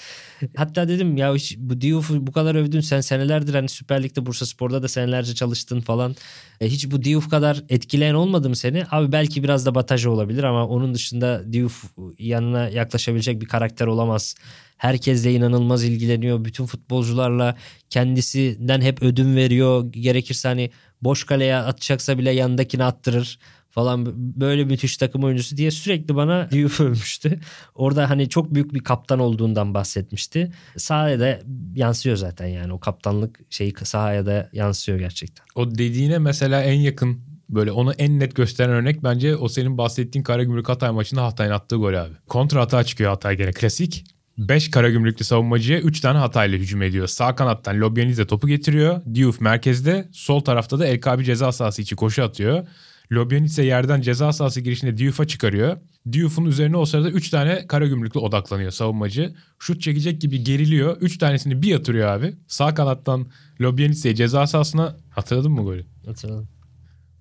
Hatta 0.56 0.88
dedim 0.88 1.16
ya 1.16 1.34
bu 1.56 1.80
Diouf'u 1.80 2.26
bu 2.26 2.32
kadar 2.32 2.54
övdün 2.54 2.80
sen 2.80 3.00
senelerdir 3.00 3.54
hani 3.54 3.68
Süper 3.68 4.02
Lig'de 4.02 4.26
Bursa 4.26 4.46
Spor'da 4.46 4.82
da 4.82 4.88
senelerce 4.88 5.34
çalıştın 5.34 5.80
falan. 5.80 6.16
E, 6.60 6.68
hiç 6.68 6.90
bu 6.90 7.04
Diouf 7.04 7.30
kadar 7.30 7.62
etkileyen 7.68 8.14
olmadı 8.14 8.48
mı 8.48 8.56
seni? 8.56 8.84
Abi 8.90 9.12
belki 9.12 9.42
biraz 9.42 9.66
da 9.66 9.74
Bataja 9.74 10.10
olabilir 10.10 10.44
ama 10.44 10.66
onun 10.66 10.94
dışında 10.94 11.52
Diouf 11.52 11.84
yanına 12.18 12.68
yaklaşabilecek 12.68 13.40
bir 13.40 13.46
karakter 13.46 13.86
olamaz. 13.86 14.34
Herkesle 14.76 15.34
inanılmaz 15.34 15.84
ilgileniyor. 15.84 16.44
Bütün 16.44 16.66
futbolcularla 16.66 17.56
kendisinden 17.90 18.80
hep 18.80 19.02
ödün 19.02 19.36
veriyor. 19.36 19.92
Gerekirse 19.92 20.48
hani 20.48 20.70
boş 21.02 21.24
kaleye 21.24 21.56
atacaksa 21.56 22.18
bile 22.18 22.30
yanındakini 22.30 22.84
attırır 22.84 23.38
falan 23.76 24.06
böyle 24.40 24.64
müthiş 24.64 24.96
takım 24.96 25.24
oyuncusu 25.24 25.56
diye 25.56 25.70
sürekli 25.70 26.16
bana 26.16 26.50
Diouf 26.52 26.80
övmüştü. 26.80 27.40
Orada 27.74 28.10
hani 28.10 28.28
çok 28.28 28.54
büyük 28.54 28.74
bir 28.74 28.80
kaptan 28.80 29.18
olduğundan 29.18 29.74
bahsetmişti. 29.74 30.52
Sahaya 30.76 31.20
da 31.20 31.38
yansıyor 31.74 32.16
zaten 32.16 32.46
yani 32.46 32.72
o 32.72 32.80
kaptanlık 32.80 33.40
şeyi 33.50 33.74
sahaya 33.84 34.26
da 34.26 34.50
yansıyor 34.52 34.98
gerçekten. 34.98 35.44
O 35.54 35.70
dediğine 35.70 36.18
mesela 36.18 36.62
en 36.62 36.80
yakın 36.80 37.20
böyle 37.48 37.72
onu 37.72 37.92
en 37.92 38.20
net 38.20 38.36
gösteren 38.36 38.74
örnek 38.74 39.02
bence 39.02 39.36
o 39.36 39.48
senin 39.48 39.78
bahsettiğin 39.78 40.22
Karagümrük 40.22 40.68
Hatay 40.68 40.90
maçında 40.90 41.24
Hatay'ın 41.24 41.52
attığı 41.52 41.76
gol 41.76 41.94
abi. 41.94 42.14
Kontra 42.28 42.60
hata 42.60 42.84
çıkıyor 42.84 43.10
Hatay 43.10 43.36
gene 43.36 43.52
klasik. 43.52 44.15
5 44.38 44.70
Karagümrüklü 44.70 45.24
savunmacıya 45.24 45.80
3 45.80 46.00
tane 46.00 46.18
hatayla 46.18 46.58
hücum 46.58 46.82
ediyor. 46.82 47.06
Sağ 47.06 47.34
kanattan 47.34 47.80
Lobyanidze 47.80 48.26
topu 48.26 48.48
getiriyor. 48.48 49.00
Diouf 49.14 49.40
merkezde. 49.40 50.08
Sol 50.12 50.40
tarafta 50.40 50.78
da 50.78 50.84
LKB 50.84 51.24
ceza 51.24 51.52
sahası 51.52 51.82
içi 51.82 51.96
koşu 51.96 52.24
atıyor. 52.24 52.66
Lobyanidze 53.12 53.64
yerden 53.64 54.00
ceza 54.00 54.32
sahası 54.32 54.60
girişinde 54.60 54.98
Diouf'a 54.98 55.26
çıkarıyor. 55.26 55.76
Diouf'un 56.12 56.44
üzerine 56.44 56.76
o 56.76 56.86
sırada 56.86 57.10
3 57.10 57.30
tane 57.30 57.66
Karagümrüklü 57.66 58.20
odaklanıyor 58.20 58.70
savunmacı. 58.70 59.34
Şut 59.58 59.82
çekecek 59.82 60.20
gibi 60.20 60.44
geriliyor. 60.44 60.96
3 61.00 61.18
tanesini 61.18 61.62
bir 61.62 61.68
yatırıyor 61.68 62.08
abi. 62.08 62.34
Sağ 62.46 62.74
kanattan 62.74 63.26
Lobyanidze'yi 63.60 64.14
ceza 64.14 64.46
sahasına 64.46 64.96
hatırladın 65.10 65.52
mı 65.52 65.62
golü? 65.62 65.84
Hatırladım. 66.06 66.48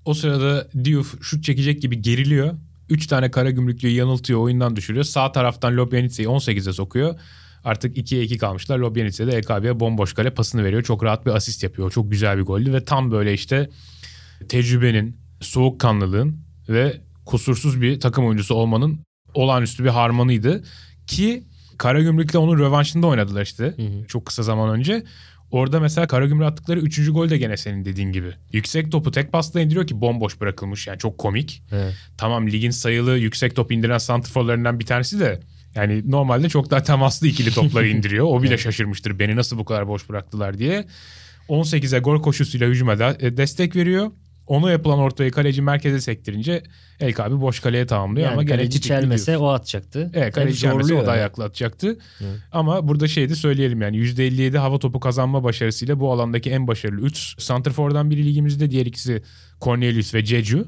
O 0.06 0.14
sırada 0.14 0.68
Diouf 0.84 1.24
şut 1.24 1.44
çekecek 1.44 1.82
gibi 1.82 2.02
geriliyor. 2.02 2.54
3 2.90 3.08
tane 3.08 3.32
kara 3.32 3.52
gümrüklüyü 3.52 3.96
yanıltıyor 3.96 4.40
oyundan 4.40 4.76
düşürüyor. 4.76 5.04
Sağ 5.04 5.32
taraftan 5.32 5.78
Lobyanitse'yi 5.78 6.30
18'e 6.30 6.74
sokuyor. 6.74 7.20
Artık 7.64 7.98
2'ye 7.98 8.24
2 8.24 8.38
kalmışlar. 8.38 8.80
Lobyanitse 8.80 9.28
de 9.28 9.42
LKB'ye 9.42 9.80
bomboş 9.80 10.14
kale 10.14 10.30
pasını 10.30 10.64
veriyor. 10.64 10.84
Çok 10.84 11.04
rahat 11.04 11.26
bir 11.26 11.32
asist 11.32 11.64
yapıyor. 11.64 11.92
Çok 11.92 12.12
güzel 12.12 12.38
bir 12.38 12.44
goldü 12.44 12.74
ve 12.74 12.86
tam 12.86 13.12
böyle 13.12 13.34
işte 13.34 13.70
tecrübenin, 14.50 15.18
soğukkanlılığın 15.42 16.40
ve 16.70 17.02
kusursuz 17.26 17.82
bir 17.82 18.00
takım 18.00 18.26
oyuncusu 18.26 18.56
olmanın 18.56 19.00
olağanüstü 19.34 19.84
bir 19.84 19.90
harmanıydı. 19.90 20.64
Ki 21.08 21.44
Karagümrük'le 21.78 22.36
onun 22.36 22.60
rövanşında 22.60 23.08
oynadılar 23.08 23.42
işte. 23.42 23.64
Hı 23.64 23.82
hı. 23.82 24.08
Çok 24.08 24.26
kısa 24.26 24.44
zaman 24.44 24.70
önce. 24.70 25.04
Orada 25.52 25.80
mesela 25.80 26.08
Karagümrük 26.08 26.48
attıkları 26.48 26.80
3. 26.80 27.12
gol 27.12 27.30
de 27.30 27.38
gene 27.38 27.58
senin 27.58 27.86
dediğin 27.86 28.12
gibi. 28.12 28.34
Yüksek 28.52 28.92
topu 28.92 29.12
tek 29.12 29.32
pasla 29.32 29.62
indiriyor 29.62 29.88
ki 29.88 30.02
bomboş 30.02 30.42
bırakılmış 30.42 30.88
yani 30.88 31.00
çok 31.00 31.18
komik. 31.18 31.64
Evet. 31.72 31.94
Tamam 32.18 32.48
ligin 32.48 32.72
sayılı 32.72 33.18
yüksek 33.18 33.56
top 33.56 33.72
indiren 33.72 33.98
santrforlarından 33.98 34.80
bir 34.80 34.86
tanesi 34.86 35.20
de 35.20 35.40
yani 35.76 36.12
normalde 36.12 36.50
çok 36.50 36.72
daha 36.72 36.84
temaslı 36.84 37.28
ikili 37.28 37.52
topları 37.52 37.88
indiriyor. 37.96 38.26
O 38.26 38.44
bile 38.44 38.50
evet. 38.50 38.60
şaşırmıştır 38.60 39.20
beni 39.20 39.36
nasıl 39.36 39.58
bu 39.58 39.66
kadar 39.66 39.88
boş 39.88 40.10
bıraktılar 40.10 40.58
diye. 40.58 40.86
18'e 41.50 42.00
gol 42.00 42.22
koşusuyla 42.22 42.68
hücuma 42.68 42.94
e, 42.94 43.38
destek 43.38 43.76
veriyor. 43.76 44.12
Ona 44.48 44.72
yapılan 44.72 45.00
ortayı 45.00 45.32
kaleci 45.32 45.62
merkeze 45.62 46.02
sektirince 46.02 46.64
El 47.00 47.14
abi 47.18 47.42
boş 47.42 47.60
kaleye 47.60 47.86
tamamlıyor 47.86 48.28
yani 48.28 48.34
ama 48.34 48.46
kaleci 48.46 48.82
çelmese 48.82 49.38
o 49.38 49.48
atacaktı. 49.48 50.12
Evet 50.14 50.36
kaleci 50.36 50.60
çelmese 50.60 50.94
o 50.94 51.06
da 51.06 51.12
ayakla 51.12 51.44
atacaktı. 51.44 51.98
Evet. 52.22 52.40
Ama 52.52 52.88
burada 52.88 53.08
şey 53.08 53.30
de 53.30 53.36
söyleyelim 53.36 53.82
yani 53.82 53.98
%57 53.98 54.58
hava 54.58 54.80
topu 54.80 55.00
kazanma 55.00 55.44
başarısıyla 55.44 56.00
bu 56.00 56.12
alandaki 56.12 56.52
en 56.52 56.68
başarılı 56.68 57.02
3 57.02 57.42
santrfordan 57.42 58.10
biri 58.10 58.26
ligimizde 58.26 58.72
diğer 58.72 58.86
ikisi 58.86 59.24
Cornelius 59.62 60.14
ve 60.14 60.26
Jeju. 60.26 60.68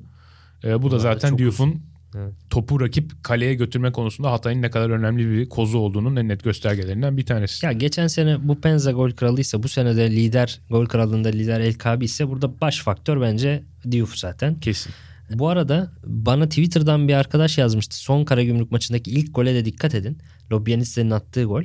Ee, 0.64 0.82
bu 0.82 0.92
da 0.92 1.00
zaten 1.00 1.38
Diouf'un 1.38 1.82
Evet. 2.18 2.34
Topu 2.50 2.82
rakip 2.82 3.24
kaleye 3.24 3.54
götürme 3.54 3.92
konusunda 3.92 4.32
Hatay'ın 4.32 4.62
ne 4.62 4.70
kadar 4.70 4.90
önemli 4.90 5.30
bir 5.30 5.50
kozu 5.50 5.78
olduğunun 5.78 6.16
en 6.16 6.28
net 6.28 6.44
göstergelerinden 6.44 7.18
bir 7.18 7.26
tanesi. 7.26 7.66
Ya 7.66 7.72
geçen 7.72 8.08
sene 8.08 8.48
bu 8.48 8.62
Penza 8.62 8.92
gol 8.92 9.12
kralıysa 9.12 9.64
bu 9.64 9.68
sene 9.68 9.96
de 9.96 10.12
lider 10.12 10.60
gol 10.70 10.86
kralında 10.86 11.30
lider 11.30 11.60
El 11.60 11.74
Kabi 11.74 12.06
ise 12.06 12.30
burada 12.30 12.62
baş 12.62 12.80
faktör 12.80 13.22
bence 13.22 13.64
Diouf 13.92 14.16
zaten. 14.16 14.60
Kesin. 14.60 14.94
Bu 15.34 15.50
arada 15.50 15.92
bana 16.06 16.50
Twitter'dan 16.50 17.08
bir 17.08 17.14
arkadaş 17.14 17.58
yazmıştı. 17.58 17.98
Son 17.98 18.26
Karagümrük 18.26 18.72
maçındaki 18.72 19.12
ilk 19.12 19.36
gole 19.36 19.54
de 19.54 19.66
dikkat 19.66 19.96
edin. 19.96 20.18
Lobyanitse'nin 20.52 21.12
attığı 21.12 21.44
gol. 21.44 21.64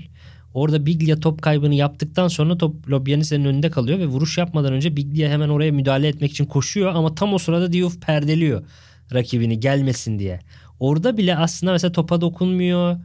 Orada 0.55 0.87
Biglia 0.87 1.21
top 1.21 1.43
kaybını 1.43 1.75
yaptıktan 1.75 2.29
sonra 2.29 2.59
top 2.59 2.89
Lobyanis'in 2.89 3.45
önünde 3.45 3.71
kalıyor 3.71 3.99
ve 3.99 4.07
vuruş 4.07 4.39
yapmadan 4.39 4.73
önce 4.73 4.97
Biglia 4.97 5.31
hemen 5.31 5.49
oraya 5.49 5.73
müdahale 5.73 6.09
etmek 6.09 6.31
için 6.31 6.45
koşuyor 6.45 6.95
ama 6.95 7.15
tam 7.15 7.35
o 7.35 7.39
sırada 7.39 7.73
Diouf 7.73 8.01
perdeliyor 8.01 8.63
rakibini 9.15 9.61
gelmesin 9.61 10.19
diye. 10.19 10.41
Orada 10.81 11.17
bile 11.17 11.37
aslında 11.37 11.73
mesela 11.73 11.93
topa 11.93 12.21
dokunmuyor. 12.21 12.97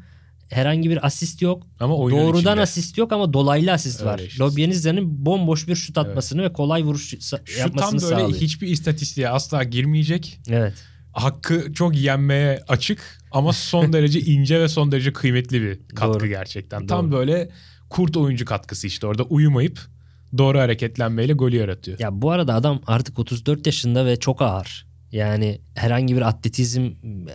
Herhangi 0.50 0.90
bir 0.90 1.06
asist 1.06 1.42
yok. 1.42 1.64
Ama 1.80 1.94
Doğrudan 1.94 2.40
içinde. 2.40 2.62
asist 2.62 2.98
yok 2.98 3.12
ama 3.12 3.34
dolaylı 3.34 3.72
asist 3.72 4.00
Öyle 4.02 4.10
var. 4.12 4.20
işte. 4.20 4.44
Lobyaniza'nın 4.44 5.26
bomboş 5.26 5.68
bir 5.68 5.76
şut 5.76 5.98
atmasını 5.98 6.44
ve 6.44 6.54
kolay 6.54 6.84
vuruş 6.84 7.14
sa- 7.14 7.42
Şu 7.46 7.60
yapmasını 7.60 8.00
tam 8.00 8.10
böyle 8.10 8.22
sağlıyor. 8.22 8.42
hiçbir 8.42 8.68
istatistiğe 8.68 9.30
asla 9.30 9.64
girmeyecek. 9.64 10.40
Evet. 10.50 10.74
Hakkı 11.14 11.74
çok 11.74 11.98
yenmeye 11.98 12.64
açık 12.68 13.00
ama 13.32 13.54
son 13.54 13.94
derece 13.94 14.22
ince 14.22 14.60
ve 14.62 14.68
son 14.68 14.92
derece 14.92 15.14
kıymetli 15.14 15.62
bir 15.62 15.80
katkı 15.96 16.20
Doğru. 16.20 16.28
gerçekten. 16.28 16.88
Tam 16.88 17.12
Doğru. 17.12 17.18
böyle 17.20 17.50
kurt 17.90 18.18
oyuncu 18.18 18.46
katkısı 18.46 18.88
işte 18.88 19.08
orada 19.08 19.24
uyumayıp 19.24 19.80
doğru 20.38 20.60
hareketlenmeyle 20.60 21.34
golü 21.34 21.56
yaratıyor. 21.56 22.00
Ya 22.00 22.22
bu 22.22 22.32
arada 22.32 22.54
adam 22.54 22.82
artık 22.88 23.20
34 23.20 23.66
yaşında 23.66 24.06
ve 24.06 24.20
çok 24.20 24.42
ağır. 24.42 24.88
Yani 25.12 25.62
herhangi 25.76 26.16
bir 26.16 26.22
atletizm 26.22 26.92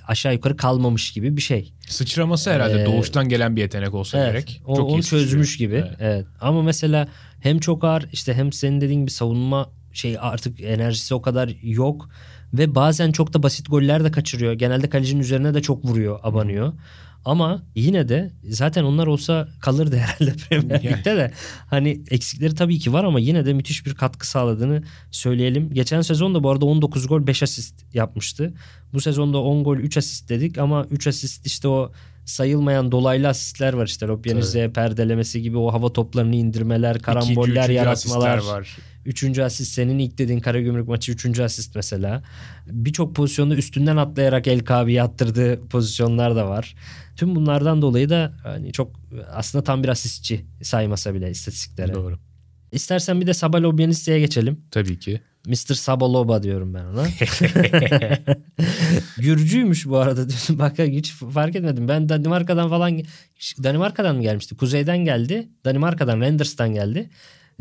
aşağı 0.08 0.32
yukarı 0.34 0.56
kalmamış 0.56 1.12
gibi 1.12 1.36
bir 1.36 1.42
şey. 1.42 1.72
Sıçraması 1.88 2.50
herhalde 2.50 2.82
Ee, 2.82 2.86
doğuştan 2.86 3.28
gelen 3.28 3.56
bir 3.56 3.60
yetenek 3.60 3.94
olsa 3.94 4.18
Evet. 4.18 4.32
gerek. 4.32 4.62
O, 4.66 4.76
Çok 4.76 4.90
onu 4.90 5.02
çözmüş 5.02 5.56
gibi. 5.56 5.74
Evet. 5.74 5.96
Evet. 6.00 6.26
Ama 6.40 6.62
mesela 6.62 7.08
hem 7.40 7.58
çok 7.58 7.84
ağır 7.84 8.08
işte 8.12 8.34
hem 8.34 8.52
senin 8.52 8.80
dediğin 8.80 9.00
gibi 9.00 9.10
savunma 9.10 9.70
şey 9.92 10.16
artık 10.20 10.60
enerjisi 10.60 11.14
o 11.14 11.22
kadar 11.22 11.50
yok 11.62 12.08
ve 12.54 12.74
bazen 12.74 13.12
çok 13.12 13.32
da 13.34 13.42
basit 13.42 13.70
goller 13.70 14.04
de 14.04 14.10
kaçırıyor. 14.10 14.52
Genelde 14.52 14.88
kalecinin 14.88 15.20
üzerine 15.20 15.54
de 15.54 15.62
çok 15.62 15.84
vuruyor, 15.84 16.20
abanıyor. 16.22 16.72
Ama 17.24 17.62
yine 17.74 18.08
de 18.08 18.30
zaten 18.48 18.84
onlar 18.84 19.06
olsa 19.06 19.48
kalırdı 19.60 19.96
herhalde 19.96 20.32
Premier. 20.48 20.82
Lig'de 20.82 21.16
de. 21.16 21.32
Hani 21.66 22.02
eksikleri 22.10 22.54
tabii 22.54 22.78
ki 22.78 22.92
var 22.92 23.04
ama 23.04 23.20
yine 23.20 23.46
de 23.46 23.52
müthiş 23.52 23.86
bir 23.86 23.94
katkı 23.94 24.28
sağladığını 24.28 24.82
söyleyelim. 25.10 25.74
Geçen 25.74 26.00
sezon 26.00 26.34
da 26.34 26.42
bu 26.42 26.50
arada 26.50 26.64
19 26.64 27.06
gol 27.06 27.26
5 27.26 27.42
asist 27.42 27.94
yapmıştı. 27.94 28.54
Bu 28.92 29.00
sezonda 29.00 29.38
10 29.38 29.64
gol 29.64 29.76
3 29.76 29.96
asist 29.96 30.28
dedik 30.28 30.58
ama 30.58 30.84
3 30.84 31.06
asist 31.06 31.46
işte 31.46 31.68
o 31.68 31.92
sayılmayan 32.24 32.92
dolaylı 32.92 33.28
asistler 33.28 33.72
var 33.72 33.86
işte. 33.86 34.08
Robbeniz'e 34.08 34.72
perdelemesi 34.72 35.42
gibi 35.42 35.56
o 35.56 35.72
hava 35.72 35.92
toplarını 35.92 36.36
indirmeler, 36.36 36.98
karamboller 36.98 37.62
İkinci, 37.62 37.72
yaratmalar. 37.72 38.38
var. 38.38 38.76
Üçüncü 39.06 39.42
asist 39.42 39.72
senin 39.72 39.98
ilk 39.98 40.18
dediğin 40.18 40.40
Karagümrük 40.40 40.88
maçı 40.88 41.12
üçüncü 41.12 41.42
asist 41.42 41.76
mesela. 41.76 42.22
Birçok 42.66 43.16
pozisyonda 43.16 43.56
üstünden 43.56 43.96
atlayarak 43.96 44.46
El 44.46 44.60
Kabi'yi 44.60 45.02
attırdığı 45.02 45.68
pozisyonlar 45.68 46.36
da 46.36 46.48
var. 46.48 46.74
Tüm 47.16 47.34
bunlardan 47.36 47.82
dolayı 47.82 48.10
da 48.10 48.32
hani 48.42 48.72
çok 48.72 49.00
aslında 49.32 49.64
tam 49.64 49.82
bir 49.82 49.88
asistçi 49.88 50.46
saymasa 50.62 51.14
bile 51.14 51.30
istatistiklere. 51.30 51.94
Doğru. 51.94 52.18
İstersen 52.72 53.20
bir 53.20 53.26
de 53.26 53.34
Sabalobyanista'ya 53.34 54.18
geçelim. 54.18 54.60
Tabii 54.70 54.98
ki. 54.98 55.20
Mr. 55.47 55.74
Sabaloba 55.74 56.43
diyorum 56.43 56.74
ben 56.74 56.84
ona. 56.84 57.07
Gürcüymüş 59.18 59.86
bu 59.86 59.99
arada. 59.99 60.26
Bak 60.49 60.78
hiç 60.78 61.12
fark 61.12 61.57
etmedim. 61.57 61.88
Ben 61.88 62.09
Danimarka'dan 62.09 62.68
falan 62.68 63.03
Danimarka'dan 63.62 64.16
mı 64.16 64.22
gelmişti? 64.22 64.57
Kuzeyden 64.57 64.99
geldi. 64.99 65.49
Danimarka'dan 65.64 66.20
Renders'tan 66.20 66.74
geldi. 66.74 67.11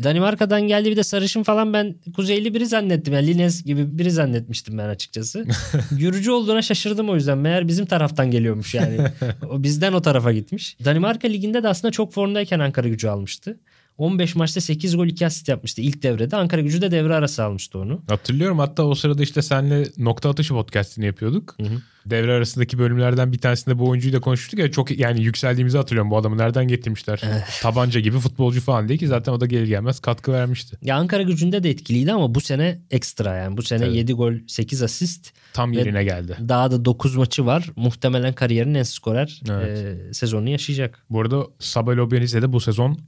Danimarka'dan 0.02 0.62
geldi 0.62 0.90
bir 0.90 0.96
de 0.96 1.02
sarışın 1.02 1.42
falan 1.42 1.72
ben 1.72 1.94
kuzeyli 2.16 2.54
biri 2.54 2.66
zannettim. 2.66 3.14
Yani 3.14 3.26
Lines 3.26 3.64
gibi 3.64 3.98
biri 3.98 4.10
zannetmiştim 4.10 4.78
ben 4.78 4.88
açıkçası. 4.88 5.44
Gürcü 5.90 6.30
olduğuna 6.30 6.62
şaşırdım 6.62 7.08
o 7.08 7.14
yüzden. 7.14 7.38
Meğer 7.38 7.68
bizim 7.68 7.86
taraftan 7.86 8.30
geliyormuş 8.30 8.74
yani. 8.74 8.98
o 9.50 9.62
bizden 9.62 9.92
o 9.92 10.02
tarafa 10.02 10.32
gitmiş. 10.32 10.76
Danimarka 10.84 11.28
liginde 11.28 11.62
de 11.62 11.68
aslında 11.68 11.92
çok 11.92 12.12
formdayken 12.12 12.58
Ankara 12.58 12.88
gücü 12.88 13.08
almıştı. 13.08 13.58
15 13.98 14.34
maçta 14.36 14.60
8 14.60 14.96
gol 14.96 15.06
2 15.06 15.26
asist 15.26 15.48
yapmıştı 15.48 15.80
ilk 15.82 16.02
devrede. 16.02 16.36
Ankara 16.36 16.60
gücü 16.60 16.82
de 16.82 16.90
devre 16.90 17.14
arası 17.14 17.44
almıştı 17.44 17.78
onu. 17.78 18.02
Hatırlıyorum 18.08 18.58
hatta 18.58 18.82
o 18.82 18.94
sırada 18.94 19.22
işte 19.22 19.42
senle 19.42 19.84
nokta 19.98 20.30
atışı 20.30 20.54
podcastini 20.54 21.06
yapıyorduk. 21.06 21.54
Hı 21.60 21.66
hı. 21.66 21.82
Devre 22.06 22.32
arasındaki 22.32 22.78
bölümlerden 22.78 23.32
bir 23.32 23.38
tanesinde 23.38 23.78
bu 23.78 23.88
oyuncuyu 23.88 24.14
da 24.14 24.20
konuştuk 24.20 24.60
ya 24.60 24.70
çok 24.70 24.98
yani 24.98 25.22
yükseldiğimizi 25.22 25.76
hatırlıyorum. 25.76 26.10
Bu 26.10 26.16
adamı 26.16 26.38
nereden 26.38 26.68
getirmişler? 26.68 27.22
Tabanca 27.62 28.00
gibi 28.00 28.18
futbolcu 28.18 28.60
falan 28.60 28.88
değil 28.88 29.00
ki 29.00 29.06
zaten 29.06 29.32
o 29.32 29.40
da 29.40 29.46
gelir 29.46 29.66
gelmez 29.66 30.00
katkı 30.00 30.32
vermişti. 30.32 30.76
Ya 30.82 30.96
Ankara 30.96 31.22
gücünde 31.22 31.62
de 31.62 31.70
etkiliydi 31.70 32.12
ama 32.12 32.34
bu 32.34 32.40
sene 32.40 32.78
ekstra 32.90 33.36
yani. 33.36 33.56
Bu 33.56 33.62
sene 33.62 33.84
Tabii. 33.84 33.96
7 33.96 34.12
gol 34.12 34.32
8 34.46 34.82
asist. 34.82 35.32
Tam 35.52 35.72
yerine 35.72 36.04
geldi. 36.04 36.36
Daha 36.48 36.70
da 36.70 36.84
9 36.84 37.16
maçı 37.16 37.46
var. 37.46 37.70
Muhtemelen 37.76 38.32
kariyerinin 38.32 38.74
en 38.74 38.82
skorer 38.82 39.40
Evet. 39.50 39.78
e, 39.78 40.14
sezonunu 40.14 40.48
yaşayacak. 40.48 41.04
Bu 41.10 41.20
arada 41.20 41.46
Sabah 41.58 41.96
Lobyaniz'e 41.96 42.42
de 42.42 42.52
bu 42.52 42.60
sezon 42.60 42.98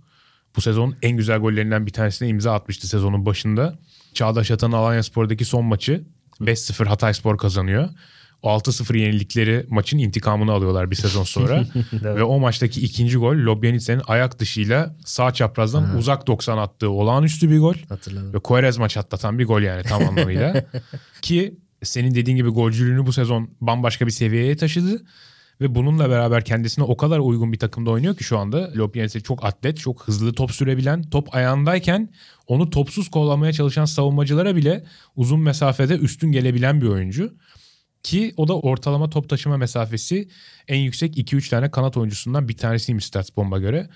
bu 0.57 0.61
sezon 0.61 0.95
en 1.03 1.17
güzel 1.17 1.39
gollerinden 1.39 1.87
bir 1.87 1.93
tanesine 1.93 2.29
imza 2.29 2.55
atmıştı 2.55 2.89
sezonun 2.89 3.27
başında. 3.27 3.79
Çağdaş 4.15 4.51
Atan 4.51 4.73
Alanya 4.73 5.03
Spor'daki 5.03 5.45
son 5.45 5.65
maçı 5.65 6.05
5-0 6.41 6.85
Hatay 6.85 7.15
Spor 7.15 7.39
kazanıyor. 7.39 7.89
O 8.43 8.59
6-0 8.59 8.99
yenilikleri 8.99 9.67
maçın 9.69 9.99
intikamını 9.99 10.53
alıyorlar 10.53 10.91
bir 10.91 10.97
sezon 10.97 11.25
sonra. 11.25 11.67
Ve 11.93 12.23
o 12.23 12.39
maçtaki 12.39 12.81
ikinci 12.81 13.19
gol 13.19 13.37
Lobyaniz'in 13.37 14.03
ayak 14.07 14.39
dışıyla 14.39 14.97
sağ 15.05 15.33
çaprazdan 15.33 15.97
uzak 15.97 16.27
90 16.27 16.59
attığı 16.59 16.91
olağanüstü 16.91 17.51
bir 17.51 17.59
gol. 17.59 17.75
Hatırladım. 17.89 18.35
Ve 18.35 18.39
Quaresma 18.39 18.89
çatlatan 18.89 19.39
bir 19.39 19.47
gol 19.47 19.61
yani 19.61 19.83
tam 19.83 20.03
anlamıyla. 20.09 20.65
Ki 21.23 21.55
senin 21.83 22.15
dediğin 22.15 22.37
gibi 22.37 22.49
golcülüğünü 22.49 23.07
bu 23.07 23.13
sezon 23.13 23.51
bambaşka 23.61 24.07
bir 24.07 24.11
seviyeye 24.11 24.57
taşıdı. 24.57 25.03
Ve 25.61 25.75
bununla 25.75 26.11
beraber 26.11 26.45
kendisine 26.45 26.85
o 26.85 26.97
kadar 26.97 27.19
uygun 27.19 27.53
bir 27.53 27.59
takımda 27.59 27.91
oynuyor 27.91 28.17
ki 28.17 28.25
şu 28.25 28.39
anda. 28.39 28.73
Lopienis'e 28.77 29.21
çok 29.21 29.45
atlet, 29.45 29.79
çok 29.79 30.03
hızlı 30.09 30.33
top 30.33 30.53
sürebilen, 30.53 31.03
top 31.03 31.35
ayağındayken 31.35 32.09
onu 32.47 32.71
topsuz 32.71 33.11
kollamaya 33.11 33.53
çalışan 33.53 33.85
savunmacılara 33.85 34.57
bile 34.57 34.85
uzun 35.17 35.41
mesafede 35.41 35.95
üstün 35.95 36.33
gelebilen 36.33 36.81
bir 36.81 36.87
oyuncu. 36.87 37.35
Ki 38.03 38.35
o 38.37 38.49
da 38.49 38.59
ortalama 38.61 39.11
top 39.11 39.29
taşıma 39.29 39.57
mesafesi 39.57 40.29
en 40.69 40.79
yüksek 40.79 41.19
2-3 41.19 41.51
tane 41.51 41.71
kanat 41.71 41.97
oyuncusundan 41.97 42.49
bir 42.49 42.57
tanesiymiş 42.57 43.05
Stats 43.05 43.31
Bomba 43.37 43.59
göre. 43.59 43.89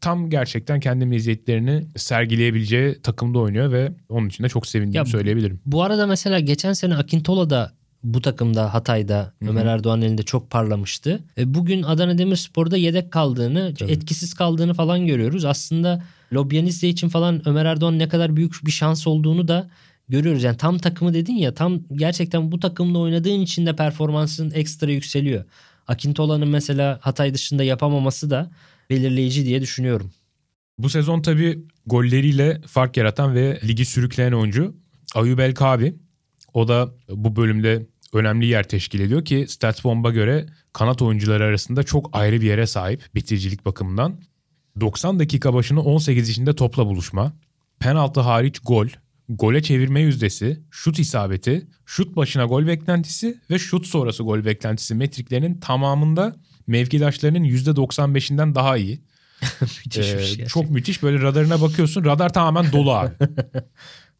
Tam 0.00 0.30
gerçekten 0.30 0.80
kendi 0.80 1.06
meziyetlerini 1.06 1.86
sergileyebileceği 1.96 3.02
takımda 3.02 3.38
oynuyor 3.38 3.72
ve 3.72 3.92
onun 4.08 4.28
için 4.28 4.44
de 4.44 4.48
çok 4.48 4.66
sevindiğimi 4.66 4.96
Ya, 4.96 5.12
söyleyebilirim. 5.12 5.60
Bu 5.66 5.82
arada 5.82 6.06
mesela 6.06 6.40
geçen 6.40 6.72
sene 6.72 6.96
Akintola 6.96 7.50
da 7.50 7.72
bu 8.04 8.20
takımda 8.20 8.74
Hatay'da 8.74 9.32
Ömer 9.48 9.66
Erdoğan'ın 9.66 10.02
elinde 10.02 10.22
çok 10.22 10.50
parlamıştı. 10.50 11.20
E, 11.38 11.54
bugün 11.54 11.82
Adana 11.82 12.18
Demirspor'da 12.18 12.76
yedek 12.76 13.10
kaldığını, 13.10 13.74
Tabii. 13.78 13.92
etkisiz 13.92 14.34
kaldığını 14.34 14.74
falan 14.74 15.06
görüyoruz. 15.06 15.44
Aslında 15.44 16.02
Lobyanizde 16.32 16.88
için 16.88 17.08
falan 17.08 17.48
Ömer 17.48 17.64
Erdoğan 17.64 17.98
ne 17.98 18.08
kadar 18.08 18.36
büyük 18.36 18.66
bir 18.66 18.70
şans 18.70 19.06
olduğunu 19.06 19.48
da 19.48 19.70
görüyoruz. 20.08 20.42
Yani 20.42 20.56
tam 20.56 20.78
takımı 20.78 21.14
dedin 21.14 21.34
ya 21.34 21.54
tam 21.54 21.80
gerçekten 21.94 22.52
bu 22.52 22.60
takımda 22.60 22.98
oynadığın 22.98 23.40
için 23.40 23.66
de 23.66 23.76
performansın 23.76 24.50
ekstra 24.50 24.90
yükseliyor. 24.90 25.44
Akintola'nın 25.88 26.48
mesela 26.48 26.98
Hatay 27.02 27.34
dışında 27.34 27.64
yapamaması 27.64 28.30
da 28.30 28.50
belirleyici 28.90 29.44
diye 29.44 29.60
düşünüyorum. 29.60 30.10
Bu 30.78 30.88
sezon 30.88 31.22
tabii 31.22 31.64
golleriyle 31.86 32.60
fark 32.66 32.96
yaratan 32.96 33.34
ve 33.34 33.60
ligi 33.64 33.84
sürükleyen 33.84 34.32
oyuncu 34.32 34.74
Ayub 35.14 35.38
El 35.38 35.54
Kabi. 35.54 35.94
O 36.54 36.68
da 36.68 36.90
bu 37.08 37.36
bölümde 37.36 37.86
önemli 38.12 38.46
yer 38.46 38.68
teşkil 38.68 39.00
ediyor 39.00 39.24
ki 39.24 39.46
Statsbomb'a 39.48 40.10
göre 40.10 40.46
kanat 40.72 41.02
oyuncuları 41.02 41.44
arasında 41.44 41.82
çok 41.82 42.10
ayrı 42.12 42.40
bir 42.40 42.46
yere 42.46 42.66
sahip 42.66 43.14
bitiricilik 43.14 43.64
bakımından. 43.64 44.20
90 44.80 45.18
dakika 45.18 45.54
başına 45.54 45.80
18 45.80 46.28
içinde 46.28 46.54
topla 46.54 46.86
buluşma, 46.86 47.32
penaltı 47.78 48.20
hariç 48.20 48.58
gol, 48.64 48.86
gole 49.28 49.62
çevirme 49.62 50.00
yüzdesi, 50.00 50.60
şut 50.70 50.98
isabeti, 50.98 51.66
şut 51.86 52.16
başına 52.16 52.44
gol 52.44 52.66
beklentisi 52.66 53.38
ve 53.50 53.58
şut 53.58 53.86
sonrası 53.86 54.22
gol 54.22 54.44
beklentisi 54.44 54.94
metriklerinin 54.94 55.60
tamamında 55.60 56.36
mevkidaşlarının 56.66 57.44
%95'inden 57.44 58.54
daha 58.54 58.76
iyi. 58.76 59.02
Müthiş 59.60 60.14
Ee, 60.14 60.24
şey 60.24 60.46
çok 60.46 60.70
müthiş 60.70 61.02
böyle 61.02 61.22
radarına 61.22 61.60
bakıyorsun 61.60 62.04
radar 62.04 62.32
tamamen 62.32 62.72
dolu 62.72 62.92
abi. 62.92 63.12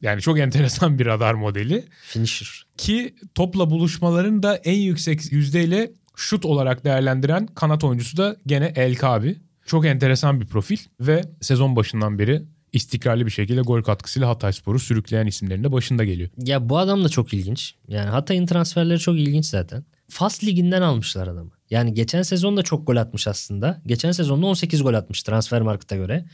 yani 0.03 0.21
çok 0.21 0.39
enteresan 0.39 0.99
bir 0.99 1.07
radar 1.07 1.35
modeli 1.35 1.85
Finisher. 2.03 2.67
ki 2.77 3.15
topla 3.35 3.71
buluşmaların 3.71 4.43
da 4.43 4.57
en 4.57 4.79
yüksek 4.79 5.33
yüzdeyle 5.33 5.93
şut 6.17 6.45
olarak 6.45 6.85
değerlendiren 6.85 7.47
kanat 7.47 7.85
oyuncusu 7.85 8.17
da 8.17 8.37
gene 8.47 8.73
El 8.77 8.95
Kabi. 8.95 9.37
Çok 9.67 9.87
enteresan 9.87 10.41
bir 10.41 10.47
profil 10.47 10.79
ve 11.01 11.25
sezon 11.41 11.77
başından 11.77 12.19
beri 12.19 12.43
istikrarlı 12.73 13.27
bir 13.27 13.31
şekilde 13.31 13.61
gol 13.61 13.83
katkısıyla 13.83 14.29
Hatayspor'u 14.29 14.79
sürükleyen 14.79 15.27
isimlerin 15.27 15.65
de 15.65 15.73
başında 15.73 16.05
geliyor. 16.05 16.31
Ya 16.37 16.69
bu 16.69 16.79
adam 16.79 17.05
da 17.05 17.09
çok 17.09 17.35
ilginç. 17.35 17.75
Yani 17.89 18.11
Hatay'ın 18.11 18.47
transferleri 18.47 18.99
çok 18.99 19.19
ilginç 19.19 19.47
zaten. 19.47 19.85
Fas 20.09 20.45
liginden 20.45 20.83
almışlar 20.83 21.29
adamı. 21.29 21.51
Yani 21.71 21.95
geçen 21.95 22.23
sezon 22.23 22.57
da 22.57 22.63
çok 22.63 22.87
gol 22.87 22.97
atmış 22.97 23.29
aslında. 23.29 23.83
Geçen 23.87 24.13
sezonda 24.13 24.47
18 24.47 24.83
gol 24.83 24.95
atmış 24.95 25.23
transfer 25.23 25.61
markete 25.61 25.97
göre. 25.97 26.25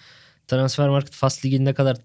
Transfer 0.46 0.88
market 0.88 1.14
Fas 1.14 1.44
ligini 1.44 1.64
ne 1.64 1.74
kadar 1.74 1.96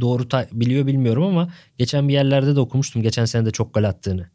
doğru 0.00 0.28
biliyor 0.52 0.86
bilmiyorum 0.86 1.22
ama 1.22 1.52
geçen 1.78 2.08
bir 2.08 2.12
yerlerde 2.12 2.56
de 2.56 2.60
okumuştum 2.60 3.02
geçen 3.02 3.24
sene 3.24 3.46
de 3.46 3.50
çok 3.50 3.74
gol 3.74 3.84
attığını. 3.84 4.26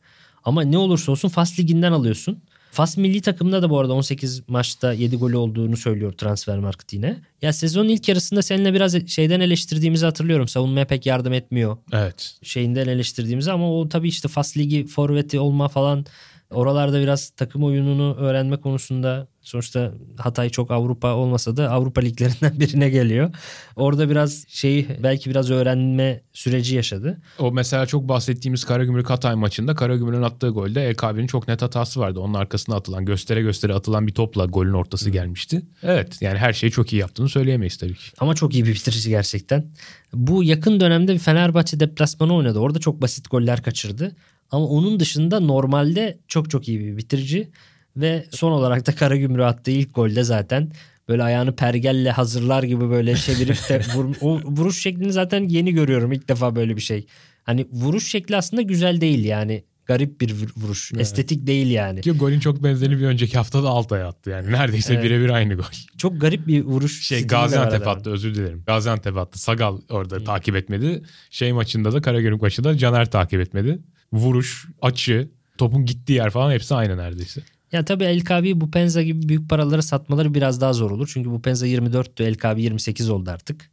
Ama 0.43 0.62
ne 0.62 0.78
olursa 0.78 1.12
olsun 1.12 1.30
Fas 1.30 1.60
liginden 1.60 1.91
alıyorsun. 1.91 2.41
Fas 2.72 2.98
milli 2.98 3.22
takımında 3.22 3.62
da 3.62 3.70
bu 3.70 3.80
arada 3.80 3.93
18 3.93 4.50
maçta 4.50 4.93
7 4.93 5.16
golü 5.18 5.36
olduğunu 5.36 5.78
söylüyor 5.78 6.12
transfer 6.14 6.60
market 6.60 6.93
yine. 6.93 7.18
Ya 7.41 7.54
sezonun 7.54 7.89
ilk 7.89 8.08
yarısında 8.08 8.41
seninle 8.41 8.74
biraz 8.74 9.08
şeyden 9.08 9.39
eleştirdiğimizi 9.39 10.06
hatırlıyorum. 10.06 10.48
Savunmaya 10.48 10.86
pek 10.88 11.06
yardım 11.06 11.34
etmiyor 11.34 11.78
Evet. 11.91 12.38
şeyinden 12.43 12.88
eleştirdiğimizi 12.88 13.52
ama 13.52 13.80
o 13.80 13.89
tabii 13.89 14.08
işte 14.08 14.28
Fas 14.28 14.58
Ligi 14.58 14.88
forveti 14.88 15.39
olma 15.39 15.68
falan 15.68 16.06
oralarda 16.52 17.02
biraz 17.02 17.30
takım 17.30 17.64
oyununu 17.64 18.16
öğrenme 18.16 18.58
konusunda 18.58 19.28
sonuçta 19.41 19.93
Hatay 20.18 20.50
çok 20.50 20.72
Avrupa 20.72 21.14
olmasa 21.14 21.58
da 21.58 21.72
Avrupa 21.72 22.02
liglerinden 22.08 22.60
birine 22.60 22.89
geliyor. 22.89 23.30
Orada 23.76 24.10
biraz 24.10 24.45
şeyi 24.48 24.88
belki 25.04 25.30
biraz 25.30 25.52
öğrenme 25.52 26.22
süreci 26.34 26.76
yaşadı. 26.76 27.22
O 27.39 27.52
mesela 27.52 27.86
çok 27.86 28.10
bahsettiğimiz 28.10 28.66
Karagümrük 28.66 29.10
Hatay 29.10 29.36
maçında 29.36 29.76
Karagümrük'ün 29.76 30.22
attığı 30.22 30.50
golde 30.50 30.88
El 30.88 30.95
Kabe'nin 30.95 31.28
çok 31.28 31.48
net 31.48 31.62
hatası 31.62 32.00
vardı. 32.00 32.20
Onun 32.20 32.34
arkasına 32.34 32.76
atılan 32.76 33.06
göstere 33.06 33.41
göstere 33.41 33.74
atılan 33.74 34.08
bir 34.08 34.14
topla 34.14 34.45
golün 34.45 34.74
ortası 34.74 35.10
gelmişti. 35.10 35.62
Evet 35.84 36.22
yani 36.22 36.38
her 36.38 36.54
şeyi 36.54 36.72
çok 36.72 36.93
iyi 36.93 36.98
yaptığını 36.98 37.30
söyleyemeyiz 37.30 37.78
tabii 37.78 37.95
ki. 37.95 38.12
Ama 38.20 38.36
çok 38.36 38.54
iyi 38.54 38.66
bir 38.66 38.74
bitirici 38.74 39.10
gerçekten. 39.10 39.66
Bu 40.14 40.43
yakın 40.43 40.80
dönemde 40.80 41.14
bir 41.14 41.20
Fenerbahçe 41.20 41.80
deplasmanı 41.80 42.36
oynadı. 42.36 42.60
Orada 42.60 42.80
çok 42.80 43.02
basit 43.02 43.30
goller 43.30 43.64
kaçırdı. 43.64 44.16
Ama 44.52 44.66
onun 44.66 45.00
dışında 45.00 45.39
normalde 45.39 46.18
çok 46.28 46.50
çok 46.50 46.68
iyi 46.68 46.80
bir 46.80 46.98
bitirici. 46.98 47.50
Ve 47.98 48.26
son 48.32 48.52
olarak 48.52 48.88
da 48.88 48.95
Karagümrük'e 48.95 49.45
attığı 49.45 49.72
ilk 49.72 49.95
golde 49.95 50.24
zaten 50.24 50.72
böyle 51.10 51.24
ayağını 51.24 51.56
pergelle 51.56 52.12
hazırlar 52.12 52.64
gibi 52.64 52.89
böyle 52.89 53.16
çevirip 53.16 53.70
de 53.70 53.82
vur, 53.95 54.16
o 54.22 54.39
vuruş 54.43 54.82
şeklini 54.82 55.12
zaten 55.12 55.43
yeni 55.50 55.74
görüyorum 55.74 56.12
ilk 56.12 56.30
defa 56.30 56.56
böyle 56.56 56.76
bir 56.76 56.82
şey. 56.82 57.06
Hani 57.43 57.68
vuruş 57.72 58.12
şekli 58.12 58.38
aslında 58.38 58.62
güzel 58.62 59.02
değil 59.02 59.26
yani. 59.26 59.64
Garip 59.86 60.22
bir 60.22 60.30
vur- 60.30 60.62
vuruş. 60.62 60.91
Evet. 60.93 61.02
Estetik 61.02 61.48
değil 61.48 61.68
yani. 61.72 62.02
Ki 62.02 62.12
golün 62.12 62.39
çok 62.39 62.64
benzerini 62.64 63.00
bir 63.00 63.06
önceki 63.06 63.38
haftada 63.38 63.70
Altay'a 63.70 64.08
attı 64.08 64.30
yani. 64.30 64.52
Neredeyse 64.52 64.93
Evet. 64.93 65.04
birebir 65.04 65.30
aynı 65.30 65.56
gol. 65.56 65.64
Çok 65.98 66.22
garip 66.22 66.48
bir 66.48 66.64
vuruş. 66.64 67.08
Şey 67.08 67.28
Gaziantep 67.28 67.88
attı 67.88 68.10
özür 68.12 68.36
dilerim. 68.36 68.64
Gaziantep 68.66 69.18
attı. 69.18 69.39
Sagal 69.39 69.78
orada 69.89 70.24
takip 70.24 70.56
etmedi. 70.56 71.02
Şey 71.30 71.54
maçında 71.54 71.91
da 71.93 72.02
Karagümrük 72.02 72.41
maçında 72.41 72.78
Caner 72.78 73.12
takip 73.12 73.39
etmedi. 73.39 73.80
Vuruş, 74.14 74.68
açı, 74.82 75.30
topun 75.58 75.86
gittiği 75.86 76.14
yer 76.14 76.30
falan 76.30 76.51
hepsi 76.51 76.76
aynı 76.76 76.97
neredeyse. 76.97 77.41
Ya 77.72 77.86
tabii 77.86 78.03
El 78.03 78.22
Kabi 78.22 78.62
bu 78.62 78.72
Penza 78.72 79.01
gibi 79.01 79.30
büyük 79.30 79.49
paraları 79.49 79.84
satmaları 79.84 80.34
biraz 80.34 80.62
daha 80.62 80.74
zor 80.74 80.91
olur. 80.91 81.10
Çünkü 81.14 81.30
bu 81.30 81.41
Penza 81.41 81.68
24'tü 81.68 82.24
El 82.24 82.36
Kabi 82.36 82.62
28 82.62 83.10
oldu 83.10 83.30
artık. 83.30 83.70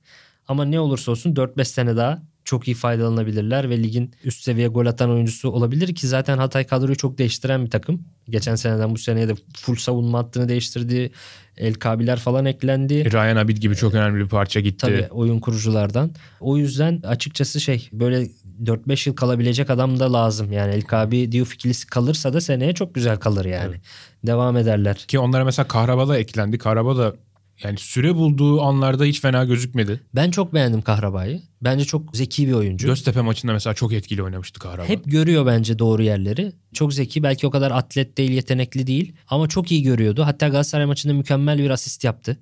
Ama 0.48 0.64
ne 0.64 0.80
olursa 0.80 1.12
olsun 1.12 1.34
4-5 1.34 1.64
sene 1.64 1.96
daha 1.96 2.22
çok 2.44 2.68
iyi 2.68 2.74
faydalanabilirler 2.74 3.70
ve 3.70 3.82
ligin 3.82 4.14
üst 4.24 4.42
seviye 4.42 4.68
gol 4.68 4.86
atan 4.86 5.10
oyuncusu 5.10 5.50
olabilir 5.50 5.94
ki 5.94 6.06
zaten 6.06 6.38
Hatay 6.38 6.66
kadroyu 6.66 6.96
çok 6.96 7.18
değiştiren 7.18 7.64
bir 7.64 7.70
takım. 7.70 8.02
Geçen 8.28 8.54
seneden 8.54 8.90
bu 8.90 8.98
seneye 8.98 9.28
de 9.28 9.34
full 9.56 9.76
savunma 9.76 10.18
hattını 10.18 10.48
değiştirdi. 10.48 11.10
El 11.56 11.74
Kabiler 11.74 12.18
falan 12.18 12.44
eklendi. 12.44 13.12
Ryan 13.12 13.36
Abid 13.36 13.56
gibi 13.56 13.76
çok 13.76 13.94
önemli 13.94 14.24
bir 14.24 14.28
parça 14.28 14.60
gitti. 14.60 14.76
Tabii 14.76 15.06
oyun 15.10 15.40
kuruculardan. 15.40 16.10
O 16.40 16.56
yüzden 16.56 17.00
açıkçası 17.02 17.60
şey 17.60 17.88
böyle 17.92 18.28
4-5 18.62 19.08
yıl 19.08 19.16
kalabilecek 19.16 19.70
adam 19.70 20.00
da 20.00 20.12
lazım. 20.12 20.52
Yani 20.52 20.74
El 20.74 20.82
Kabi 20.82 21.32
Diouf 21.32 21.54
ikilisi 21.54 21.86
kalırsa 21.86 22.32
da 22.32 22.40
seneye 22.40 22.72
çok 22.74 22.94
güzel 22.94 23.16
kalır 23.16 23.44
yani. 23.44 23.76
Devam 24.26 24.56
ederler. 24.56 24.96
Ki 24.96 25.18
onlara 25.18 25.44
mesela 25.44 25.68
Kahraba 25.68 26.08
da 26.08 26.18
eklendi. 26.18 26.58
Kahraba 26.58 26.96
da 26.96 27.14
yani 27.62 27.78
süre 27.78 28.14
bulduğu 28.14 28.62
anlarda 28.62 29.04
hiç 29.04 29.20
fena 29.20 29.44
gözükmedi. 29.44 30.00
Ben 30.14 30.30
çok 30.30 30.54
beğendim 30.54 30.82
Kahraba'yı. 30.82 31.42
Bence 31.62 31.84
çok 31.84 32.16
zeki 32.16 32.48
bir 32.48 32.52
oyuncu. 32.52 32.86
Göztepe 32.86 33.20
maçında 33.20 33.52
mesela 33.52 33.74
çok 33.74 33.92
etkili 33.92 34.22
oynamıştı 34.22 34.60
Kahraba. 34.60 34.88
Hep 34.88 35.04
görüyor 35.04 35.46
bence 35.46 35.78
doğru 35.78 36.02
yerleri. 36.02 36.52
Çok 36.72 36.94
zeki. 36.94 37.22
Belki 37.22 37.46
o 37.46 37.50
kadar 37.50 37.70
atlet 37.70 38.18
değil, 38.18 38.30
yetenekli 38.30 38.86
değil. 38.86 39.12
Ama 39.28 39.48
çok 39.48 39.72
iyi 39.72 39.82
görüyordu. 39.82 40.22
Hatta 40.26 40.48
Galatasaray 40.48 40.86
maçında 40.86 41.12
mükemmel 41.12 41.58
bir 41.58 41.70
asist 41.70 42.04
yaptı. 42.04 42.38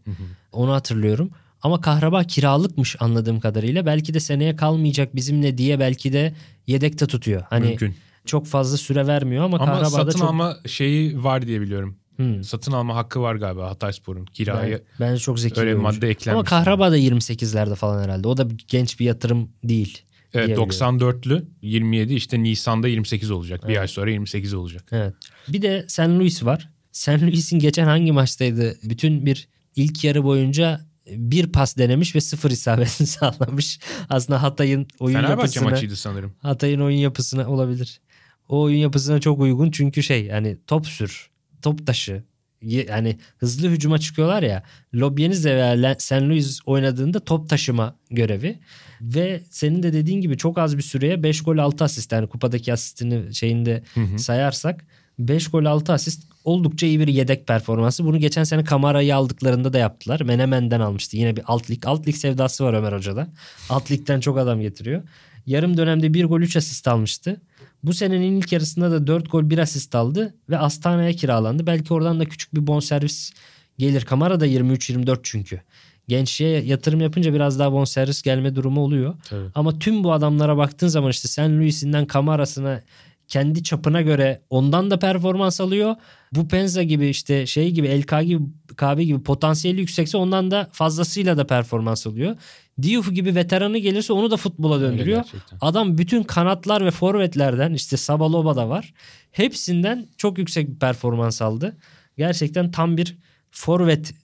Onu 0.52 0.72
hatırlıyorum. 0.72 1.30
Ama 1.62 1.80
Kahraba 1.80 2.24
kiralıkmış 2.24 2.96
anladığım 3.00 3.40
kadarıyla. 3.40 3.86
Belki 3.86 4.14
de 4.14 4.20
seneye 4.20 4.56
kalmayacak 4.56 5.16
bizimle 5.16 5.58
diye 5.58 5.80
belki 5.80 6.12
de 6.12 6.34
yedekte 6.66 7.06
tutuyor. 7.06 7.42
Hani 7.50 7.66
Mümkün. 7.66 7.94
çok 8.26 8.46
fazla 8.46 8.76
süre 8.76 9.06
vermiyor 9.06 9.44
ama, 9.44 9.56
Ama 9.56 9.66
Kahraba'da 9.66 9.90
satın 9.90 10.18
çok... 10.18 10.28
alma 10.28 10.56
şeyi 10.66 11.24
var 11.24 11.46
diye 11.46 11.60
biliyorum. 11.60 11.96
Hmm. 12.16 12.44
Satın 12.44 12.72
alma 12.72 12.96
hakkı 12.96 13.20
var 13.20 13.34
galiba 13.34 13.70
Hatayspor'un. 13.70 14.24
Kiraya 14.26 14.70
Ben- 14.78 14.80
bence 15.00 15.18
çok 15.20 15.40
zeki 15.40 15.60
öyle 15.60 15.70
bir 15.70 15.76
bir 15.76 15.82
madde 15.82 16.08
eklenmiş. 16.08 16.28
Ama 16.38 16.44
Kahraba 16.44 16.90
da 16.92 16.98
28'lerde 16.98 17.74
falan 17.74 18.02
herhalde. 18.04 18.28
O 18.28 18.36
da 18.36 18.46
genç 18.68 19.00
bir 19.00 19.04
yatırım 19.04 19.48
değil. 19.64 20.02
Evet, 20.34 20.46
diyebiliyorum. 20.46 20.98
94'lü 20.98 21.44
27 21.62 22.14
işte 22.14 22.42
Nisan'da 22.42 22.88
28 22.88 23.30
olacak. 23.30 23.62
Bir 23.62 23.68
Evet. 23.68 23.80
ay 23.80 23.88
sonra 23.88 24.10
28 24.10 24.54
olacak. 24.54 24.84
Evet. 24.92 25.14
Bir 25.48 25.62
de 25.62 25.84
St. 25.88 25.98
Louis 26.00 26.44
var. 26.44 26.68
St. 26.92 27.08
Louis'in 27.22 27.58
geçen 27.58 27.84
hangi 27.84 28.12
maçtaydı? 28.12 28.76
Bütün 28.82 29.26
bir 29.26 29.48
ilk 29.76 30.04
yarı 30.04 30.24
boyunca 30.24 30.80
bir 31.06 31.46
pas 31.46 31.76
denemiş 31.76 32.14
ve 32.14 32.20
sıfır 32.20 32.50
isabetini 32.50 33.06
sağlamış. 33.06 33.80
Aslında 34.08 34.42
Hatay'ın 34.42 34.86
oyun 35.00 35.16
Fenerbahçe 35.16 35.40
yapısına, 35.40 35.68
maçıydı 35.70 35.96
sanırım. 35.96 36.32
Hatay'ın 36.38 36.80
oyun 36.80 36.98
yapısına 36.98 37.48
olabilir. 37.50 38.00
O 38.48 38.60
oyun 38.60 38.78
yapısına 38.78 39.20
çok 39.20 39.40
uygun 39.40 39.70
çünkü 39.70 40.02
şey 40.02 40.24
yani 40.24 40.56
top 40.66 40.86
sür, 40.86 41.30
top 41.62 41.86
taşı. 41.86 42.22
Yani 42.62 43.18
hızlı 43.38 43.68
hücuma 43.68 43.98
çıkıyorlar 43.98 44.42
ya. 44.42 44.62
Lobyenizle 44.94 45.56
veya 45.56 45.94
St. 45.98 46.12
Louis 46.12 46.60
oynadığında 46.66 47.20
top 47.20 47.48
taşıma 47.48 47.96
görevi. 48.10 48.58
Ve 49.00 49.42
senin 49.50 49.82
de 49.82 49.92
dediğin 49.92 50.20
gibi 50.20 50.36
çok 50.36 50.58
az 50.58 50.76
bir 50.76 50.82
süreye 50.82 51.22
5 51.22 51.42
gol 51.42 51.58
6 51.58 51.84
asist. 51.84 52.12
Yani 52.12 52.28
kupadaki 52.28 52.72
asistini 52.72 53.34
şeyinde 53.34 53.82
Hı 53.94 54.00
hı. 54.00 54.18
sayarsak 54.18 54.86
5 55.18 55.48
gol 55.48 55.64
6 55.64 55.92
asist 55.92 56.32
oldukça 56.44 56.86
iyi 56.86 57.00
bir 57.00 57.08
yedek 57.08 57.46
performansı. 57.46 58.04
Bunu 58.04 58.18
geçen 58.18 58.44
sene 58.44 58.64
Kamara'yı 58.64 59.16
aldıklarında 59.16 59.72
da 59.72 59.78
yaptılar. 59.78 60.20
Menemen'den 60.20 60.80
almıştı. 60.80 61.16
Yine 61.16 61.36
bir 61.36 61.42
alt 61.46 61.70
lig. 61.70 61.86
Alt 61.86 62.08
lig 62.08 62.14
sevdası 62.14 62.64
var 62.64 62.74
Ömer 62.74 62.92
Hoca'da. 62.92 63.28
Alt 63.68 63.90
ligden 63.90 64.20
çok 64.20 64.38
adam 64.38 64.60
getiriyor. 64.60 65.02
Yarım 65.46 65.76
dönemde 65.76 66.14
1 66.14 66.24
gol 66.24 66.40
3 66.40 66.56
asist 66.56 66.88
almıştı. 66.88 67.40
Bu 67.82 67.94
senenin 67.94 68.36
ilk 68.36 68.52
yarısında 68.52 68.90
da 68.90 69.06
4 69.06 69.30
gol 69.30 69.50
1 69.50 69.58
asist 69.58 69.94
aldı 69.94 70.34
ve 70.50 70.58
Astana'ya 70.58 71.12
kiralandı. 71.12 71.66
Belki 71.66 71.94
oradan 71.94 72.20
da 72.20 72.24
küçük 72.24 72.54
bir 72.54 72.66
bonservis 72.66 73.32
gelir. 73.78 74.04
Kamara 74.04 74.40
da 74.40 74.46
23-24 74.46 75.18
çünkü. 75.22 75.60
Gençliğe 76.08 76.62
yatırım 76.62 77.00
yapınca 77.00 77.34
biraz 77.34 77.58
daha 77.58 77.72
bonservis 77.72 78.22
gelme 78.22 78.54
durumu 78.54 78.80
oluyor. 78.80 79.14
Tabii. 79.28 79.48
Ama 79.54 79.78
tüm 79.78 80.04
bu 80.04 80.12
adamlara 80.12 80.56
baktığın 80.56 80.88
zaman 80.88 81.10
işte 81.10 81.28
St. 81.28 81.38
Louis'inden 81.38 82.06
Kamara'sına 82.06 82.80
kendi 83.28 83.62
çapına 83.62 84.02
göre 84.02 84.42
ondan 84.50 84.90
da 84.90 84.98
performans 84.98 85.60
alıyor. 85.60 85.94
Bu 86.32 86.48
Penza 86.48 86.82
gibi 86.82 87.08
işte 87.08 87.46
şey 87.46 87.70
gibi 87.70 88.00
LK 88.02 88.22
gibi 88.24 88.42
KB 88.76 89.00
gibi 89.00 89.22
potansiyeli 89.22 89.80
yüksekse 89.80 90.16
ondan 90.16 90.50
da 90.50 90.68
fazlasıyla 90.72 91.36
da 91.36 91.46
performans 91.46 92.06
alıyor. 92.06 92.36
Diouf 92.82 93.12
gibi 93.14 93.34
veteranı 93.34 93.78
gelirse 93.78 94.12
onu 94.12 94.30
da 94.30 94.36
futbola 94.36 94.80
döndürüyor. 94.80 95.24
Adam 95.60 95.98
bütün 95.98 96.22
kanatlar 96.22 96.84
ve 96.84 96.90
forvetlerden 96.90 97.72
işte 97.72 97.96
Sabaloba 97.96 98.56
da 98.56 98.68
var. 98.68 98.94
Hepsinden 99.30 100.08
çok 100.16 100.38
yüksek 100.38 100.68
bir 100.68 100.78
performans 100.78 101.42
aldı. 101.42 101.76
Gerçekten 102.18 102.70
tam 102.70 102.96
bir 102.96 103.16
forvet 103.50 104.14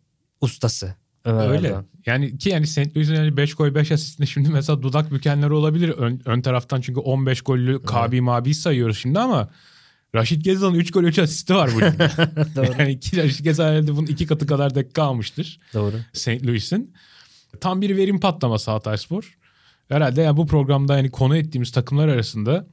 ustası. 0.40 0.94
Ömer 1.28 1.48
Öyle. 1.48 1.66
Erdoğan. 1.66 1.86
Yani 2.06 2.38
ki 2.38 2.48
yani 2.48 2.66
St. 2.66 2.96
Louis'in 2.96 3.14
yani 3.14 3.36
5 3.36 3.54
gol 3.54 3.74
5 3.74 3.92
asistinde 3.92 4.26
şimdi 4.26 4.48
mesela 4.48 4.82
dudak 4.82 5.12
bükenleri 5.12 5.52
olabilir. 5.52 5.88
Ön, 5.88 6.22
ön 6.24 6.40
taraftan 6.40 6.80
çünkü 6.80 7.00
15 7.00 7.42
gollü 7.42 7.82
Kabi 7.82 8.20
Mabi 8.20 8.54
sayıyoruz 8.54 8.98
şimdi 8.98 9.18
ama 9.18 9.48
Raşit 10.14 10.44
Gezal'ın 10.44 10.74
3 10.74 10.90
gol 10.90 11.02
3 11.02 11.18
asisti 11.18 11.54
var 11.54 11.70
bu 11.74 11.80
ligde. 11.80 12.10
Yani 12.78 12.92
iki, 12.92 13.16
Raşit 13.16 13.44
Gezal 13.44 13.64
herhalde 13.64 13.96
bunun 13.96 14.06
iki 14.06 14.26
katı 14.26 14.46
kadar 14.46 14.74
dakika 14.74 15.02
almıştır. 15.02 15.60
Doğru. 15.74 15.94
St. 16.12 16.46
Louis'in. 16.46 16.94
Tam 17.60 17.80
bir 17.80 17.96
verim 17.96 18.20
patlaması 18.20 18.70
Hatayspor. 18.70 19.38
Herhalde 19.88 20.22
yani 20.22 20.36
bu 20.36 20.46
programda 20.46 20.96
yani 20.96 21.10
konu 21.10 21.36
ettiğimiz 21.36 21.72
takımlar 21.72 22.08
arasında 22.08 22.66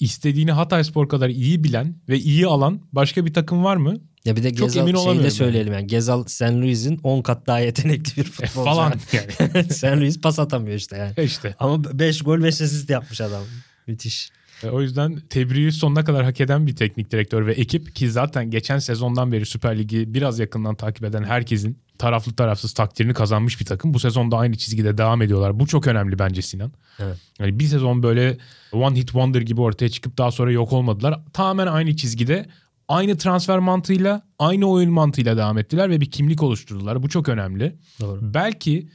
istediğini 0.00 0.52
Hatayspor 0.52 1.08
kadar 1.08 1.28
iyi 1.28 1.64
bilen 1.64 1.94
ve 2.08 2.18
iyi 2.18 2.46
alan 2.46 2.80
başka 2.92 3.26
bir 3.26 3.34
takım 3.34 3.64
var 3.64 3.76
mı? 3.76 3.96
Ya 4.24 4.36
bir 4.36 4.42
de 4.42 4.54
Çok 4.54 4.72
Gezal 4.72 5.04
şeyi 5.04 5.22
de 5.22 5.30
söyleyelim 5.30 5.72
yani. 5.72 5.86
Gezal 5.86 6.24
St. 6.24 6.42
Louis'in 6.42 7.00
10 7.02 7.22
kat 7.22 7.46
daha 7.46 7.58
yetenekli 7.60 8.16
bir 8.22 8.26
E, 8.26 8.30
futbolcu. 8.30 8.64
falan 8.64 8.92
yani. 9.12 9.64
St. 9.72 9.84
Louis 9.84 10.20
pas 10.20 10.38
atamıyor 10.38 10.76
işte 10.76 10.96
yani. 10.96 11.12
işte. 11.26 11.54
Ama 11.58 11.98
5 11.98 12.22
gol 12.22 12.42
5 12.42 12.60
asist 12.60 12.90
yapmış 12.90 13.20
adam. 13.20 13.42
Müthiş. 13.86 14.30
E, 14.64 14.68
O 14.68 14.82
yüzden 14.82 15.20
tebriği 15.30 15.72
sonuna 15.72 16.04
kadar 16.04 16.24
hak 16.24 16.40
eden 16.40 16.66
bir 16.66 16.76
teknik 16.76 17.10
direktör 17.10 17.46
ve 17.46 17.52
ekip 17.52 17.94
ki 17.94 18.10
zaten 18.10 18.50
geçen 18.50 18.78
sezondan 18.78 19.32
beri 19.32 19.46
Süper 19.46 19.78
Lig'i 19.78 20.14
biraz 20.14 20.38
yakından 20.38 20.74
takip 20.74 21.04
eden 21.04 21.24
herkesin 21.24 21.78
taraflı 21.98 22.32
tarafsız 22.32 22.72
takdirini 22.72 23.14
kazanmış 23.14 23.60
bir 23.60 23.64
takım. 23.66 23.94
Bu 23.94 23.98
sezon 24.00 24.30
da 24.30 24.36
aynı 24.36 24.56
çizgide 24.56 24.98
devam 24.98 25.22
ediyorlar. 25.22 25.60
Bu 25.60 25.66
çok 25.66 25.86
önemli 25.86 26.18
bence 26.18 26.42
Sinan. 26.42 26.72
Evet. 26.98 27.16
Yani 27.38 27.58
bir 27.58 27.64
sezon 27.64 28.02
böyle 28.02 28.38
one 28.72 28.96
hit 28.96 29.06
wonder 29.06 29.40
gibi 29.40 29.60
ortaya 29.60 29.88
çıkıp 29.88 30.18
daha 30.18 30.30
sonra 30.30 30.52
yok 30.52 30.72
olmadılar. 30.72 31.20
Tamamen 31.32 31.66
aynı 31.66 31.96
çizgide 31.96 32.46
aynı 32.90 33.16
transfer 33.16 33.58
mantığıyla 33.58 34.22
aynı 34.38 34.66
oyun 34.66 34.90
mantığıyla 34.90 35.36
devam 35.36 35.58
ettiler 35.58 35.90
ve 35.90 36.00
bir 36.00 36.10
kimlik 36.10 36.42
oluşturdular. 36.42 37.02
Bu 37.02 37.08
çok 37.08 37.28
önemli. 37.28 37.78
Doğru. 38.00 38.34
Belki 38.34 38.88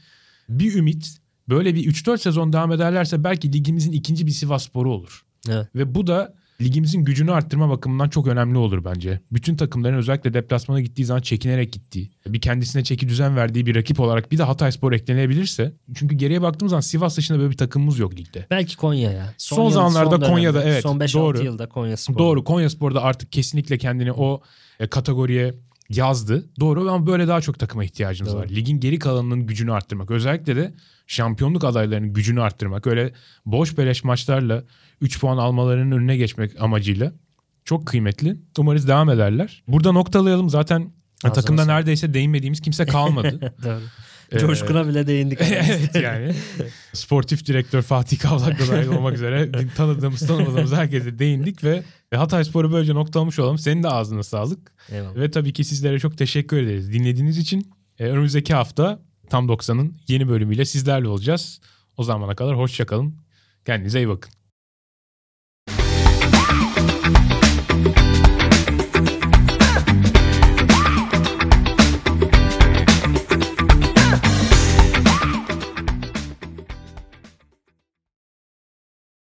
bir 0.48 0.74
ümit 0.74 1.16
böyle 1.48 1.74
bir 1.74 1.92
3-4 1.92 2.18
sezon 2.18 2.52
devam 2.52 2.72
ederlerse 2.72 3.24
belki 3.24 3.52
ligimizin 3.52 3.92
ikinci 3.92 4.26
bir 4.26 4.30
Sivas 4.30 4.64
Sporu 4.64 4.92
olur. 4.92 5.24
Evet. 5.48 5.68
Ve 5.74 5.94
bu 5.94 6.06
da 6.06 6.34
ligimizin 6.60 7.04
gücünü 7.04 7.32
arttırma 7.32 7.70
bakımından 7.70 8.08
çok 8.08 8.26
önemli 8.26 8.58
olur 8.58 8.84
bence. 8.84 9.20
Bütün 9.32 9.56
takımların 9.56 9.96
özellikle 9.96 10.34
deplasmana 10.34 10.80
gittiği 10.80 11.04
zaman 11.04 11.20
çekinerek 11.20 11.72
gittiği, 11.72 12.10
bir 12.26 12.40
kendisine 12.40 12.84
çeki 12.84 13.08
düzen 13.08 13.36
verdiği 13.36 13.66
bir 13.66 13.74
rakip 13.74 14.00
olarak 14.00 14.32
bir 14.32 14.38
de 14.38 14.42
Hatayspor 14.42 14.92
eklenebilirse. 14.92 15.72
Çünkü 15.94 16.16
geriye 16.16 16.42
baktığımız 16.42 16.70
zaman 16.70 16.80
Sivas 16.80 17.16
dışında 17.16 17.38
böyle 17.38 17.50
bir 17.50 17.56
takımımız 17.56 17.98
yok 17.98 18.14
ligde. 18.14 18.46
Belki 18.50 18.76
Konya 18.76 19.12
ya. 19.12 19.34
Son 19.38 19.64
yıl- 19.64 19.70
zamanlarda 19.70 20.10
dönemde, 20.10 20.26
Konya'da, 20.26 20.64
evet, 20.64 20.82
Son 20.82 21.00
5-6 21.00 21.14
doğru. 21.14 21.44
yılda 21.44 21.68
Konya 21.68 21.96
Spor. 21.96 22.18
Doğru 22.18 22.44
Konyaspor'da 22.44 23.02
artık 23.02 23.32
kesinlikle 23.32 23.78
kendini 23.78 24.12
o 24.12 24.42
e, 24.80 24.86
kategoriye 24.86 25.54
yazdı. 25.90 26.46
Doğru 26.60 26.90
ama 26.90 27.06
böyle 27.06 27.28
daha 27.28 27.40
çok 27.40 27.58
takıma 27.58 27.84
ihtiyacımız 27.84 28.32
Doğru. 28.32 28.40
var. 28.42 28.48
Ligin 28.48 28.80
geri 28.80 28.98
kalanının 28.98 29.46
gücünü 29.46 29.72
arttırmak. 29.72 30.10
Özellikle 30.10 30.56
de 30.56 30.74
şampiyonluk 31.06 31.64
adaylarının 31.64 32.12
gücünü 32.12 32.42
arttırmak. 32.42 32.86
Öyle 32.86 33.12
boş 33.46 33.78
beleş 33.78 34.04
maçlarla 34.04 34.64
3 35.00 35.20
puan 35.20 35.38
almalarının 35.38 35.96
önüne 35.96 36.16
geçmek 36.16 36.60
amacıyla 36.60 37.12
çok 37.64 37.86
kıymetli. 37.86 38.36
Umarız 38.58 38.88
devam 38.88 39.10
ederler. 39.10 39.62
Burada 39.68 39.92
noktalayalım. 39.92 40.50
Zaten 40.50 40.92
Ağzına 41.24 41.32
takımda 41.32 41.62
sağlık. 41.62 41.74
neredeyse 41.76 42.14
değinmediğimiz 42.14 42.60
kimse 42.60 42.86
kalmadı. 42.86 43.54
Doğru. 43.64 43.80
Ee, 44.32 44.38
Coşkun'a 44.38 44.88
bile 44.88 45.06
değindik. 45.06 45.38
evet 45.42 45.94
yani. 46.02 46.34
Sportif 46.92 47.46
direktör 47.46 47.82
Fatih 47.82 48.18
Kavlak 48.18 48.60
da 48.60 48.68
dahil 48.72 48.86
olmak 48.88 49.14
üzere 49.14 49.50
tanıdığımız 49.76 50.26
tanımadığımız 50.26 50.72
herkese 50.72 51.18
değindik 51.18 51.64
ve 51.64 51.82
Hatay 52.14 52.44
Spor'u 52.44 52.72
böylece 52.72 52.94
noktalamış 52.94 53.38
olalım. 53.38 53.58
Senin 53.58 53.82
de 53.82 53.88
ağzına 53.88 54.22
sağlık. 54.22 54.72
Eyvallah. 54.92 55.16
Ve 55.16 55.30
tabii 55.30 55.52
ki 55.52 55.64
sizlere 55.64 55.98
çok 55.98 56.18
teşekkür 56.18 56.56
ederiz 56.56 56.92
dinlediğiniz 56.92 57.38
için. 57.38 57.72
Ee, 57.98 58.04
önümüzdeki 58.06 58.54
hafta 58.54 59.00
Tam 59.30 59.46
90'ın 59.46 59.96
yeni 60.08 60.28
bölümüyle 60.28 60.64
sizlerle 60.64 61.08
olacağız. 61.08 61.60
O 61.96 62.02
zamana 62.02 62.36
kadar 62.36 62.56
hoşçakalın. 62.56 63.14
Kendinize 63.64 63.98
iyi 63.98 64.08
bakın. 64.08 64.32